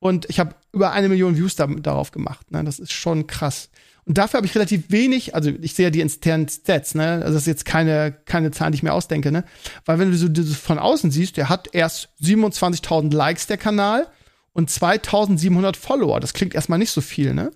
Und 0.00 0.28
ich 0.28 0.40
habe 0.40 0.54
über 0.72 0.90
eine 0.90 1.08
Million 1.08 1.36
Views 1.36 1.54
da, 1.54 1.66
darauf 1.66 2.10
gemacht. 2.10 2.50
Ne? 2.50 2.64
Das 2.64 2.80
ist 2.80 2.92
schon 2.92 3.28
krass. 3.28 3.70
Und 4.06 4.18
dafür 4.18 4.38
habe 4.38 4.46
ich 4.46 4.54
relativ 4.54 4.90
wenig, 4.90 5.34
also 5.34 5.50
ich 5.62 5.74
sehe 5.74 5.86
ja 5.86 5.90
die 5.90 6.00
internen 6.00 6.48
Stats, 6.48 6.94
ne? 6.94 7.22
Also 7.22 7.34
das 7.34 7.42
ist 7.42 7.46
jetzt 7.46 7.64
keine, 7.64 8.12
keine 8.26 8.50
Zahlen, 8.50 8.72
die 8.72 8.76
ich 8.76 8.82
mir 8.82 8.92
ausdenke, 8.92 9.32
ne? 9.32 9.44
Weil 9.86 9.98
wenn 9.98 10.10
du 10.10 10.16
so 10.16 10.54
von 10.54 10.78
außen 10.78 11.10
siehst, 11.10 11.36
der 11.36 11.48
hat 11.48 11.68
erst 11.72 12.10
27.000 12.22 13.14
Likes, 13.14 13.46
der 13.46 13.56
Kanal, 13.56 14.08
und 14.52 14.70
2.700 14.70 15.76
Follower. 15.76 16.20
Das 16.20 16.32
klingt 16.32 16.54
erstmal 16.54 16.78
nicht 16.78 16.90
so 16.90 17.00
viel, 17.00 17.34
ne? 17.34 17.50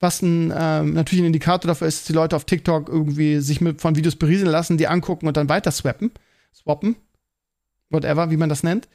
Was 0.00 0.22
ein, 0.22 0.52
ähm, 0.56 0.94
natürlich 0.94 1.22
ein 1.22 1.26
Indikator 1.26 1.68
dafür 1.68 1.86
ist, 1.86 2.00
dass 2.00 2.06
die 2.06 2.12
Leute 2.12 2.34
auf 2.36 2.44
TikTok 2.44 2.88
irgendwie 2.88 3.40
sich 3.40 3.60
mit, 3.60 3.80
von 3.80 3.94
Videos 3.94 4.16
berieseln 4.16 4.50
lassen, 4.50 4.78
die 4.78 4.88
angucken 4.88 5.28
und 5.28 5.36
dann 5.36 5.48
weiter 5.48 5.70
swappen, 5.70 6.10
swappen, 6.54 6.96
whatever, 7.90 8.30
wie 8.30 8.36
man 8.36 8.48
das 8.48 8.62
nennt. 8.62 8.88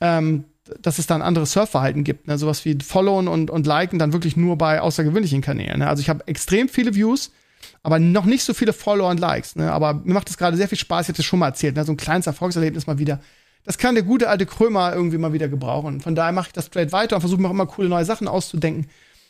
Ähm, 0.00 0.44
dass 0.80 0.98
es 0.98 1.06
da 1.06 1.14
ein 1.14 1.22
anderes 1.22 1.52
Surfverhalten 1.52 2.04
gibt. 2.04 2.28
Ne? 2.28 2.38
Sowas 2.38 2.64
wie 2.64 2.78
Followen 2.82 3.28
und, 3.28 3.50
und 3.50 3.66
Liken 3.66 3.98
dann 3.98 4.12
wirklich 4.12 4.36
nur 4.36 4.56
bei 4.56 4.80
außergewöhnlichen 4.80 5.40
Kanälen. 5.40 5.80
Ne? 5.80 5.88
Also 5.88 6.00
ich 6.00 6.08
habe 6.08 6.26
extrem 6.26 6.68
viele 6.68 6.94
Views, 6.94 7.32
aber 7.82 7.98
noch 7.98 8.24
nicht 8.24 8.44
so 8.44 8.54
viele 8.54 8.72
Follower 8.72 9.10
und 9.10 9.18
Likes. 9.18 9.56
Ne? 9.56 9.72
Aber 9.72 9.94
mir 9.94 10.14
macht 10.14 10.30
es 10.30 10.38
gerade 10.38 10.56
sehr 10.56 10.68
viel 10.68 10.78
Spaß, 10.78 11.06
ich 11.06 11.08
habe 11.08 11.16
das 11.16 11.26
schon 11.26 11.40
mal 11.40 11.48
erzählt, 11.48 11.76
ne? 11.76 11.84
so 11.84 11.92
ein 11.92 11.96
kleines 11.96 12.26
Erfolgserlebnis 12.26 12.86
mal 12.86 12.98
wieder. 12.98 13.20
Das 13.64 13.78
kann 13.78 13.94
der 13.94 14.04
gute 14.04 14.28
alte 14.28 14.46
Krömer 14.46 14.92
irgendwie 14.92 15.18
mal 15.18 15.32
wieder 15.32 15.48
gebrauchen. 15.48 16.00
Von 16.00 16.14
daher 16.14 16.32
mache 16.32 16.48
ich 16.48 16.52
das 16.52 16.66
straight 16.66 16.92
weiter 16.92 17.16
und 17.16 17.22
versuche 17.22 17.40
mir 17.40 17.48
auch 17.48 17.52
immer 17.52 17.66
coole 17.66 17.88
neue 17.88 18.04
Sachen 18.04 18.26
auszudenken, 18.26 18.88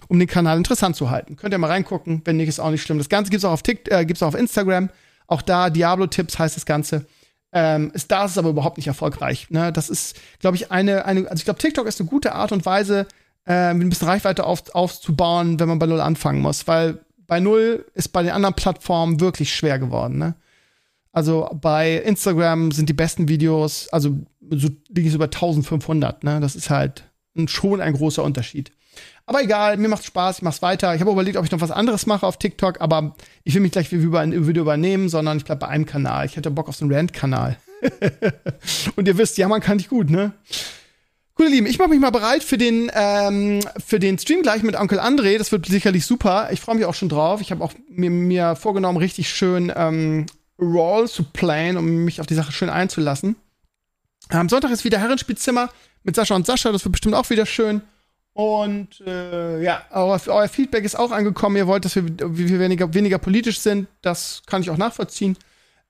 um 0.09 0.19
den 0.19 0.29
Kanal 0.29 0.57
interessant 0.57 0.97
zu 0.97 1.11
halten. 1.11 1.37
Könnt 1.37 1.53
ihr 1.53 1.59
mal 1.59 1.71
reingucken, 1.71 2.23
wenn 2.25 2.37
nicht, 2.37 2.49
ist 2.49 2.61
auch 2.61 2.71
nicht 2.71 2.83
schlimm. 2.83 2.99
Das 2.99 3.11
Ganze 3.11 3.31
gibt's 3.31 3.45
auch 3.45 3.61
äh, 3.67 4.07
auch 4.21 4.23
auf 4.23 4.35
Instagram. 4.35 4.91
Auch 5.27 5.43
da 5.43 5.71
Diablo-Tipps 5.71 6.39
heißt 6.39 6.57
das 6.57 6.67
Ganze. 6.67 7.07
Ähm, 7.53 7.91
ist, 7.93 8.11
da 8.11 8.25
ist 8.25 8.33
es 8.33 8.39
aber 8.39 8.51
überhaupt 8.51 8.79
nicht 8.79 8.87
erfolgreich. 8.87 9.51
Ne? 9.51 9.73
Das 9.73 9.91
ist, 9.91 10.19
glaube 10.41 10.57
ich, 10.57 10.71
eine, 10.71 11.05
eine, 11.05 11.31
also 11.31 11.41
ich 11.41 11.45
glaube, 11.45 11.59
TikTok 11.59 11.87
ist 11.87 12.01
eine 12.01 12.09
gute 12.09 12.35
Art 12.35 12.51
und 12.51 12.65
Weise, 12.65 13.07
äh, 13.45 13.53
ein 13.53 13.89
bisschen 13.89 14.09
Reichweite 14.09 14.45
auf, 14.45 14.75
aufzubauen, 14.75 15.61
wenn 15.61 15.69
man 15.69 15.79
bei 15.79 15.87
Null 15.87 16.01
anfangen 16.01 16.41
muss, 16.41 16.67
weil 16.67 17.01
bei 17.27 17.41
Null 17.41 17.87
ist 17.95 18.09
bei 18.09 18.23
den 18.23 18.33
anderen 18.33 18.55
Plattformen 18.55 19.21
wirklich 19.21 19.55
schwer 19.55 19.79
geworden. 19.79 20.19
Ne? 20.19 20.35
Also 21.13 21.49
bei 21.61 21.97
Instagram 21.97 22.73
sind 22.73 22.89
die 22.89 22.95
besten 22.95 23.29
Videos, 23.29 23.89
also 23.91 24.19
so 24.51 24.69
liegen 24.89 25.09
es 25.09 25.15
über 25.15 25.27
1500. 25.27 26.25
Ne? 26.25 26.41
Das 26.41 26.57
ist 26.57 26.71
halt 26.71 27.05
ein, 27.37 27.49
schon 27.49 27.81
ein 27.81 27.93
großer 27.93 28.23
Unterschied. 28.23 28.73
Aber 29.27 29.43
egal, 29.43 29.77
mir 29.77 29.89
macht 29.89 30.05
Spaß, 30.05 30.39
ich 30.39 30.43
mach's 30.43 30.63
weiter. 30.63 30.95
Ich 30.95 31.01
habe 31.01 31.11
überlegt, 31.11 31.37
ob 31.37 31.45
ich 31.45 31.51
noch 31.51 31.61
was 31.61 31.71
anderes 31.71 32.07
mache 32.07 32.27
auf 32.27 32.39
TikTok, 32.39 32.81
aber 32.81 33.15
ich 33.45 33.55
will 33.55 33.61
mich 33.63 33.73
gleich 33.73 33.93
wie 33.93 33.97
über 33.97 34.21
ein 34.21 34.47
Video 34.47 34.63
übernehmen, 34.63 35.09
sondern 35.09 35.37
ich 35.37 35.45
bleib 35.45 35.61
bei 35.61 35.69
einem 35.69 35.87
Kanal. 35.87 36.27
Ich 36.27 36.37
hätte 36.37 36.51
Bock 36.51 36.69
auf 36.69 36.77
so 36.77 36.85
einen 36.85 36.93
Rant-Kanal. 36.93 37.57
Und 38.97 39.09
ihr 39.09 39.19
wisst, 39.19 39.39
ja, 39.39 39.49
man 39.49 39.61
kann 39.61 39.77
nicht 39.77 39.89
gut, 39.89 40.11
ne? 40.11 40.33
Gut, 41.35 41.47
ihr 41.47 41.53
Lieben, 41.53 41.67
ich 41.67 41.79
mache 41.79 41.89
mich 41.89 42.01
mal 42.01 42.11
bereit 42.11 42.43
für 42.43 42.59
den, 42.59 42.91
ähm, 42.95 43.61
für 43.85 43.99
den 43.99 44.19
Stream 44.19 44.43
gleich 44.43 44.63
mit 44.63 44.77
Onkel 44.77 45.01
André. 45.01 45.39
Das 45.39 45.51
wird 45.51 45.67
sicherlich 45.67 46.05
super. 46.05 46.49
Ich 46.53 46.61
freue 46.61 46.75
mich 46.77 46.85
auch 46.85 46.95
schon 46.95 47.09
drauf. 47.09 47.41
Ich 47.41 47.51
habe 47.51 47.65
auch 47.65 47.73
mir, 47.89 48.11
mir 48.11 48.55
vorgenommen, 48.55 48.99
richtig 48.99 49.31
schön 49.31 49.73
ähm, 49.75 50.27
Roll 50.61 51.09
zu 51.09 51.25
playen, 51.25 51.77
um 51.77 52.05
mich 52.05 52.21
auf 52.21 52.27
die 52.27 52.35
Sache 52.35 52.53
schön 52.53 52.69
einzulassen. 52.69 53.37
Am 54.29 54.49
Sonntag 54.49 54.71
ist 54.71 54.85
wieder 54.85 54.99
Herrenspielzimmer 54.99 55.71
mit 56.03 56.17
Sascha 56.17 56.35
und 56.35 56.47
Sascha. 56.47 56.71
Das 56.71 56.85
wird 56.85 56.93
bestimmt 56.93 57.15
auch 57.15 57.29
wieder 57.31 57.47
schön. 57.47 57.83
Und 58.35 59.03
äh, 59.07 59.63
ja, 59.63 59.83
euer, 59.91 60.21
euer, 60.27 60.49
Feedback 60.49 60.85
ist 60.85 60.99
auch 60.99 61.11
angekommen. 61.11 61.57
Ihr 61.57 61.67
wollt, 61.67 61.85
dass 61.85 61.97
wir, 61.97 62.05
wir 62.07 62.59
weniger, 62.59 62.95
weniger 62.95 63.19
politisch 63.19 63.61
sind. 63.61 63.89
Das 64.01 64.43
kann 64.47 64.63
ich 64.63 64.71
auch 64.71 64.79
nachvollziehen. 64.79 65.37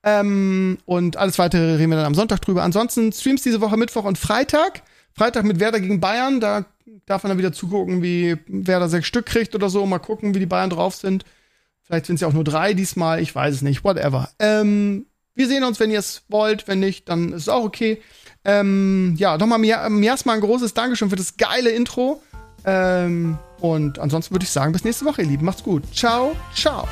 Ähm, 0.03 0.79
und 0.85 1.17
alles 1.17 1.39
weitere 1.39 1.77
reden 1.77 1.91
wir 1.91 1.97
dann 1.97 2.07
am 2.07 2.15
Sonntag 2.15 2.41
drüber. 2.41 2.65
Ansonsten 2.65 3.13
Streams 3.13 3.43
diese 3.43 3.61
Woche 3.61 3.77
Mittwoch 3.77 4.05
und 4.05 4.19
Freitag. 4.19 4.83
Freitag 5.13 5.45
mit 5.45 5.61
Werder 5.61 5.79
gegen 5.79 6.01
Bayern. 6.01 6.41
Da 6.41 6.65
darf 7.07 7.23
man 7.23 7.31
dann 7.31 7.39
wieder 7.39 7.53
zugucken, 7.53 8.03
wie 8.03 8.37
Werder 8.47 8.89
sechs 8.89 9.07
Stück 9.07 9.27
kriegt 9.27 9.55
oder 9.55 9.71
so. 9.71 9.87
Mal 9.87 10.01
gucken, 10.01 10.35
wie 10.35 10.41
die 10.41 10.47
Bayern 10.47 10.71
drauf 10.71 10.97
sind. 10.97 11.25
Vielleicht 11.83 12.07
sind 12.07 12.17
es 12.17 12.23
ja 12.23 12.29
auch 12.29 12.33
nur 12.33 12.45
drei 12.45 12.75
diesmal. 12.75 13.21
Ich 13.21 13.33
weiß 13.33 13.55
es 13.55 13.63
nicht. 13.63 13.85
Whatever. 13.85 14.31
Ähm, 14.41 15.07
wir 15.37 15.47
sehen 15.47 15.63
uns, 15.63 15.79
wenn 15.79 15.93
ihr 15.93 16.01
es 16.01 16.23
wollt. 16.29 16.67
Wenn 16.67 16.81
nicht, 16.81 17.09
dann 17.09 17.33
ist 17.33 17.43
es 17.43 17.49
auch 17.49 17.65
okay. 17.65 18.03
Ähm, 18.45 19.15
ja, 19.17 19.39
nochmal 19.39 19.61
mir, 19.61 19.89
mir 19.89 20.11
erstmal 20.11 20.35
ein 20.35 20.41
großes 20.41 20.75
Dankeschön 20.75 21.11
für 21.11 21.17
das 21.17 21.37
geile 21.37 21.71
Intro. 21.71 22.21
Ähm, 22.64 23.38
und 23.61 23.98
ansonsten 23.98 24.35
würde 24.35 24.44
ich 24.44 24.51
sagen, 24.51 24.72
bis 24.72 24.85
nächste 24.85 25.05
Woche, 25.05 25.22
ihr 25.22 25.29
Lieben. 25.29 25.44
Macht's 25.44 25.62
gut. 25.62 25.83
Ciao, 25.94 26.37
ciao. 26.55 26.87